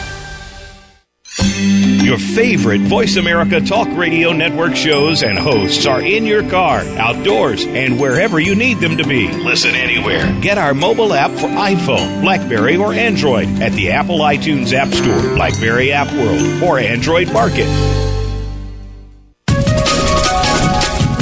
Your 1.39 2.17
favorite 2.17 2.81
Voice 2.81 3.15
America 3.15 3.61
Talk 3.61 3.87
Radio 3.91 4.33
Network 4.33 4.75
shows 4.75 5.23
and 5.23 5.39
hosts 5.39 5.85
are 5.85 6.01
in 6.01 6.25
your 6.25 6.47
car, 6.49 6.81
outdoors, 6.97 7.65
and 7.65 7.99
wherever 7.99 8.39
you 8.39 8.53
need 8.53 8.79
them 8.79 8.97
to 8.97 9.07
be. 9.07 9.31
Listen 9.31 9.73
anywhere. 9.73 10.37
Get 10.41 10.57
our 10.57 10.73
mobile 10.73 11.13
app 11.13 11.31
for 11.31 11.47
iPhone, 11.47 12.21
Blackberry, 12.21 12.75
or 12.75 12.93
Android 12.93 13.47
at 13.61 13.71
the 13.73 13.91
Apple 13.91 14.19
iTunes 14.19 14.73
App 14.73 14.89
Store, 14.89 15.35
Blackberry 15.35 15.93
App 15.93 16.11
World, 16.13 16.63
or 16.63 16.79
Android 16.79 17.31
Market. 17.31 17.67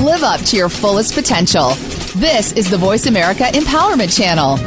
Live 0.03 0.23
up 0.23 0.41
to 0.41 0.57
your 0.57 0.69
fullest 0.69 1.13
potential. 1.13 1.69
This 2.15 2.51
is 2.53 2.67
the 2.69 2.77
Voice 2.77 3.05
America 3.05 3.43
Empowerment 3.43 4.15
Channel. 4.17 4.57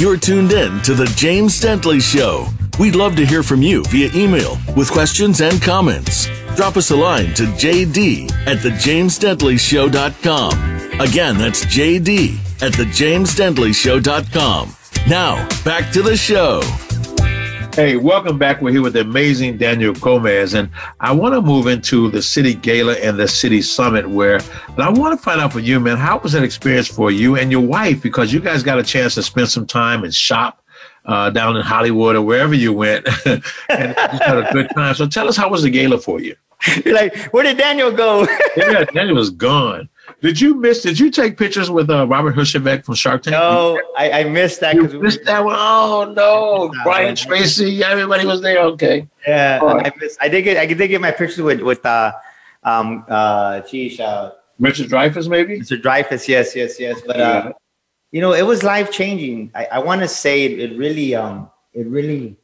You're 0.00 0.16
tuned 0.16 0.52
in 0.52 0.80
to 0.84 0.94
The 0.94 1.04
James 1.14 1.60
Dentley 1.60 2.00
Show. 2.00 2.46
We'd 2.78 2.96
love 2.96 3.16
to 3.16 3.26
hear 3.26 3.42
from 3.42 3.60
you 3.60 3.84
via 3.88 4.10
email 4.14 4.56
with 4.74 4.90
questions 4.90 5.42
and 5.42 5.60
comments. 5.60 6.26
Drop 6.56 6.78
us 6.78 6.90
a 6.90 6.96
line 6.96 7.34
to 7.34 7.42
jd 7.42 8.32
at 8.46 8.56
thejamesdentleyshow.com. 8.60 11.00
Again, 11.00 11.36
that's 11.36 11.66
jd 11.66 12.38
at 12.62 12.72
thejamesdentleyshow.com. 12.72 14.74
Now, 15.06 15.46
back 15.64 15.92
to 15.92 16.00
the 16.00 16.16
show. 16.16 16.62
Hey, 17.74 17.96
welcome 17.96 18.36
back. 18.36 18.60
We're 18.60 18.72
here 18.72 18.82
with 18.82 18.94
the 18.94 19.02
amazing 19.02 19.56
Daniel 19.56 19.94
Gomez, 19.94 20.54
and 20.54 20.68
I 20.98 21.12
want 21.12 21.34
to 21.34 21.40
move 21.40 21.68
into 21.68 22.10
the 22.10 22.20
city 22.20 22.52
gala 22.52 22.94
and 22.94 23.16
the 23.16 23.28
city 23.28 23.62
summit. 23.62 24.10
Where, 24.10 24.40
and 24.68 24.80
I 24.80 24.90
want 24.90 25.16
to 25.16 25.22
find 25.22 25.40
out 25.40 25.52
from 25.52 25.62
you, 25.62 25.78
man, 25.78 25.96
how 25.96 26.18
was 26.18 26.32
that 26.32 26.42
experience 26.42 26.88
for 26.88 27.12
you 27.12 27.36
and 27.36 27.52
your 27.52 27.60
wife? 27.60 28.02
Because 28.02 28.32
you 28.32 28.40
guys 28.40 28.64
got 28.64 28.80
a 28.80 28.82
chance 28.82 29.14
to 29.14 29.22
spend 29.22 29.50
some 29.50 29.66
time 29.66 30.02
and 30.02 30.12
shop 30.12 30.64
uh, 31.04 31.30
down 31.30 31.56
in 31.56 31.62
Hollywood 31.62 32.16
or 32.16 32.22
wherever 32.22 32.54
you 32.54 32.72
went, 32.72 33.06
and 33.24 33.42
just 33.70 34.22
had 34.24 34.38
a 34.38 34.50
good 34.52 34.68
time. 34.74 34.94
So, 34.94 35.06
tell 35.06 35.28
us 35.28 35.36
how 35.36 35.48
was 35.48 35.62
the 35.62 35.70
gala 35.70 35.98
for 35.98 36.20
you? 36.20 36.34
You're 36.84 36.94
like, 36.94 37.16
where 37.32 37.44
did 37.44 37.56
Daniel 37.56 37.92
go? 37.92 38.26
yeah, 38.56 38.84
Daniel 38.84 39.16
was 39.16 39.30
gone. 39.30 39.88
Did 40.20 40.40
you 40.40 40.54
miss? 40.54 40.82
Did 40.82 40.98
you 40.98 41.10
take 41.10 41.36
pictures 41.36 41.70
with 41.70 41.88
uh, 41.90 42.06
Robert 42.06 42.34
Herjavec 42.34 42.84
from 42.84 42.94
Shark 42.94 43.22
Tank? 43.22 43.32
No, 43.32 43.80
I, 43.96 44.10
I 44.20 44.24
missed 44.24 44.60
that. 44.60 44.74
You 44.74 44.88
missed 45.00 45.24
that 45.24 45.44
one. 45.44 45.56
Oh 45.58 46.12
no, 46.16 46.70
Brian. 46.84 47.14
Tracy, 47.16 47.82
everybody 47.82 48.26
was 48.26 48.40
there. 48.42 48.58
Okay. 48.60 49.08
Yeah, 49.26 49.58
All 49.62 49.80
I 49.80 49.90
missed. 49.98 50.18
I 50.20 50.28
did 50.28 50.42
get. 50.42 50.56
I 50.56 50.66
did 50.66 50.88
get 50.88 51.00
my 51.00 51.10
pictures 51.10 51.42
with 51.42 51.60
with 51.60 51.84
uh, 51.86 52.12
um, 52.64 53.04
uh, 53.08 53.60
geez, 53.60 53.98
uh, 54.00 54.32
Richard 54.58 54.88
Dreyfuss 54.88 55.28
maybe. 55.28 55.60
Mr. 55.60 55.80
Dreyfuss. 55.80 56.28
Yes, 56.28 56.54
yes, 56.54 56.78
yes. 56.78 57.00
But 57.06 57.16
uh, 57.16 57.42
Yeah. 57.46 57.52
you 58.12 58.20
know, 58.20 58.32
it 58.32 58.42
was 58.42 58.62
life 58.62 58.90
changing. 58.90 59.50
I, 59.54 59.66
I 59.72 59.78
want 59.78 60.00
to 60.02 60.08
say 60.08 60.44
it, 60.44 60.58
it 60.58 60.76
really, 60.78 61.14
um, 61.14 61.50
it 61.72 61.86
really 61.86 62.36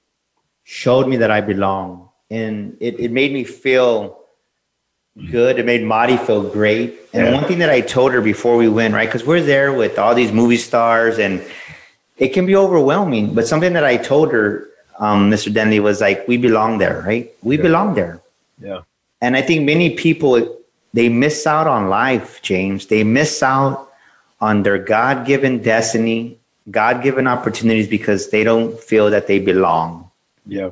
showed 0.64 1.06
me 1.08 1.16
that 1.18 1.30
I 1.30 1.40
belong, 1.40 2.08
and 2.30 2.76
it, 2.80 2.98
it 2.98 3.12
made 3.12 3.32
me 3.32 3.44
feel 3.44 4.18
good. 5.30 5.58
It 5.58 5.66
made 5.66 5.82
Madi 5.82 6.16
feel 6.16 6.42
great. 6.42 6.94
And 7.12 7.26
Yeah. 7.26 7.34
one 7.34 7.44
thing 7.44 7.58
that 7.60 7.70
I 7.70 7.80
told 7.80 8.12
her 8.12 8.20
before 8.20 8.56
we 8.56 8.68
went, 8.68 8.94
right, 8.94 9.08
because 9.08 9.26
we're 9.26 9.42
there 9.42 9.72
with 9.72 9.98
all 9.98 10.14
these 10.14 10.32
movie 10.32 10.58
stars, 10.58 11.18
and 11.18 11.42
it 12.18 12.28
can 12.28 12.46
be 12.46 12.56
overwhelming. 12.56 13.34
But 13.34 13.46
something 13.46 13.72
that 13.72 13.84
I 13.84 13.96
told 13.96 14.32
her, 14.32 14.68
um, 14.98 15.30
Mr. 15.30 15.52
Dentley, 15.52 15.80
was 15.80 16.00
like, 16.00 16.26
we 16.28 16.36
belong 16.36 16.78
there, 16.78 17.02
right? 17.06 17.30
We 17.42 17.56
belong 17.56 17.94
there. 17.94 18.20
Yeah. 18.60 18.80
And 19.20 19.36
I 19.36 19.42
think 19.42 19.64
many 19.64 19.90
people 19.90 20.56
they 20.94 21.10
miss 21.10 21.46
out 21.46 21.66
on 21.66 21.90
life, 21.90 22.40
James. 22.40 22.86
They 22.86 23.04
miss 23.04 23.42
out 23.42 23.90
on 24.40 24.62
their 24.62 24.78
God-given 24.78 25.62
destiny, 25.62 26.38
God-given 26.70 27.26
opportunities 27.26 27.86
because 27.86 28.30
they 28.30 28.42
don't 28.44 28.80
feel 28.80 29.10
that 29.10 29.26
they 29.26 29.38
belong. 29.38 30.10
Yeah. 30.46 30.70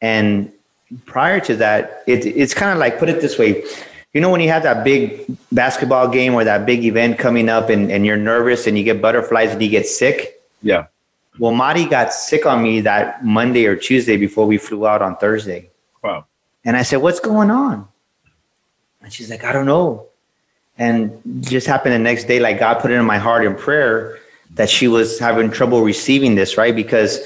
And 0.00 0.52
prior 1.04 1.40
to 1.40 1.56
that, 1.56 2.02
it, 2.06 2.26
it's 2.26 2.54
kind 2.54 2.72
of 2.72 2.78
like 2.78 2.98
put 2.98 3.08
it 3.08 3.20
this 3.20 3.38
way. 3.38 3.64
You 4.12 4.20
know, 4.20 4.30
when 4.30 4.40
you 4.40 4.48
have 4.48 4.62
that 4.62 4.84
big 4.84 5.26
basketball 5.52 6.08
game 6.08 6.34
or 6.34 6.44
that 6.44 6.64
big 6.64 6.84
event 6.84 7.18
coming 7.18 7.48
up 7.48 7.68
and, 7.68 7.90
and 7.90 8.06
you're 8.06 8.16
nervous 8.16 8.66
and 8.66 8.78
you 8.78 8.84
get 8.84 9.02
butterflies 9.02 9.50
and 9.50 9.60
you 9.60 9.68
get 9.68 9.86
sick. 9.86 10.42
Yeah. 10.62 10.86
Well, 11.38 11.52
Madi 11.52 11.86
got 11.86 12.14
sick 12.14 12.46
on 12.46 12.62
me 12.62 12.80
that 12.80 13.24
Monday 13.24 13.66
or 13.66 13.76
Tuesday 13.76 14.16
before 14.16 14.46
we 14.46 14.56
flew 14.56 14.86
out 14.86 15.02
on 15.02 15.16
Thursday. 15.16 15.68
Wow. 16.02 16.24
And 16.64 16.76
I 16.76 16.82
said, 16.82 16.96
What's 16.96 17.20
going 17.20 17.50
on? 17.50 17.86
And 19.02 19.12
she's 19.12 19.30
like, 19.30 19.44
I 19.44 19.52
don't 19.52 19.66
know. 19.66 20.06
And 20.78 21.20
just 21.40 21.66
happened 21.66 21.94
the 21.94 21.98
next 21.98 22.24
day, 22.24 22.40
like 22.40 22.58
God 22.58 22.80
put 22.80 22.90
it 22.90 22.94
in 22.94 23.04
my 23.04 23.18
heart 23.18 23.44
in 23.44 23.54
prayer 23.54 24.18
that 24.54 24.68
she 24.68 24.88
was 24.88 25.18
having 25.18 25.50
trouble 25.50 25.82
receiving 25.82 26.34
this, 26.34 26.56
right? 26.56 26.74
Because 26.74 27.20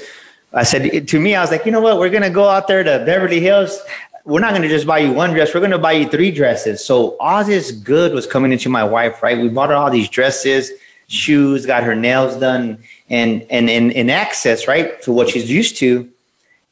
I 0.53 0.63
said 0.63 1.07
to 1.07 1.19
me, 1.19 1.35
I 1.35 1.41
was 1.41 1.51
like, 1.51 1.65
you 1.65 1.71
know 1.71 1.79
what? 1.79 1.97
We're 1.97 2.09
going 2.09 2.23
to 2.23 2.29
go 2.29 2.47
out 2.47 2.67
there 2.67 2.83
to 2.83 3.03
Beverly 3.05 3.39
Hills. 3.39 3.79
We're 4.25 4.41
not 4.41 4.51
going 4.51 4.63
to 4.63 4.67
just 4.67 4.85
buy 4.85 4.99
you 4.99 5.13
one 5.13 5.31
dress. 5.31 5.53
We're 5.53 5.61
going 5.61 5.71
to 5.71 5.79
buy 5.79 5.93
you 5.93 6.07
three 6.09 6.29
dresses. 6.29 6.83
So 6.83 7.17
all 7.19 7.43
this 7.43 7.71
good 7.71 8.13
was 8.13 8.27
coming 8.27 8.51
into 8.51 8.69
my 8.69 8.83
wife, 8.83 9.23
right? 9.23 9.37
We 9.37 9.49
bought 9.49 9.69
her 9.69 9.75
all 9.75 9.89
these 9.89 10.09
dresses, 10.09 10.71
shoes, 11.07 11.65
got 11.65 11.83
her 11.83 11.95
nails 11.95 12.35
done, 12.35 12.83
and 13.09 13.45
and 13.49 13.69
in 13.69 13.91
in 13.91 14.09
access, 14.09 14.67
right, 14.67 15.01
to 15.03 15.11
what 15.11 15.29
she's 15.29 15.49
used 15.49 15.77
to. 15.77 16.09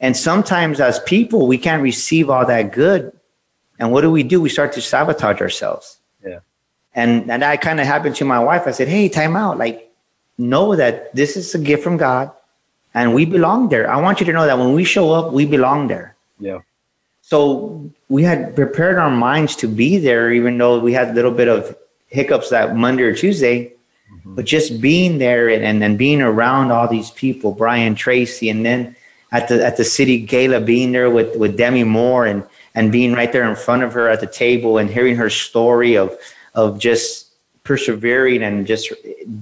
And 0.01 0.15
sometimes 0.15 0.79
as 0.79 0.99
people, 0.99 1.47
we 1.47 1.57
can't 1.57 1.81
receive 1.81 2.29
all 2.29 2.45
that 2.45 2.71
good. 2.71 3.11
And 3.79 3.91
what 3.91 4.01
do 4.01 4.11
we 4.11 4.23
do? 4.23 4.41
We 4.41 4.49
start 4.49 4.73
to 4.73 4.81
sabotage 4.81 5.41
ourselves. 5.41 5.99
Yeah. 6.23 6.39
And 6.93 7.31
and 7.31 7.41
that 7.41 7.61
kind 7.61 7.79
of 7.79 7.87
happened 7.87 8.15
to 8.17 8.25
my 8.25 8.39
wife. 8.39 8.67
I 8.67 8.71
said, 8.71 8.89
Hey, 8.89 9.07
time 9.07 9.37
out. 9.37 9.57
Like, 9.57 9.89
know 10.37 10.75
that 10.75 11.15
this 11.15 11.37
is 11.37 11.55
a 11.55 11.59
gift 11.59 11.83
from 11.83 11.97
God 11.97 12.31
and 12.93 13.13
we 13.13 13.25
belong 13.25 13.69
there. 13.69 13.89
I 13.89 13.97
want 13.97 14.19
you 14.19 14.25
to 14.25 14.33
know 14.33 14.45
that 14.45 14.57
when 14.57 14.73
we 14.73 14.83
show 14.83 15.11
up, 15.11 15.31
we 15.31 15.45
belong 15.45 15.87
there. 15.87 16.15
Yeah. 16.39 16.59
So 17.21 17.91
we 18.09 18.23
had 18.23 18.55
prepared 18.55 18.97
our 18.97 19.11
minds 19.11 19.55
to 19.57 19.67
be 19.67 19.97
there, 19.97 20.33
even 20.33 20.57
though 20.57 20.79
we 20.79 20.93
had 20.93 21.09
a 21.09 21.13
little 21.13 21.31
bit 21.31 21.47
of 21.47 21.77
hiccups 22.07 22.49
that 22.49 22.75
Monday 22.75 23.03
or 23.03 23.13
Tuesday. 23.13 23.71
Mm-hmm. 24.11 24.35
But 24.35 24.45
just 24.45 24.81
being 24.81 25.19
there 25.19 25.49
and, 25.49 25.63
and, 25.63 25.83
and 25.83 25.97
being 25.97 26.21
around 26.21 26.71
all 26.71 26.87
these 26.87 27.11
people, 27.11 27.51
Brian 27.51 27.93
Tracy, 27.93 28.49
and 28.49 28.65
then 28.65 28.95
at 29.31 29.47
the 29.47 29.63
at 29.63 29.77
the 29.77 29.83
city 29.83 30.19
gala, 30.19 30.59
being 30.59 30.91
there 30.91 31.11
with, 31.11 31.35
with 31.37 31.55
Demi 31.55 31.83
Moore 31.83 32.25
and 32.25 32.43
and 32.73 32.91
being 32.91 33.13
right 33.13 33.31
there 33.31 33.47
in 33.47 33.55
front 33.55 33.83
of 33.83 33.93
her 33.93 34.09
at 34.09 34.21
the 34.21 34.27
table 34.27 34.79
and 34.79 34.89
hearing 34.89 35.15
her 35.15 35.29
story 35.29 35.95
of 35.95 36.17
of 36.55 36.79
just 36.79 37.28
persevering 37.63 38.41
and 38.43 38.65
just 38.65 38.91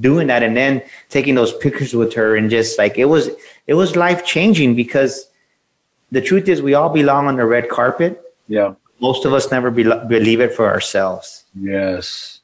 doing 0.02 0.28
that 0.28 0.44
and 0.44 0.56
then 0.58 0.82
taking 1.10 1.36
those 1.36 1.54
pictures 1.58 1.94
with 1.94 2.14
her 2.14 2.36
and 2.36 2.50
just 2.50 2.78
like 2.78 2.98
it 2.98 3.06
was 3.06 3.30
it 3.68 3.74
was 3.76 3.96
life 3.96 4.26
changing 4.26 4.76
because 4.76 5.30
the 6.12 6.22
truth 6.22 6.48
is 6.48 6.62
we 6.62 6.74
all 6.74 6.90
belong 6.90 7.28
on 7.28 7.38
the 7.38 7.46
red 7.46 7.70
carpet 7.70 8.22
Yeah. 8.48 8.74
most 9.00 9.26
of 9.26 9.34
us 9.34 9.52
never 9.52 9.70
be, 9.72 9.84
believe 9.84 10.42
it 10.42 10.54
for 10.54 10.68
ourselves 10.68 11.46
Yes. 11.56 12.40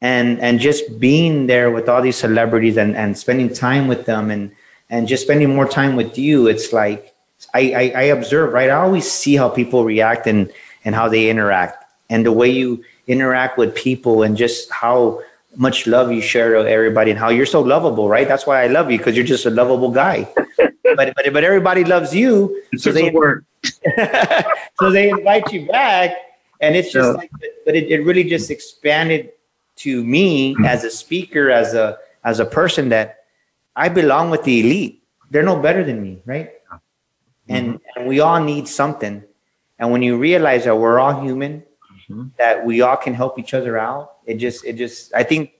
and 0.00 0.40
and 0.40 0.58
just 0.60 0.98
being 0.98 1.46
there 1.46 1.70
with 1.70 1.88
all 1.88 2.02
these 2.02 2.16
celebrities 2.16 2.76
and 2.76 2.96
and 2.96 3.16
spending 3.16 3.52
time 3.52 3.86
with 3.88 4.06
them 4.06 4.30
and 4.30 4.50
and 4.90 5.06
just 5.06 5.22
spending 5.24 5.54
more 5.54 5.68
time 5.68 5.94
with 5.96 6.16
you 6.18 6.46
it's 6.48 6.72
like 6.72 7.14
I, 7.54 7.62
I 7.82 7.84
i 7.94 8.04
observe 8.18 8.52
right 8.52 8.70
i 8.70 8.74
always 8.74 9.08
see 9.10 9.36
how 9.36 9.48
people 9.48 9.84
react 9.84 10.26
and 10.26 10.50
and 10.84 10.94
how 10.94 11.08
they 11.08 11.28
interact 11.30 11.84
and 12.10 12.24
the 12.24 12.32
way 12.32 12.48
you 12.50 12.82
interact 13.08 13.58
with 13.58 13.74
people 13.74 14.22
and 14.22 14.36
just 14.36 14.70
how 14.70 15.20
much 15.56 15.86
love 15.86 16.12
you 16.12 16.20
share 16.20 16.52
to 16.52 16.68
everybody 16.70 17.10
and 17.10 17.18
how 17.18 17.30
you're 17.30 17.46
so 17.46 17.60
lovable 17.60 18.08
right? 18.08 18.28
That's 18.28 18.46
why 18.46 18.62
i 18.62 18.66
love 18.68 18.90
you 18.90 18.98
because 18.98 19.16
you're 19.16 19.26
just 19.26 19.46
a 19.46 19.50
lovable 19.50 19.90
guy. 19.90 20.28
But 20.96 21.12
but 21.16 21.32
but 21.34 21.44
everybody 21.44 21.84
loves 21.84 22.14
you 22.14 22.62
so 22.76 22.90
they 22.92 23.10
work. 23.10 23.44
so 24.80 24.90
they 24.90 25.10
invite 25.10 25.52
you 25.52 25.68
back 25.68 26.16
and 26.62 26.74
it's 26.74 26.90
just 26.92 27.06
Yeah. 27.06 27.12
like 27.12 27.30
but 27.66 27.76
it, 27.76 27.90
it 27.92 27.98
really 28.08 28.24
just 28.24 28.50
expanded 28.50 29.32
to 29.84 30.02
me 30.02 30.56
as 30.64 30.84
a 30.84 30.90
speaker 30.90 31.50
as 31.50 31.74
a 31.74 31.98
as 32.24 32.40
a 32.40 32.46
person 32.46 32.88
that 32.88 33.24
i 33.76 33.88
belong 33.88 34.30
with 34.30 34.42
the 34.44 34.60
elite. 34.60 35.02
They're 35.30 35.42
no 35.44 35.60
better 35.60 35.84
than 35.84 36.00
me 36.02 36.22
right? 36.24 36.50
And, 37.50 37.80
and 37.96 38.06
we 38.08 38.20
all 38.20 38.42
need 38.42 38.68
something. 38.68 39.24
And 39.78 39.92
when 39.92 40.02
you 40.02 40.16
realize 40.18 40.64
that 40.64 40.76
we're 40.76 40.98
all 41.00 41.20
human 41.20 41.62
Mm-hmm. 42.10 42.28
that 42.38 42.64
we 42.64 42.80
all 42.80 42.96
can 42.96 43.12
help 43.12 43.38
each 43.38 43.52
other 43.52 43.76
out. 43.76 44.16
It 44.24 44.36
just 44.36 44.64
it 44.64 44.76
just 44.76 45.12
i 45.14 45.22
think 45.22 45.52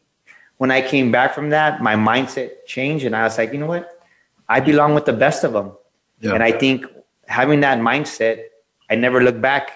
when 0.56 0.70
i 0.70 0.80
came 0.80 1.12
back 1.12 1.34
from 1.34 1.50
that 1.50 1.82
my 1.82 1.94
mindset 1.94 2.64
changed 2.66 3.04
and 3.04 3.14
i 3.14 3.22
was 3.22 3.36
like 3.36 3.52
you 3.52 3.58
know 3.58 3.66
what? 3.66 4.00
I 4.48 4.60
belong 4.60 4.94
with 4.94 5.04
the 5.04 5.12
best 5.12 5.44
of 5.44 5.52
them 5.52 5.72
Yeah. 6.20 6.32
and 6.32 6.42
i 6.42 6.50
think 6.50 6.86
having 7.26 7.60
that 7.60 7.78
mindset 7.80 8.44
i 8.88 8.94
never 8.94 9.22
look 9.22 9.40
back. 9.40 9.72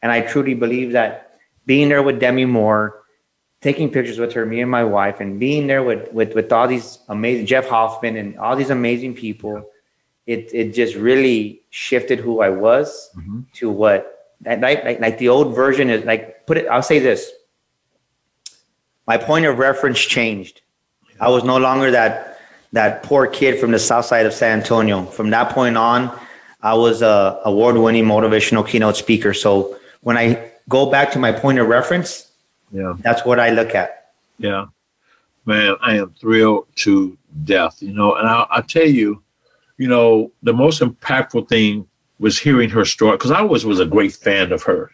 And 0.00 0.10
i 0.12 0.22
truly 0.22 0.54
believe 0.54 0.92
that 0.92 1.36
being 1.66 1.90
there 1.90 2.02
with 2.02 2.20
demi 2.20 2.46
moore 2.46 3.02
taking 3.60 3.90
pictures 3.90 4.18
with 4.18 4.32
her 4.32 4.46
me 4.46 4.60
and 4.60 4.70
my 4.70 4.84
wife 4.84 5.20
and 5.20 5.38
being 5.38 5.66
there 5.66 5.82
with 5.82 6.10
with, 6.12 6.34
with 6.34 6.52
all 6.52 6.66
these 6.68 7.00
amazing 7.08 7.44
jeff 7.44 7.68
hoffman 7.68 8.16
and 8.16 8.38
all 8.38 8.56
these 8.56 8.70
amazing 8.70 9.14
people 9.14 9.62
it 10.26 10.50
it 10.54 10.72
just 10.72 10.94
really 10.94 11.60
shifted 11.68 12.18
who 12.18 12.40
i 12.40 12.48
was 12.48 13.10
mm-hmm. 13.16 13.40
to 13.52 13.70
what 13.70 14.13
like, 14.44 14.60
like 14.84 15.00
like 15.00 15.18
the 15.18 15.28
old 15.28 15.54
version 15.54 15.90
is 15.90 16.04
like 16.04 16.46
put 16.46 16.56
it 16.58 16.66
i'll 16.68 16.82
say 16.82 16.98
this. 16.98 17.30
My 19.06 19.16
point 19.18 19.44
of 19.46 19.58
reference 19.58 20.00
changed. 20.00 20.62
I 21.20 21.28
was 21.28 21.44
no 21.44 21.58
longer 21.58 21.90
that 21.90 22.38
that 22.72 23.02
poor 23.02 23.26
kid 23.26 23.60
from 23.60 23.70
the 23.70 23.78
south 23.78 24.04
side 24.06 24.26
of 24.26 24.32
san 24.32 24.58
antonio. 24.60 25.04
From 25.04 25.30
that 25.30 25.50
point 25.52 25.76
on 25.76 26.16
i 26.62 26.74
was 26.74 27.02
a 27.02 27.40
award-winning 27.44 28.04
motivational 28.04 28.66
keynote 28.66 28.96
speaker. 28.96 29.34
So 29.34 29.78
when 30.02 30.16
i 30.16 30.50
go 30.68 30.90
back 30.90 31.12
to 31.12 31.18
my 31.18 31.30
point 31.32 31.58
of 31.58 31.68
reference 31.68 32.30
Yeah. 32.72 32.94
that's 33.00 33.24
what 33.24 33.38
i 33.38 33.50
look 33.50 33.74
at. 33.74 34.12
Yeah. 34.38 34.66
Man, 35.46 35.76
I 35.82 35.96
am 35.98 36.14
thrilled 36.18 36.66
to 36.76 37.18
death, 37.44 37.76
you 37.82 37.92
know, 37.92 38.14
and 38.14 38.26
I, 38.26 38.46
I 38.50 38.60
tell 38.62 38.86
you, 38.86 39.22
you 39.76 39.88
know, 39.88 40.32
the 40.42 40.54
most 40.54 40.80
impactful 40.80 41.50
thing 41.50 41.86
was 42.18 42.38
hearing 42.38 42.70
her 42.70 42.84
story 42.84 43.16
because 43.16 43.30
I 43.30 43.40
always 43.40 43.64
was 43.64 43.80
a 43.80 43.86
great 43.86 44.12
fan 44.12 44.52
of 44.52 44.62
her. 44.64 44.90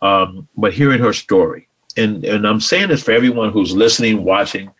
Um, 0.00 0.48
but 0.56 0.72
hearing 0.72 1.00
her 1.00 1.12
story, 1.12 1.68
and, 1.96 2.24
and 2.24 2.46
I'm 2.46 2.60
saying 2.60 2.88
this 2.88 3.02
for 3.02 3.10
everyone 3.10 3.50
who's 3.50 3.74
listening, 3.74 4.22
watching, 4.22 4.70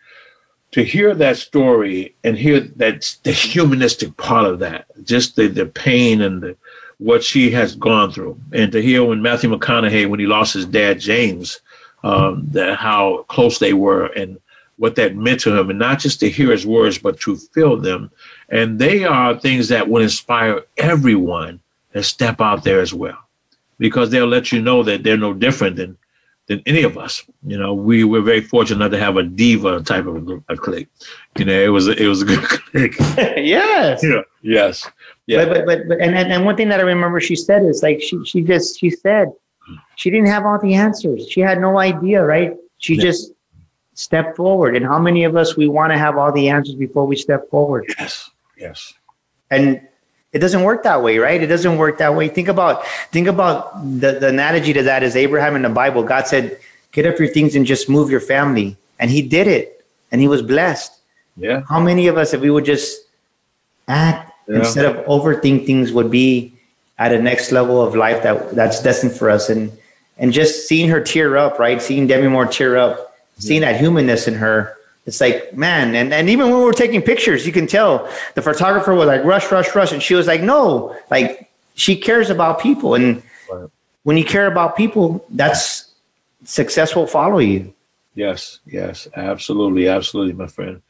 to 0.71 0.83
hear 0.83 1.13
that 1.15 1.37
story 1.37 2.15
and 2.23 2.37
hear 2.37 2.61
that 2.77 3.17
the 3.23 3.31
humanistic 3.31 4.15
part 4.17 4.45
of 4.45 4.59
that, 4.59 4.85
just 5.03 5.35
the, 5.35 5.47
the 5.47 5.65
pain 5.65 6.21
and 6.21 6.41
the, 6.41 6.55
what 6.99 7.23
she 7.23 7.49
has 7.51 7.75
gone 7.75 8.11
through, 8.11 8.39
and 8.53 8.71
to 8.71 8.81
hear 8.81 9.03
when 9.03 9.21
Matthew 9.21 9.49
McConaughey, 9.49 10.09
when 10.09 10.19
he 10.19 10.27
lost 10.27 10.53
his 10.53 10.65
dad 10.65 10.99
James, 10.99 11.61
um, 12.03 12.45
that 12.51 12.77
how 12.77 13.25
close 13.27 13.59
they 13.59 13.73
were 13.73 14.07
and 14.07 14.39
what 14.77 14.95
that 14.95 15.15
meant 15.15 15.41
to 15.41 15.57
him, 15.57 15.69
and 15.69 15.79
not 15.79 15.99
just 15.99 16.21
to 16.21 16.29
hear 16.29 16.51
his 16.51 16.65
words, 16.65 16.97
but 16.97 17.19
to 17.19 17.35
feel 17.35 17.75
them. 17.75 18.09
And 18.47 18.79
they 18.79 19.03
are 19.03 19.37
things 19.37 19.67
that 19.67 19.89
would 19.89 20.03
inspire 20.03 20.61
everyone 20.77 21.59
to 21.93 22.03
step 22.03 22.41
out 22.41 22.63
there 22.63 22.79
as 22.79 22.93
well, 22.93 23.17
because 23.77 24.09
they'll 24.09 24.27
let 24.27 24.51
you 24.51 24.61
know 24.61 24.83
that 24.83 25.03
they're 25.03 25.17
no 25.17 25.33
different 25.33 25.75
than 25.77 25.97
than 26.47 26.61
any 26.65 26.81
of 26.83 26.97
us. 26.97 27.23
You 27.45 27.57
know, 27.57 27.73
we 27.73 28.03
were 28.03 28.21
very 28.21 28.41
fortunate 28.41 28.79
not 28.79 28.91
to 28.91 28.99
have 28.99 29.17
a 29.17 29.23
diva 29.23 29.81
type 29.81 30.07
of 30.07 30.27
a, 30.27 30.43
a 30.49 30.57
clique. 30.57 30.89
You 31.37 31.45
know, 31.45 31.53
it 31.53 31.69
was 31.69 31.87
a, 31.87 31.91
it 31.91 32.07
was 32.07 32.23
a 32.23 32.25
good 32.25 32.43
clique. 32.49 32.95
yes. 33.19 34.03
Yeah. 34.03 34.21
Yes. 34.41 34.89
Yeah. 35.27 35.45
But, 35.45 35.53
but 35.53 35.65
but 35.65 35.87
but 35.87 36.01
and 36.01 36.15
and 36.15 36.45
one 36.45 36.57
thing 36.57 36.69
that 36.69 36.79
I 36.79 36.83
remember 36.83 37.21
she 37.21 37.35
said 37.35 37.63
is 37.63 37.83
like 37.83 38.01
she 38.01 38.23
she 38.25 38.41
just 38.41 38.79
she 38.79 38.89
said 38.89 39.31
she 39.95 40.09
didn't 40.09 40.27
have 40.27 40.45
all 40.45 40.59
the 40.59 40.73
answers. 40.73 41.29
She 41.29 41.39
had 41.39 41.61
no 41.61 41.77
idea, 41.77 42.23
right? 42.23 42.55
She 42.79 42.95
yeah. 42.95 43.03
just 43.03 43.31
stepped 43.93 44.37
forward. 44.37 44.75
And 44.75 44.85
how 44.85 44.97
many 44.97 45.23
of 45.25 45.35
us 45.35 45.55
we 45.55 45.67
want 45.67 45.91
to 45.91 45.97
have 45.97 46.17
all 46.17 46.31
the 46.31 46.49
answers 46.49 46.75
before 46.75 47.05
we 47.05 47.15
step 47.15 47.49
forward? 47.49 47.85
Yes. 47.99 48.29
Yes. 48.57 48.93
And 49.51 49.81
it 50.31 50.39
doesn't 50.39 50.63
work 50.63 50.83
that 50.83 51.01
way, 51.01 51.17
right? 51.17 51.41
It 51.41 51.47
doesn't 51.47 51.77
work 51.77 51.97
that 51.97 52.15
way. 52.15 52.27
Think 52.27 52.47
about 52.47 52.85
think 53.11 53.27
about 53.27 53.73
the, 53.99 54.19
the 54.19 54.27
analogy 54.29 54.73
to 54.73 54.83
that 54.83 55.01
is 55.03 55.15
Abraham 55.15 55.55
in 55.55 55.63
the 55.63 55.69
Bible. 55.69 56.03
God 56.03 56.27
said, 56.27 56.59
"Get 56.91 57.05
up 57.05 57.17
your 57.17 57.27
things 57.27 57.55
and 57.55 57.65
just 57.65 57.89
move 57.89 58.11
your 58.11 58.19
family," 58.19 58.77
and 58.99 59.09
he 59.09 59.21
did 59.21 59.47
it, 59.47 59.85
and 60.11 60.21
he 60.21 60.27
was 60.27 60.41
blessed. 60.41 60.91
Yeah. 61.37 61.63
How 61.67 61.79
many 61.79 62.07
of 62.07 62.17
us, 62.17 62.33
if 62.33 62.41
we 62.41 62.51
would 62.51 62.65
just 62.65 63.01
act 63.87 64.31
yeah. 64.47 64.59
instead 64.59 64.85
of 64.85 65.03
overthink 65.05 65.65
things, 65.65 65.91
would 65.91 66.11
be 66.11 66.53
at 66.99 67.13
a 67.13 67.21
next 67.21 67.51
level 67.51 67.81
of 67.81 67.95
life 67.95 68.21
that 68.23 68.55
that's 68.55 68.83
destined 68.83 69.13
for 69.13 69.31
us, 69.31 69.49
and 69.49 69.71
and 70.19 70.31
just 70.31 70.67
seeing 70.67 70.89
her 70.89 71.01
tear 71.01 71.37
up, 71.37 71.57
right? 71.57 71.81
Seeing 71.81 72.05
Demi 72.05 72.27
Moore 72.27 72.45
tear 72.45 72.77
up, 72.77 73.15
seeing 73.39 73.61
that 73.61 73.79
humanness 73.79 74.27
in 74.27 74.35
her 74.35 74.77
it's 75.05 75.21
like, 75.21 75.55
man, 75.55 75.95
and, 75.95 76.13
and 76.13 76.29
even 76.29 76.49
when 76.49 76.59
we 76.59 76.65
were 76.65 76.73
taking 76.73 77.01
pictures, 77.01 77.45
you 77.45 77.51
can 77.51 77.67
tell 77.67 78.09
the 78.35 78.41
photographer 78.41 78.93
was 78.93 79.07
like, 79.07 79.23
rush, 79.23 79.51
rush, 79.51 79.73
rush. 79.73 79.91
And 79.91 80.03
she 80.03 80.13
was 80.13 80.27
like, 80.27 80.41
no, 80.41 80.95
like 81.09 81.49
she 81.73 81.95
cares 81.95 82.29
about 82.29 82.59
people. 82.59 82.95
And 82.95 83.23
right. 83.51 83.69
when 84.03 84.17
you 84.17 84.25
care 84.25 84.47
about 84.47 84.75
people, 84.75 85.25
that's 85.31 85.93
success 86.43 86.95
will 86.95 87.07
follow 87.07 87.39
you. 87.39 87.73
Yes, 88.15 88.59
yes, 88.65 89.07
absolutely, 89.15 89.87
absolutely, 89.87 90.33
my 90.33 90.47
friend. 90.47 90.81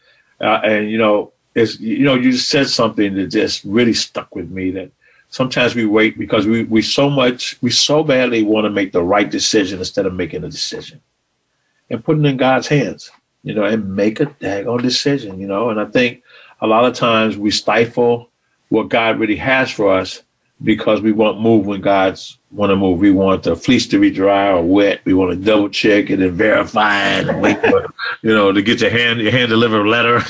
Uh, 0.41 0.59
and 0.63 0.89
you 0.89 0.97
know, 0.97 1.31
it's 1.55 1.79
you 1.79 2.03
know, 2.03 2.15
you 2.15 2.33
said 2.33 2.67
something 2.67 3.15
that 3.15 3.27
just 3.27 3.63
really 3.63 3.93
stuck 3.93 4.35
with 4.35 4.49
me. 4.49 4.71
That 4.71 4.91
sometimes 5.29 5.75
we 5.75 5.85
wait 5.85 6.17
because 6.17 6.47
we 6.47 6.63
we 6.63 6.81
so 6.81 7.09
much 7.09 7.57
we 7.61 7.69
so 7.69 8.03
badly 8.03 8.43
want 8.43 8.65
to 8.65 8.69
make 8.69 8.91
the 8.91 9.03
right 9.03 9.29
decision 9.29 9.79
instead 9.79 10.05
of 10.05 10.13
making 10.13 10.43
a 10.43 10.49
decision 10.49 11.01
and 11.89 12.03
putting 12.03 12.25
in 12.25 12.37
God's 12.37 12.67
hands 12.67 13.11
you 13.43 13.53
know, 13.53 13.63
and 13.63 13.95
make 13.95 14.19
a 14.19 14.25
daggone 14.25 14.81
decision, 14.81 15.39
you 15.39 15.47
know. 15.47 15.69
And 15.69 15.79
I 15.79 15.85
think 15.85 16.23
a 16.61 16.67
lot 16.67 16.85
of 16.85 16.93
times 16.93 17.37
we 17.37 17.51
stifle 17.51 18.29
what 18.69 18.89
God 18.89 19.19
really 19.19 19.37
has 19.37 19.71
for 19.71 19.93
us 19.93 20.23
because 20.63 21.01
we 21.01 21.11
won't 21.11 21.39
move 21.39 21.65
when 21.65 21.81
God's 21.81 22.37
want 22.51 22.71
to 22.71 22.75
move. 22.75 22.99
We 22.99 23.11
want 23.11 23.43
the 23.43 23.55
fleece 23.55 23.87
to 23.87 23.99
be 23.99 24.11
dry 24.11 24.49
or 24.49 24.61
wet. 24.61 25.01
We 25.05 25.13
want 25.13 25.31
to 25.31 25.37
double 25.37 25.69
check 25.69 26.09
it 26.09 26.19
and 26.19 26.33
verify 26.33 27.19
it 27.19 27.29
and 27.29 27.41
wait 27.41 27.59
for, 27.61 27.87
you 28.21 28.33
know, 28.33 28.51
to 28.51 28.61
get 28.61 28.81
your 28.81 28.89
hand 28.89 29.19
your 29.21 29.31
hand 29.31 29.49
delivered 29.49 29.85
letter. 29.85 30.21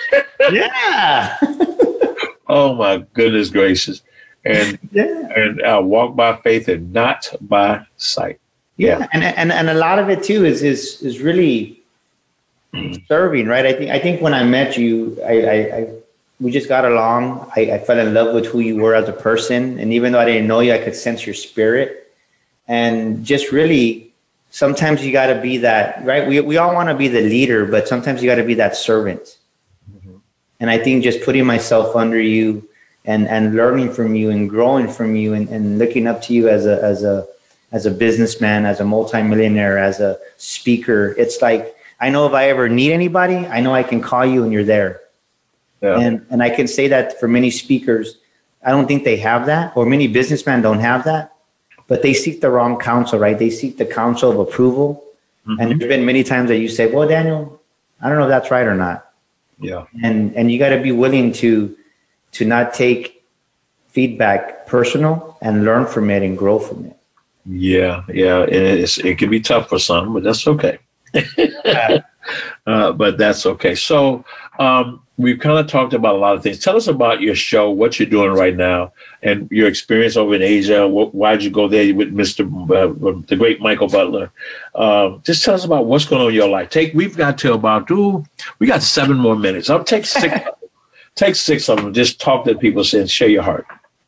yeah. 0.52 1.36
oh 2.48 2.74
my 2.74 2.98
goodness 3.14 3.50
gracious. 3.50 4.02
And 4.44 4.78
yeah. 4.92 5.28
and 5.36 5.62
uh, 5.62 5.80
walk 5.82 6.14
by 6.14 6.36
faith 6.36 6.68
and 6.68 6.92
not 6.92 7.32
by 7.40 7.84
sight. 7.96 8.40
Yeah. 8.76 8.98
yeah. 8.98 9.06
And, 9.12 9.24
and 9.24 9.52
and 9.52 9.70
a 9.70 9.74
lot 9.74 9.98
of 9.98 10.08
it 10.08 10.22
too 10.22 10.44
is 10.44 10.62
is 10.62 11.02
is 11.02 11.20
really 11.20 11.75
serving, 13.08 13.46
right? 13.46 13.66
I 13.66 13.72
think 13.72 13.90
I 13.90 13.98
think 13.98 14.20
when 14.20 14.34
I 14.34 14.44
met 14.44 14.76
you, 14.76 15.18
I, 15.24 15.40
I, 15.42 15.76
I 15.76 15.88
we 16.40 16.50
just 16.50 16.68
got 16.68 16.84
along. 16.84 17.50
I, 17.56 17.72
I, 17.72 17.78
fell 17.78 17.98
in 17.98 18.12
love 18.12 18.34
with 18.34 18.46
who 18.46 18.60
you 18.60 18.76
were 18.76 18.94
as 18.94 19.08
a 19.08 19.12
person, 19.12 19.78
and 19.78 19.92
even 19.92 20.12
though 20.12 20.20
I 20.20 20.26
didn't 20.26 20.46
know 20.46 20.60
you, 20.60 20.72
I 20.72 20.78
could 20.78 20.94
sense 20.94 21.24
your 21.24 21.34
spirit, 21.34 22.12
and 22.68 23.24
just 23.24 23.52
really, 23.52 24.12
sometimes 24.50 25.04
you 25.04 25.12
got 25.12 25.26
to 25.26 25.40
be 25.40 25.58
that, 25.58 26.04
right? 26.04 26.28
We 26.28 26.40
we 26.40 26.56
all 26.58 26.74
want 26.74 26.88
to 26.88 26.94
be 26.94 27.08
the 27.08 27.22
leader, 27.22 27.64
but 27.64 27.88
sometimes 27.88 28.22
you 28.22 28.28
got 28.28 28.36
to 28.36 28.44
be 28.44 28.54
that 28.54 28.76
servant. 28.76 29.38
Mm-hmm. 29.90 30.16
And 30.60 30.70
I 30.70 30.78
think 30.78 31.04
just 31.04 31.22
putting 31.22 31.46
myself 31.46 31.96
under 31.96 32.20
you 32.20 32.68
and 33.04 33.28
and 33.28 33.54
learning 33.54 33.92
from 33.92 34.14
you 34.14 34.30
and 34.30 34.50
growing 34.50 34.88
from 34.88 35.16
you 35.16 35.32
and, 35.34 35.48
and 35.48 35.78
looking 35.78 36.06
up 36.06 36.22
to 36.22 36.34
you 36.34 36.48
as 36.48 36.66
a 36.66 36.82
as 36.82 37.02
a 37.02 37.26
as 37.72 37.86
a 37.86 37.90
businessman, 37.90 38.64
as 38.64 38.80
a 38.80 38.84
multimillionaire, 38.84 39.78
as 39.78 40.00
a 40.00 40.18
speaker, 40.36 41.14
it's 41.18 41.42
like 41.42 41.75
I 42.00 42.10
know 42.10 42.26
if 42.26 42.32
I 42.32 42.48
ever 42.48 42.68
need 42.68 42.92
anybody, 42.92 43.36
I 43.36 43.60
know 43.60 43.74
I 43.74 43.82
can 43.82 44.00
call 44.00 44.26
you 44.26 44.42
and 44.42 44.52
you're 44.52 44.64
there. 44.64 45.00
Yeah. 45.82 45.98
And 45.98 46.26
and 46.30 46.42
I 46.42 46.50
can 46.50 46.68
say 46.68 46.88
that 46.88 47.18
for 47.20 47.28
many 47.28 47.50
speakers, 47.50 48.18
I 48.64 48.70
don't 48.70 48.86
think 48.86 49.04
they 49.04 49.16
have 49.18 49.46
that, 49.46 49.76
or 49.76 49.86
many 49.86 50.08
businessmen 50.08 50.62
don't 50.62 50.80
have 50.80 51.04
that, 51.04 51.36
but 51.86 52.02
they 52.02 52.14
seek 52.14 52.40
the 52.40 52.50
wrong 52.50 52.78
counsel, 52.78 53.18
right? 53.18 53.38
They 53.38 53.50
seek 53.50 53.78
the 53.78 53.86
counsel 53.86 54.30
of 54.30 54.38
approval. 54.38 55.04
Mm-hmm. 55.46 55.60
And 55.60 55.80
there's 55.80 55.88
been 55.88 56.04
many 56.04 56.24
times 56.24 56.48
that 56.48 56.58
you 56.58 56.68
say, 56.68 56.92
Well, 56.92 57.08
Daniel, 57.08 57.60
I 58.00 58.08
don't 58.08 58.18
know 58.18 58.24
if 58.24 58.30
that's 58.30 58.50
right 58.50 58.66
or 58.66 58.74
not. 58.74 59.12
Yeah. 59.60 59.86
And 60.02 60.34
and 60.34 60.50
you 60.50 60.58
gotta 60.58 60.80
be 60.80 60.92
willing 60.92 61.32
to 61.34 61.76
to 62.32 62.44
not 62.44 62.74
take 62.74 63.24
feedback 63.88 64.66
personal 64.66 65.38
and 65.40 65.64
learn 65.64 65.86
from 65.86 66.10
it 66.10 66.22
and 66.22 66.36
grow 66.36 66.58
from 66.58 66.84
it. 66.84 66.96
Yeah, 67.46 68.02
yeah. 68.12 68.42
It's, 68.42 68.98
it 68.98 69.18
can 69.18 69.30
be 69.30 69.40
tough 69.40 69.68
for 69.68 69.78
some, 69.78 70.12
but 70.12 70.22
that's 70.22 70.46
okay. 70.46 70.78
uh, 72.66 72.92
but 72.92 73.18
that's 73.18 73.46
okay. 73.46 73.74
So 73.74 74.24
um, 74.58 75.02
we've 75.16 75.38
kind 75.38 75.58
of 75.58 75.66
talked 75.66 75.94
about 75.94 76.14
a 76.14 76.18
lot 76.18 76.36
of 76.36 76.42
things. 76.42 76.58
Tell 76.58 76.76
us 76.76 76.86
about 76.86 77.20
your 77.20 77.34
show, 77.34 77.70
what 77.70 77.98
you're 77.98 78.08
doing 78.08 78.32
right 78.32 78.56
now, 78.56 78.92
and 79.22 79.50
your 79.50 79.68
experience 79.68 80.16
over 80.16 80.34
in 80.34 80.42
Asia. 80.42 80.88
why'd 80.88 81.42
you 81.42 81.50
go 81.50 81.68
there 81.68 81.94
with 81.94 82.14
Mr. 82.14 82.44
Uh, 82.70 83.22
the 83.26 83.36
great 83.36 83.60
Michael 83.60 83.88
Butler? 83.88 84.30
Uh, 84.74 85.16
just 85.22 85.44
tell 85.44 85.54
us 85.54 85.64
about 85.64 85.86
what's 85.86 86.04
going 86.04 86.22
on 86.22 86.28
in 86.28 86.34
your 86.34 86.48
life. 86.48 86.70
Take 86.70 86.94
we've 86.94 87.16
got 87.16 87.38
to 87.38 87.54
about 87.54 87.88
two. 87.88 88.24
We 88.58 88.66
got 88.66 88.82
seven 88.82 89.16
more 89.16 89.36
minutes. 89.36 89.70
I'll 89.70 89.84
take 89.84 90.06
six. 90.06 90.34
take 91.14 91.34
six 91.34 91.68
of 91.68 91.78
them. 91.78 91.92
Just 91.92 92.20
talk 92.20 92.44
to 92.44 92.54
people 92.54 92.84
and 92.92 93.10
share 93.10 93.28
your 93.28 93.42
heart. 93.42 93.66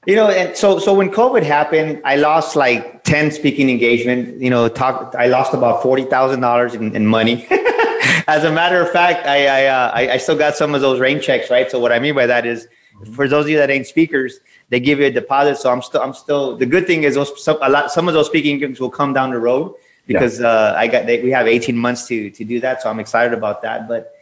You 0.09 0.16
know, 0.16 0.30
and 0.30 0.56
so 0.56 0.78
so 0.78 0.94
when 0.94 1.11
COVID 1.11 1.42
happened, 1.42 2.00
I 2.02 2.16
lost 2.16 2.56
like 2.56 3.04
ten 3.04 3.30
speaking 3.30 3.68
engagement. 3.68 4.40
You 4.40 4.48
know, 4.48 4.66
talk. 4.66 5.14
I 5.14 5.26
lost 5.26 5.52
about 5.52 5.82
forty 5.82 6.04
thousand 6.04 6.40
dollars 6.40 6.74
in 6.74 7.06
money. 7.06 7.46
As 8.26 8.42
a 8.44 8.50
matter 8.50 8.80
of 8.80 8.90
fact, 8.90 9.26
I 9.26 9.64
I, 9.64 9.66
uh, 9.66 9.90
I, 9.94 10.12
I 10.12 10.16
still 10.16 10.38
got 10.38 10.56
some 10.56 10.74
of 10.74 10.80
those 10.80 10.98
rain 10.98 11.20
checks, 11.20 11.50
right? 11.50 11.70
So 11.70 11.78
what 11.78 11.92
I 11.92 11.98
mean 11.98 12.14
by 12.14 12.24
that 12.24 12.46
is, 12.46 12.68
for 13.12 13.28
those 13.28 13.44
of 13.44 13.50
you 13.50 13.59
that 13.59 13.68
ain't 13.68 13.86
speakers, 13.86 14.40
they 14.70 14.80
give 14.80 14.98
you 14.98 15.04
a 15.04 15.11
deposit. 15.11 15.61
So 15.61 15.70
I'm 15.70 15.82
still 15.82 16.00
I'm 16.00 16.14
still. 16.14 16.56
The 16.56 16.64
good 16.64 16.86
thing 16.86 17.02
is 17.02 17.14
those 17.14 17.44
some, 17.44 17.59
a 17.61 17.68
lot 17.68 17.90
some 17.90 18.09
of 18.09 18.14
those 18.14 18.28
speaking 18.28 18.59
gigs 18.59 18.80
will 18.80 18.88
come 18.88 19.12
down 19.12 19.30
the 19.30 19.38
road 19.38 19.74
because 20.06 20.40
yeah. 20.40 20.48
uh, 20.48 20.74
I 20.74 20.86
got 20.86 21.04
they, 21.04 21.22
we 21.22 21.30
have 21.32 21.46
18 21.46 21.76
months 21.76 22.06
to 22.06 22.30
to 22.30 22.44
do 22.44 22.61
that. 22.61 22.80
So 22.80 22.88
I'm 22.88 22.98
excited 22.98 23.34
about 23.34 23.61
that. 23.61 23.86
But 23.86 24.14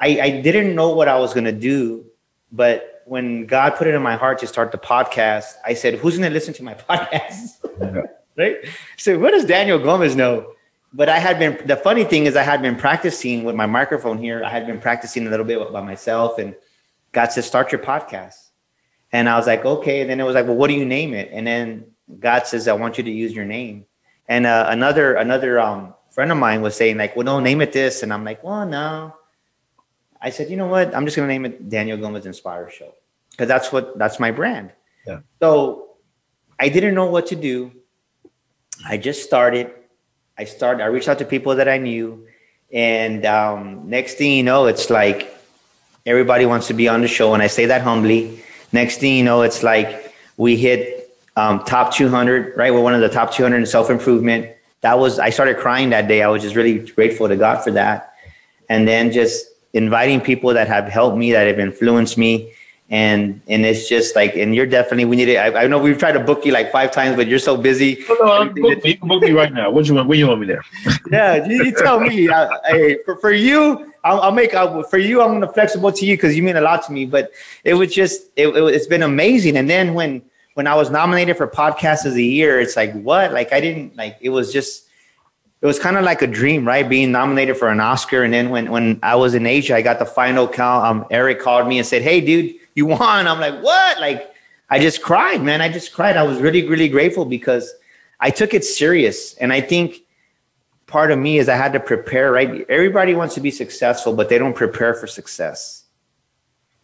I 0.00 0.18
I 0.18 0.30
didn't 0.40 0.74
know 0.74 0.94
what 0.94 1.08
I 1.08 1.18
was 1.18 1.34
gonna 1.34 1.52
do, 1.52 2.06
but 2.50 2.91
when 3.06 3.46
God 3.46 3.76
put 3.76 3.86
it 3.86 3.94
in 3.94 4.02
my 4.02 4.16
heart 4.16 4.38
to 4.38 4.46
start 4.46 4.72
the 4.72 4.78
podcast, 4.78 5.54
I 5.64 5.74
said, 5.74 5.94
"Who's 5.94 6.18
going 6.18 6.28
to 6.30 6.34
listen 6.34 6.54
to 6.54 6.62
my 6.62 6.74
podcast?" 6.88 7.58
Yeah. 7.80 8.02
right? 8.36 8.56
So, 8.96 9.18
what 9.18 9.32
does 9.32 9.44
Daniel 9.44 9.78
Gomez 9.78 10.16
know? 10.16 10.52
But 10.92 11.08
I 11.08 11.18
had 11.18 11.38
been. 11.38 11.66
The 11.66 11.76
funny 11.76 12.04
thing 12.04 12.26
is, 12.26 12.36
I 12.36 12.42
had 12.42 12.60
been 12.62 12.76
practicing 12.76 13.44
with 13.44 13.54
my 13.54 13.66
microphone 13.66 14.18
here. 14.18 14.44
I 14.44 14.50
had 14.50 14.66
been 14.66 14.78
practicing 14.80 15.26
a 15.26 15.30
little 15.30 15.46
bit 15.46 15.72
by 15.72 15.80
myself, 15.80 16.38
and 16.38 16.54
God 17.12 17.32
said, 17.32 17.44
"Start 17.44 17.72
your 17.72 17.80
podcast." 17.80 18.34
And 19.12 19.28
I 19.28 19.36
was 19.36 19.46
like, 19.46 19.64
"Okay." 19.64 20.00
And 20.02 20.10
then 20.10 20.20
it 20.20 20.24
was 20.24 20.34
like, 20.34 20.46
"Well, 20.46 20.56
what 20.56 20.68
do 20.68 20.74
you 20.74 20.84
name 20.84 21.14
it?" 21.14 21.30
And 21.32 21.46
then 21.46 21.86
God 22.18 22.46
says, 22.46 22.68
"I 22.68 22.74
want 22.74 22.98
you 22.98 23.04
to 23.04 23.10
use 23.10 23.32
your 23.32 23.44
name." 23.46 23.86
And 24.28 24.46
uh, 24.46 24.66
another 24.68 25.14
another 25.14 25.58
um, 25.60 25.94
friend 26.10 26.30
of 26.30 26.38
mine 26.38 26.60
was 26.62 26.76
saying 26.76 26.98
like, 26.98 27.16
"Well, 27.16 27.24
don't 27.24 27.42
name 27.42 27.60
it 27.62 27.72
this," 27.72 28.02
and 28.02 28.12
I'm 28.12 28.24
like, 28.24 28.44
"Well, 28.44 28.66
no." 28.66 29.14
I 30.22 30.30
said, 30.30 30.48
you 30.48 30.56
know 30.56 30.68
what? 30.68 30.94
I'm 30.94 31.04
just 31.04 31.16
going 31.16 31.28
to 31.28 31.32
name 31.32 31.44
it 31.44 31.68
Daniel 31.68 31.98
Gomez 31.98 32.24
Inspire 32.24 32.70
Show 32.70 32.94
because 33.32 33.48
that's 33.48 33.72
what 33.72 33.98
that's 33.98 34.20
my 34.20 34.30
brand. 34.30 34.72
Yeah. 35.04 35.20
So 35.40 35.96
I 36.60 36.68
didn't 36.68 36.94
know 36.94 37.06
what 37.06 37.26
to 37.28 37.36
do. 37.36 37.72
I 38.86 38.96
just 38.96 39.24
started. 39.24 39.72
I 40.38 40.44
started. 40.44 40.82
I 40.82 40.86
reached 40.86 41.08
out 41.08 41.18
to 41.18 41.24
people 41.24 41.56
that 41.56 41.68
I 41.68 41.78
knew, 41.78 42.26
and 42.72 43.26
um, 43.26 43.90
next 43.90 44.14
thing 44.14 44.32
you 44.32 44.44
know, 44.44 44.66
it's 44.66 44.90
like 44.90 45.36
everybody 46.06 46.46
wants 46.46 46.68
to 46.68 46.74
be 46.74 46.88
on 46.88 47.00
the 47.00 47.08
show, 47.08 47.34
and 47.34 47.42
I 47.42 47.48
say 47.48 47.66
that 47.66 47.82
humbly. 47.82 48.42
Next 48.72 48.98
thing 48.98 49.16
you 49.16 49.24
know, 49.24 49.42
it's 49.42 49.64
like 49.64 50.14
we 50.36 50.56
hit 50.56 51.12
um, 51.36 51.64
top 51.64 51.92
200. 51.92 52.56
Right, 52.56 52.72
we're 52.72 52.80
one 52.80 52.94
of 52.94 53.00
the 53.00 53.08
top 53.08 53.32
200 53.32 53.56
in 53.56 53.66
self 53.66 53.90
improvement. 53.90 54.54
That 54.82 55.00
was. 55.00 55.18
I 55.18 55.30
started 55.30 55.58
crying 55.58 55.90
that 55.90 56.06
day. 56.06 56.22
I 56.22 56.28
was 56.28 56.42
just 56.42 56.54
really 56.54 56.78
grateful 56.78 57.26
to 57.28 57.36
God 57.36 57.62
for 57.62 57.72
that, 57.72 58.14
and 58.68 58.86
then 58.86 59.10
just 59.10 59.46
inviting 59.72 60.20
people 60.20 60.52
that 60.54 60.68
have 60.68 60.86
helped 60.88 61.16
me, 61.16 61.32
that 61.32 61.46
have 61.46 61.58
influenced 61.58 62.18
me. 62.18 62.52
And 62.90 63.40
and 63.48 63.64
it's 63.64 63.88
just 63.88 64.14
like, 64.14 64.36
and 64.36 64.54
you're 64.54 64.66
definitely 64.66 65.06
we 65.06 65.16
need 65.16 65.30
it. 65.30 65.36
I, 65.36 65.62
I 65.62 65.66
know 65.66 65.78
we've 65.78 65.96
tried 65.96 66.12
to 66.12 66.20
book 66.20 66.44
you 66.44 66.52
like 66.52 66.70
five 66.70 66.92
times, 66.92 67.16
but 67.16 67.26
you're 67.26 67.38
so 67.38 67.56
busy. 67.56 68.04
No, 68.06 68.14
no, 68.16 68.44
book 68.44 68.84
me. 68.84 68.90
You 68.90 68.98
can 68.98 69.08
book 69.08 69.22
me 69.22 69.30
right 69.30 69.50
now. 69.50 69.70
What 69.70 69.86
you 69.86 69.94
want? 69.94 70.08
Where 70.08 70.18
you 70.18 70.28
want 70.28 70.40
me 70.40 70.46
there? 70.46 70.62
yeah, 71.10 71.46
you, 71.46 71.64
you 71.64 71.72
tell 71.72 72.00
me. 72.00 72.28
I, 72.28 72.48
I, 72.64 72.98
for, 73.06 73.16
for 73.16 73.32
you, 73.32 73.94
I'll, 74.04 74.20
I'll 74.20 74.32
make 74.32 74.52
I'll, 74.52 74.82
for 74.82 74.98
you. 74.98 75.22
I'm 75.22 75.32
gonna 75.32 75.50
flexible 75.50 75.90
to 75.90 76.04
you 76.04 76.18
because 76.18 76.36
you 76.36 76.42
mean 76.42 76.56
a 76.56 76.60
lot 76.60 76.84
to 76.86 76.92
me. 76.92 77.06
But 77.06 77.30
it 77.64 77.74
was 77.74 77.94
just 77.94 78.30
it, 78.36 78.48
it, 78.48 78.62
it's 78.62 78.86
been 78.86 79.02
amazing. 79.02 79.56
And 79.56 79.70
then 79.70 79.94
when 79.94 80.20
when 80.52 80.66
I 80.66 80.74
was 80.74 80.90
nominated 80.90 81.38
for 81.38 81.48
podcast 81.48 82.04
of 82.04 82.12
the 82.12 82.26
year, 82.26 82.60
it's 82.60 82.76
like 82.76 82.92
what? 82.92 83.32
Like 83.32 83.54
I 83.54 83.60
didn't 83.62 83.96
like 83.96 84.18
it 84.20 84.28
was 84.28 84.52
just 84.52 84.88
it 85.62 85.66
was 85.66 85.78
kind 85.78 85.96
of 85.96 86.04
like 86.04 86.20
a 86.20 86.26
dream, 86.26 86.66
right? 86.66 86.86
Being 86.86 87.12
nominated 87.12 87.56
for 87.56 87.68
an 87.68 87.80
Oscar. 87.80 88.24
And 88.24 88.34
then 88.34 88.50
when 88.50 88.70
when 88.70 88.98
I 89.02 89.14
was 89.14 89.34
in 89.34 89.46
Asia, 89.46 89.74
I 89.76 89.82
got 89.82 89.98
the 89.98 90.04
final 90.04 90.46
count. 90.46 90.84
Um, 90.84 91.06
Eric 91.10 91.40
called 91.40 91.66
me 91.66 91.78
and 91.78 91.86
said, 91.86 92.02
"Hey, 92.02 92.20
dude." 92.20 92.56
you 92.74 92.86
won. 92.86 93.26
I'm 93.26 93.40
like, 93.40 93.62
what? 93.62 94.00
Like, 94.00 94.34
I 94.70 94.78
just 94.78 95.02
cried, 95.02 95.42
man. 95.42 95.60
I 95.60 95.68
just 95.68 95.92
cried. 95.92 96.16
I 96.16 96.22
was 96.22 96.40
really, 96.40 96.66
really 96.66 96.88
grateful 96.88 97.24
because 97.24 97.72
I 98.20 98.30
took 98.30 98.54
it 98.54 98.64
serious. 98.64 99.34
And 99.34 99.52
I 99.52 99.60
think 99.60 100.02
part 100.86 101.10
of 101.10 101.18
me 101.18 101.38
is 101.38 101.48
I 101.48 101.56
had 101.56 101.72
to 101.74 101.80
prepare, 101.80 102.32
right? 102.32 102.66
Everybody 102.68 103.14
wants 103.14 103.34
to 103.34 103.40
be 103.40 103.50
successful, 103.50 104.14
but 104.14 104.28
they 104.28 104.38
don't 104.38 104.54
prepare 104.54 104.94
for 104.94 105.06
success. 105.06 105.84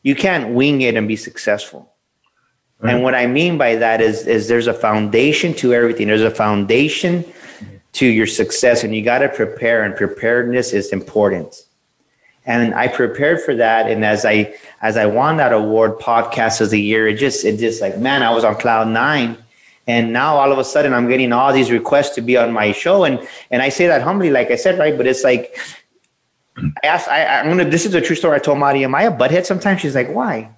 You 0.03 0.15
can't 0.15 0.55
wing 0.55 0.83
it 0.83 0.97
and 0.97 1.09
be 1.09 1.17
successful. 1.17 1.93
Right. 2.81 2.95
And 2.95 3.03
what 3.03 3.15
I 3.15 3.27
mean 3.27 3.59
by 3.59 3.75
that 3.77 4.01
is, 4.01 4.27
is 4.27 4.47
there's 4.47 4.69
a 4.69 4.75
foundation 4.75 5.53
to 5.55 5.75
everything. 5.75 6.07
There's 6.07 6.23
a 6.23 6.31
foundation 6.31 7.25
to 7.93 8.07
your 8.07 8.27
success, 8.27 8.85
and 8.85 8.95
you 8.95 9.03
got 9.03 9.19
to 9.19 9.29
prepare, 9.29 9.85
and 9.85 9.97
preparedness 9.97 10.73
is 10.73 10.93
important 10.93 11.65
and 12.49 12.75
I 12.75 12.89
prepared 12.89 13.43
for 13.43 13.55
that. 13.57 13.91
And 13.91 14.05
as 14.05 14.25
I 14.25 14.55
as 14.81 14.97
I 14.97 15.07
won 15.07 15.37
that 15.37 15.53
award, 15.53 15.99
podcast 15.99 16.63
of 16.63 16.71
the 16.71 16.81
year, 16.81 17.07
it 17.07 17.19
just 17.19 17.45
it 17.45 17.59
just 17.59 17.81
like 17.81 17.99
man, 17.99 18.23
I 18.23 18.31
was 18.31 18.43
on 18.43 18.57
cloud 18.57 18.89
nine. 18.89 19.37
And 19.87 20.13
now 20.13 20.37
all 20.37 20.51
of 20.51 20.59
a 20.59 20.65
sudden 20.65 20.93
I'm 20.93 21.09
getting 21.09 21.33
all 21.33 21.53
these 21.53 21.71
requests 21.71 22.15
to 22.17 22.21
be 22.23 22.37
on 22.37 22.53
my 22.53 22.73
show. 22.73 23.05
And 23.05 23.21
and 23.51 23.63
I 23.63 23.69
say 23.69 23.87
that 23.87 24.03
humbly, 24.03 24.31
like 24.31 24.51
I 24.51 24.57
said, 24.57 24.79
right? 24.79 24.97
But 24.97 25.07
it's 25.07 25.25
like 25.25 25.59
I 26.57 26.87
asked, 26.87 27.09
I, 27.09 27.27
I'm 27.27 27.49
gonna 27.49 27.67
this 27.67 27.85
is 27.85 27.95
a 27.95 28.01
true 28.01 28.17
story. 28.17 28.37
I 28.37 28.39
told 28.39 28.59
Maria, 28.59 28.87
am 28.87 28.95
I 28.95 29.03
a 29.03 29.13
butthead 29.13 29.45
sometimes? 29.45 29.83
She's 29.83 29.95
like, 29.95 30.09
why? 30.09 30.51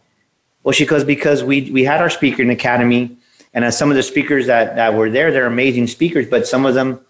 Well, 0.62 0.72
she 0.72 0.86
goes, 0.86 1.02
because 1.02 1.42
we 1.42 1.72
we 1.72 1.82
had 1.82 2.00
our 2.00 2.10
speaker 2.10 2.42
in 2.42 2.50
academy, 2.50 3.16
and 3.52 3.64
as 3.64 3.76
some 3.76 3.90
of 3.90 3.96
the 3.96 4.04
speakers 4.04 4.46
that 4.46 4.76
that 4.76 4.94
were 4.94 5.10
there, 5.10 5.32
they're 5.32 5.46
amazing 5.46 5.88
speakers, 5.88 6.28
but 6.28 6.46
some 6.46 6.64
of 6.66 6.74
them, 6.74 7.00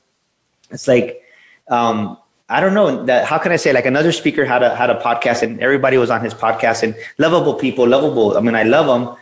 it's 0.71 0.89
like 0.89 1.23
um, 1.69 2.19
I 2.49 2.61
don't 2.61 2.75
know 2.75 3.05
that. 3.07 3.27
How 3.27 3.39
can 3.39 3.53
I 3.53 3.57
say 3.57 3.73
like 3.73 3.87
another 3.87 4.11
speaker 4.11 4.45
had 4.45 4.63
a 4.63 4.75
had 4.75 4.91
a 4.91 5.01
podcast 5.01 5.43
and 5.43 5.61
everybody 5.61 5.97
was 5.99 6.11
on 6.11 6.21
his 6.21 6.35
podcast 6.35 6.83
and 6.83 6.97
lovable 7.19 7.55
people, 7.55 7.87
lovable. 7.87 8.37
I 8.37 8.41
mean, 8.41 8.57
I 8.57 8.65
love 8.65 8.87
them. 8.87 9.17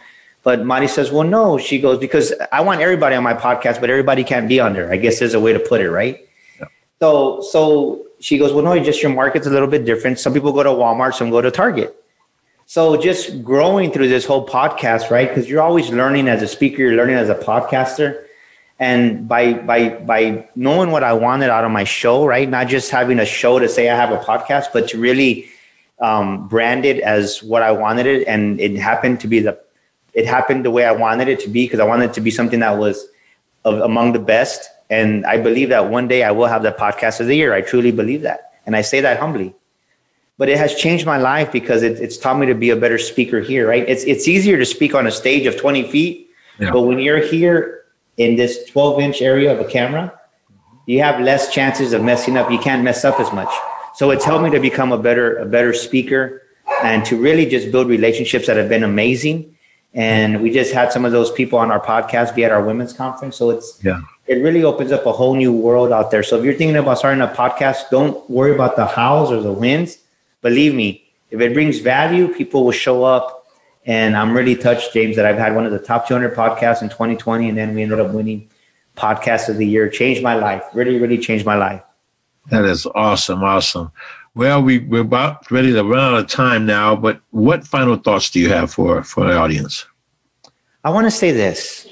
But 0.44 0.64
Mari 0.64 0.88
says, 0.88 1.11
well, 1.12 1.24
no. 1.24 1.59
She 1.59 1.78
goes 1.78 1.99
because 1.99 2.32
I 2.53 2.62
want 2.62 2.80
everybody 2.80 3.14
on 3.14 3.22
my 3.22 3.34
podcast, 3.34 3.80
but 3.80 3.90
everybody 3.90 4.24
can't 4.24 4.49
be 4.49 4.61
on 4.61 4.72
there. 4.72 4.90
I 4.90 4.96
guess 4.96 5.18
there's 5.18 5.34
a 5.34 5.40
way 5.40 5.53
to 5.53 5.59
put 5.59 5.82
it, 5.82 5.90
right? 5.90 6.26
Yeah. 6.59 6.66
So 7.01 7.42
so 7.42 8.07
she 8.18 8.38
goes, 8.38 8.53
well, 8.55 8.64
no, 8.64 8.82
just 8.82 9.03
your 9.03 9.12
market's 9.12 9.46
a 9.46 9.51
little 9.51 9.68
bit 9.68 9.84
different. 9.84 10.18
Some 10.18 10.32
people 10.32 10.53
go 10.53 10.62
to 10.62 10.70
Walmart, 10.70 11.14
some 11.14 11.28
go 11.30 11.42
to 11.42 11.51
Target. 11.51 11.94
So 12.64 12.96
just 12.96 13.44
growing 13.44 13.92
through 13.92 14.09
this 14.09 14.24
whole 14.24 14.46
podcast, 14.46 15.11
right? 15.11 15.28
Because 15.28 15.49
you're 15.51 15.62
always 15.62 15.90
learning 15.90 16.28
as 16.28 16.42
a 16.42 16.49
speaker, 16.49 16.82
you're 16.82 16.96
learning 16.96 17.16
as 17.16 17.28
a 17.28 17.34
podcaster 17.34 18.24
and 18.79 19.26
by 19.26 19.55
by 19.55 19.91
by 19.91 20.49
knowing 20.55 20.91
what 20.91 21.03
I 21.03 21.12
wanted 21.12 21.51
out 21.51 21.64
of 21.64 21.70
my 21.70 21.85
show, 21.85 22.24
right? 22.26 22.49
Not 22.49 22.68
just 22.68 22.91
having 22.91 23.18
a 23.18 23.26
show 23.26 23.59
to 23.59 23.68
say 23.68 23.89
I 23.89 23.97
have 23.97 24.11
a 24.11 24.18
podcast, 24.18 24.66
but 24.72 24.89
to 24.91 24.99
really 24.99 25.49
um, 26.01 26.47
brand 26.47 26.85
it 26.85 27.01
as 27.01 27.43
what 27.43 27.62
I 27.62 27.72
wanted 27.72 28.07
it, 28.07 28.26
and 28.29 28.61
it 28.61 28.76
happened 28.76 29.20
to 29.20 29.29
be 29.29 29.41
the 29.41 29.59
it 30.14 30.26
happened 30.26 30.64
the 30.64 30.70
way 30.70 30.85
I 30.85 30.93
wanted 30.93 31.29
it 31.29 31.41
to 31.41 31.49
be 31.49 31.64
because 31.64 31.81
I 31.81 31.85
wanted 31.85 32.11
it 32.11 32.14
to 32.14 32.20
be 32.20 32.31
something 32.31 32.61
that 32.61 32.79
was 32.79 33.07
of, 33.64 33.81
among 33.81 34.12
the 34.12 34.18
best. 34.18 34.68
And 34.91 35.26
I 35.26 35.39
believe 35.39 35.68
that 35.68 35.91
one 35.91 36.09
day 36.09 36.22
I 36.22 36.31
will 36.31 36.47
have 36.47 36.62
the 36.62 36.72
podcast 36.72 37.20
of 37.20 37.26
the 37.26 37.37
year. 37.37 37.53
I 37.53 37.61
truly 37.61 37.91
believe 37.91 38.22
that, 38.22 38.53
and 38.64 38.76
I 38.76 38.83
say 38.83 39.01
that 39.01 39.18
humbly. 39.18 39.55
But 40.39 40.49
it 40.49 40.57
has 40.57 40.76
changed 40.76 41.05
my 41.05 41.18
life 41.18 41.51
because 41.51 41.83
it, 41.83 41.99
it's 41.99 42.16
taught 42.16 42.39
me 42.39 42.47
to 42.47 42.55
be 42.55 42.70
a 42.70 42.76
better 42.76 42.97
speaker 42.97 43.41
here. 43.41 43.68
Right? 43.68 43.87
It's 43.89 44.05
it's 44.05 44.29
easier 44.29 44.57
to 44.57 44.64
speak 44.64 44.95
on 44.95 45.05
a 45.05 45.11
stage 45.11 45.47
of 45.47 45.57
twenty 45.57 45.83
feet, 45.83 46.31
yeah. 46.61 46.70
but 46.70 46.83
when 46.83 47.01
you're 47.01 47.18
here 47.20 47.78
in 48.19 48.37
this 48.37 48.64
12 48.66 49.01
inch 49.01 49.23
area 49.23 49.51
of 49.53 49.64
a 49.64 49.69
camera, 49.69 50.12
you 50.87 51.01
have 51.03 51.21
less 51.21 51.53
chances 51.53 51.93
of 51.93 52.03
messing 52.03 52.37
up. 52.37 52.51
You 52.51 52.59
can't 52.59 52.83
mess 52.83 53.05
up 53.05 53.19
as 53.21 53.33
much. 53.33 53.53
So 53.95 54.11
it's 54.11 54.25
helped 54.25 54.45
me 54.45 54.51
to 54.51 54.61
become 54.61 54.93
a 54.93 54.99
better, 54.99 55.39
a 55.39 55.47
better 55.47 55.73
speaker 55.73 56.43
and 56.83 57.05
to 57.07 57.16
really 57.16 57.47
just 57.47 57.73
build 57.73 57.89
relationships 57.89 58.47
that 58.47 58.57
have 58.57 58.69
been 58.69 58.85
amazing. 58.85 59.57
And 59.95 60.43
we 60.43 60.51
just 60.51 60.73
had 60.73 60.93
some 60.93 61.05
of 61.05 61.12
those 61.12 61.31
people 61.33 61.59
on 61.59 61.71
our 61.71 61.81
podcast 61.81 62.35
be 62.35 62.45
at 62.45 62.51
our 62.51 62.62
women's 62.62 62.93
conference. 62.93 63.37
So 63.37 63.51
it's, 63.51 63.81
yeah. 63.83 64.01
it 64.27 64.37
really 64.37 64.64
opens 64.64 64.93
up 64.93 65.07
a 65.07 65.12
whole 65.12 65.35
new 65.35 65.53
world 65.53 65.93
out 65.93 66.11
there. 66.11 66.23
So 66.23 66.39
if 66.39 66.45
you're 66.45 66.55
thinking 66.55 66.77
about 66.77 66.99
starting 66.99 67.23
a 67.23 67.29
podcast, 67.29 67.91
don't 67.91 68.29
worry 68.29 68.55
about 68.55 68.77
the 68.77 68.87
hows 68.87 69.31
or 69.31 69.41
the 69.41 69.53
wins. 69.53 69.99
Believe 70.43 70.75
me, 70.75 71.05
if 71.31 71.41
it 71.41 71.53
brings 71.53 71.79
value, 71.81 72.33
people 72.33 72.64
will 72.64 72.73
show 72.73 73.05
up 73.05 73.38
and 73.89 74.18
I'm 74.18 74.36
really 74.36 74.55
touched, 74.55 74.93
James, 74.93 75.16
that 75.16 75.24
I've 75.24 75.39
had 75.39 75.55
one 75.55 75.64
of 75.64 75.72
the 75.72 75.78
top 75.78 76.07
200 76.07 76.36
podcasts 76.36 76.82
in 76.82 76.91
2020, 76.91 77.49
and 77.49 77.57
then 77.57 77.74
we 77.74 77.82
ended 77.82 77.99
up 77.99 78.12
winning 78.12 78.51
podcast 78.99 79.49
of 79.49 79.57
the 79.57 79.66
year. 79.66 79.89
Changed 79.89 80.22
my 80.22 80.34
life. 80.34 80.62
Really, 80.74 80.99
really 80.99 81.16
changed 81.16 81.47
my 81.47 81.57
life. 81.57 81.82
That 82.51 82.66
is 82.66 82.86
awesome, 82.95 83.43
awesome. 83.43 83.91
Well, 84.34 84.62
we, 84.62 84.80
we're 84.80 85.01
about 85.01 85.51
ready 85.51 85.72
to 85.72 85.82
run 85.82 86.01
out 86.01 86.18
of 86.18 86.28
time 86.28 86.66
now, 86.66 86.97
but 86.97 87.22
what 87.30 87.66
final 87.66 87.97
thoughts 87.97 88.28
do 88.28 88.41
you 88.41 88.51
have 88.51 88.70
for, 88.70 89.03
for 89.03 89.26
the 89.26 89.34
audience? 89.34 89.86
I 90.84 90.91
want 90.91 91.07
to 91.07 91.11
say 91.11 91.30
this. 91.30 91.89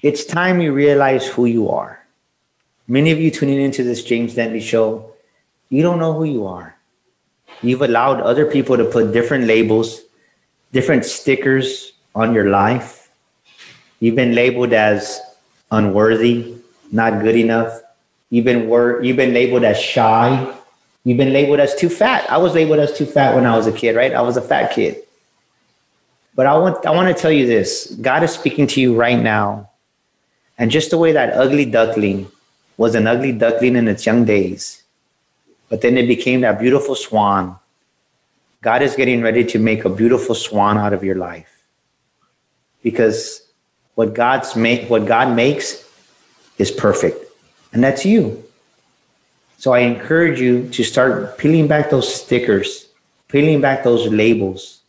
It's 0.00 0.24
time 0.24 0.62
you 0.62 0.72
realize 0.72 1.26
who 1.26 1.44
you 1.44 1.68
are. 1.68 2.02
Many 2.88 3.10
of 3.10 3.20
you 3.20 3.30
tuning 3.30 3.60
into 3.60 3.84
this 3.84 4.02
James 4.02 4.34
Dentley 4.34 4.62
show, 4.62 5.12
you 5.68 5.82
don't 5.82 5.98
know 5.98 6.14
who 6.14 6.24
you 6.24 6.46
are. 6.46 6.74
You've 7.60 7.82
allowed 7.82 8.22
other 8.22 8.46
people 8.46 8.78
to 8.78 8.86
put 8.86 9.12
different 9.12 9.44
labels 9.44 10.03
different 10.74 11.04
stickers 11.04 11.92
on 12.14 12.34
your 12.34 12.50
life. 12.50 13.08
You've 14.00 14.16
been 14.16 14.34
labeled 14.34 14.74
as 14.74 15.22
unworthy, 15.70 16.56
not 16.90 17.22
good 17.22 17.36
enough. 17.36 17.80
You've 18.28 18.44
been 18.44 18.68
wor- 18.68 19.00
you've 19.00 19.16
been 19.16 19.32
labeled 19.32 19.62
as 19.64 19.80
shy. 19.80 20.52
You've 21.04 21.16
been 21.16 21.32
labeled 21.32 21.60
as 21.60 21.74
too 21.76 21.88
fat. 21.88 22.28
I 22.28 22.38
was 22.38 22.54
labeled 22.54 22.80
as 22.80 22.92
too 22.92 23.06
fat 23.06 23.34
when 23.36 23.46
I 23.46 23.56
was 23.56 23.66
a 23.68 23.72
kid, 23.72 23.94
right? 23.94 24.12
I 24.12 24.22
was 24.22 24.36
a 24.36 24.42
fat 24.42 24.74
kid. 24.74 25.00
But 26.34 26.46
I 26.46 26.58
want 26.58 26.84
I 26.84 26.90
want 26.90 27.14
to 27.14 27.22
tell 27.22 27.30
you 27.30 27.46
this. 27.46 27.94
God 28.02 28.24
is 28.24 28.32
speaking 28.32 28.66
to 28.74 28.80
you 28.80 28.96
right 28.96 29.20
now. 29.22 29.70
And 30.58 30.70
just 30.70 30.90
the 30.90 30.98
way 30.98 31.12
that 31.12 31.34
ugly 31.34 31.64
duckling 31.64 32.26
was 32.76 32.94
an 32.94 33.06
ugly 33.06 33.32
duckling 33.32 33.76
in 33.76 33.86
its 33.86 34.04
young 34.06 34.24
days, 34.24 34.82
but 35.68 35.80
then 35.80 35.96
it 35.96 36.08
became 36.08 36.40
that 36.42 36.58
beautiful 36.58 36.94
swan 36.94 37.58
God 38.64 38.80
is 38.80 38.96
getting 38.96 39.20
ready 39.20 39.44
to 39.44 39.58
make 39.58 39.84
a 39.84 39.90
beautiful 39.90 40.34
swan 40.34 40.78
out 40.78 40.94
of 40.94 41.04
your 41.04 41.16
life. 41.16 41.62
Because 42.82 43.42
what 43.94 44.14
God's 44.14 44.56
what 44.88 45.04
God 45.04 45.36
makes 45.36 45.86
is 46.56 46.70
perfect. 46.70 47.22
And 47.74 47.84
that's 47.84 48.06
you. 48.06 48.42
So 49.58 49.74
I 49.74 49.80
encourage 49.80 50.40
you 50.40 50.66
to 50.70 50.82
start 50.82 51.36
peeling 51.36 51.68
back 51.68 51.90
those 51.90 52.08
stickers, 52.08 52.88
peeling 53.28 53.60
back 53.60 53.84
those 53.84 54.06
labels, 54.08 54.80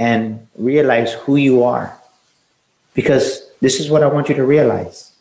and 0.00 0.44
realize 0.56 1.12
who 1.12 1.36
you 1.36 1.62
are. 1.62 1.96
Because 2.94 3.48
this 3.60 3.78
is 3.78 3.88
what 3.88 4.02
I 4.02 4.08
want 4.08 4.28
you 4.28 4.34
to 4.34 4.44
realize 4.44 5.12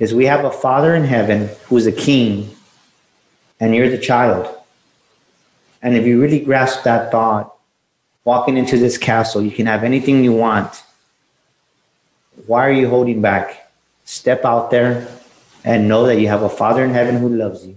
is 0.00 0.12
we 0.12 0.26
have 0.26 0.44
a 0.44 0.50
father 0.50 0.96
in 0.96 1.04
heaven 1.04 1.48
who's 1.66 1.86
a 1.86 1.92
king 1.92 2.50
and 3.60 3.76
you're 3.76 3.88
the 3.88 3.96
child 3.96 4.53
and 5.84 5.94
if 5.94 6.06
you 6.06 6.18
really 6.18 6.40
grasp 6.40 6.82
that 6.84 7.12
thought, 7.12 7.54
walking 8.24 8.56
into 8.56 8.78
this 8.78 8.96
castle, 8.96 9.42
you 9.42 9.50
can 9.50 9.66
have 9.66 9.84
anything 9.84 10.24
you 10.24 10.32
want. 10.32 10.82
Why 12.46 12.66
are 12.66 12.72
you 12.72 12.88
holding 12.88 13.20
back? 13.20 13.70
Step 14.06 14.46
out 14.46 14.70
there 14.70 15.06
and 15.62 15.86
know 15.86 16.06
that 16.06 16.18
you 16.18 16.28
have 16.28 16.42
a 16.42 16.48
Father 16.48 16.82
in 16.82 16.90
heaven 16.90 17.18
who 17.18 17.28
loves 17.28 17.66
you. 17.66 17.76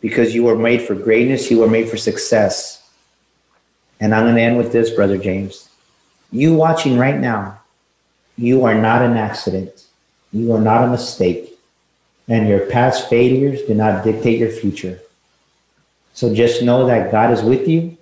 Because 0.00 0.34
you 0.34 0.42
were 0.42 0.56
made 0.56 0.80
for 0.80 0.94
greatness, 0.94 1.50
you 1.50 1.58
were 1.58 1.68
made 1.68 1.90
for 1.90 1.98
success. 1.98 2.90
And 4.00 4.14
I'm 4.14 4.24
going 4.24 4.36
to 4.36 4.40
end 4.40 4.56
with 4.56 4.72
this, 4.72 4.88
Brother 4.88 5.18
James. 5.18 5.68
You 6.30 6.54
watching 6.54 6.96
right 6.96 7.20
now, 7.20 7.60
you 8.38 8.64
are 8.64 8.74
not 8.74 9.02
an 9.02 9.18
accident. 9.18 9.84
You 10.32 10.54
are 10.54 10.60
not 10.60 10.84
a 10.84 10.90
mistake. 10.90 11.58
And 12.26 12.48
your 12.48 12.60
past 12.70 13.10
failures 13.10 13.60
do 13.68 13.74
not 13.74 14.02
dictate 14.02 14.38
your 14.38 14.50
future. 14.50 14.98
So 16.14 16.34
just 16.34 16.62
know 16.62 16.86
that 16.86 17.10
God 17.10 17.32
is 17.32 17.42
with 17.42 17.66
you 17.68 17.96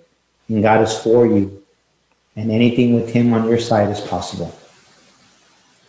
and 0.48 0.62
God 0.62 0.82
is 0.82 0.96
for 0.98 1.26
you. 1.26 1.62
And 2.36 2.50
anything 2.50 2.94
with 2.94 3.12
Him 3.12 3.32
on 3.32 3.48
your 3.48 3.58
side 3.58 3.90
is 3.90 4.00
possible. 4.00 4.54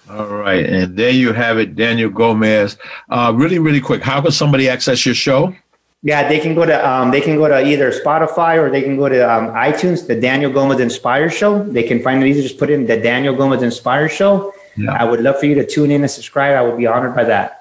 All 0.10 0.26
right. 0.26 0.66
And 0.66 0.98
there 0.98 1.12
you 1.12 1.32
have 1.32 1.58
it, 1.58 1.76
Daniel 1.76 2.10
Gomez. 2.10 2.78
Uh, 3.10 3.32
really, 3.36 3.60
really 3.60 3.80
quick, 3.80 4.02
how 4.02 4.22
can 4.22 4.32
somebody 4.32 4.68
access 4.68 5.06
your 5.06 5.16
show? 5.16 5.56
Yeah, 6.04 6.28
they 6.28 6.40
can 6.40 6.56
go 6.56 6.66
to 6.66 6.90
um, 6.90 7.12
they 7.12 7.22
can 7.22 7.36
go 7.36 7.48
to 7.48 7.64
either 7.64 7.92
Spotify 7.92 8.58
or 8.58 8.72
they 8.72 8.82
can 8.82 8.98
go 8.98 9.08
to 9.08 9.22
um, 9.22 9.50
iTunes. 9.50 10.08
The 10.08 10.20
Daniel 10.20 10.52
Gomez 10.52 10.80
Inspire 10.80 11.30
Show. 11.30 11.64
They 11.64 11.84
can 11.84 12.02
find 12.02 12.24
it 12.24 12.28
easy. 12.28 12.42
Just 12.42 12.58
put 12.58 12.72
in 12.72 12.88
the 12.88 12.98
Daniel 12.98 13.36
Gomez 13.36 13.62
Inspire 13.62 14.10
Show. 14.10 14.52
Yeah. 14.76 14.94
I 14.94 15.06
would 15.06 15.22
love 15.22 15.40
for 15.40 15.46
you 15.46 15.54
to 15.56 15.66
tune 15.66 15.92
in 15.92 16.02
and 16.02 16.10
subscribe. 16.10 16.58
I 16.58 16.64
would 16.64 16.78
be 16.78 16.88
honored 16.88 17.16
by 17.16 17.26
that. 17.26 17.61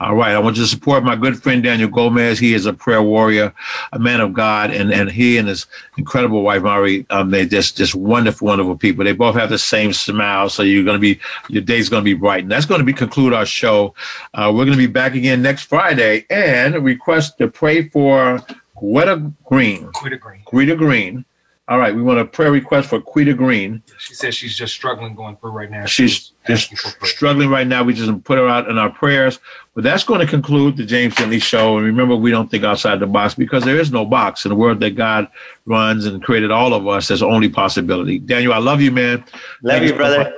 All 0.00 0.16
right. 0.16 0.34
I 0.34 0.38
want 0.38 0.56
you 0.56 0.62
to 0.62 0.68
support 0.68 1.04
my 1.04 1.14
good 1.14 1.42
friend 1.42 1.62
Daniel 1.62 1.90
Gomez. 1.90 2.38
He 2.38 2.54
is 2.54 2.64
a 2.64 2.72
prayer 2.72 3.02
warrior, 3.02 3.52
a 3.92 3.98
man 3.98 4.20
of 4.20 4.32
God, 4.32 4.70
and, 4.70 4.90
and 4.90 5.10
he 5.10 5.36
and 5.36 5.46
his 5.46 5.66
incredible 5.98 6.42
wife 6.42 6.62
Mari, 6.62 7.04
um, 7.10 7.30
they're 7.30 7.44
just 7.44 7.76
just 7.76 7.94
wonderful, 7.94 8.46
wonderful 8.46 8.76
people. 8.76 9.04
They 9.04 9.12
both 9.12 9.34
have 9.34 9.50
the 9.50 9.58
same 9.58 9.92
smile, 9.92 10.48
so 10.48 10.62
you're 10.62 10.84
gonna 10.84 10.98
be 10.98 11.20
your 11.50 11.62
day's 11.62 11.90
gonna 11.90 12.02
be 12.02 12.14
bright. 12.14 12.44
And 12.44 12.50
that's 12.50 12.64
gonna 12.64 12.82
be 12.82 12.94
conclude 12.94 13.34
our 13.34 13.44
show. 13.44 13.94
Uh, 14.32 14.50
we're 14.54 14.64
gonna 14.64 14.78
be 14.78 14.86
back 14.86 15.14
again 15.14 15.42
next 15.42 15.64
Friday 15.64 16.24
and 16.30 16.82
request 16.82 17.36
to 17.36 17.48
pray 17.48 17.90
for 17.90 18.40
Quetta 18.76 19.34
Green. 19.44 19.86
Quetta 19.92 20.18
Green. 20.18 20.42
Quetta 20.46 20.76
Green. 20.76 21.24
All 21.70 21.78
right, 21.78 21.94
we 21.94 22.02
want 22.02 22.18
a 22.18 22.24
prayer 22.24 22.50
request 22.50 22.88
for 22.88 23.00
Quita 23.00 23.32
Green. 23.32 23.80
She 23.96 24.14
says 24.14 24.34
she's 24.34 24.56
just 24.56 24.74
struggling 24.74 25.14
going 25.14 25.36
through 25.36 25.52
right 25.52 25.70
now. 25.70 25.86
She's 25.86 26.32
just 26.44 26.76
struggling 27.04 27.48
right 27.48 27.66
now. 27.66 27.84
We 27.84 27.94
just 27.94 28.24
put 28.24 28.38
her 28.38 28.48
out 28.48 28.68
in 28.68 28.76
our 28.76 28.90
prayers. 28.90 29.38
But 29.76 29.84
that's 29.84 30.02
going 30.02 30.18
to 30.18 30.26
conclude 30.26 30.76
the 30.76 30.84
James 30.84 31.14
Dentley 31.14 31.40
Show. 31.40 31.76
And 31.76 31.86
remember, 31.86 32.16
we 32.16 32.32
don't 32.32 32.50
think 32.50 32.64
outside 32.64 32.98
the 32.98 33.06
box 33.06 33.34
because 33.36 33.62
there 33.62 33.78
is 33.78 33.92
no 33.92 34.04
box 34.04 34.44
in 34.44 34.48
the 34.48 34.56
world 34.56 34.80
that 34.80 34.96
God 34.96 35.28
runs 35.64 36.06
and 36.06 36.20
created 36.20 36.50
all 36.50 36.74
of 36.74 36.88
us. 36.88 37.06
There's 37.06 37.22
only 37.22 37.48
possibility. 37.48 38.18
Daniel, 38.18 38.52
I 38.52 38.58
love 38.58 38.80
you, 38.80 38.90
man. 38.90 39.18
Love 39.62 39.78
Thanks 39.78 39.90
you, 39.92 39.96
brother. 39.96 40.34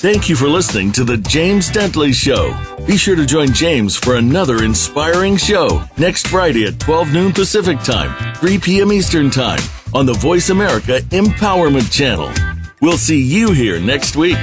Thank 0.00 0.30
you 0.30 0.34
for 0.34 0.48
listening 0.48 0.92
to 0.92 1.04
the 1.04 1.18
James 1.18 1.68
Dentley 1.68 2.14
Show. 2.14 2.56
Be 2.86 2.96
sure 2.96 3.16
to 3.16 3.26
join 3.26 3.52
James 3.52 3.96
for 3.96 4.16
another 4.16 4.64
inspiring 4.64 5.36
show 5.36 5.84
next 5.98 6.26
Friday 6.28 6.64
at 6.64 6.80
12 6.80 7.12
noon 7.12 7.32
Pacific 7.34 7.78
Time, 7.80 8.34
3 8.36 8.58
p.m. 8.60 8.94
Eastern 8.94 9.28
Time 9.28 9.60
on 9.92 10.06
the 10.06 10.14
Voice 10.14 10.48
America 10.48 11.00
Empowerment 11.10 11.92
Channel. 11.92 12.32
We'll 12.80 12.96
see 12.96 13.20
you 13.20 13.52
here 13.52 13.78
next 13.78 14.16
week. 14.16 14.38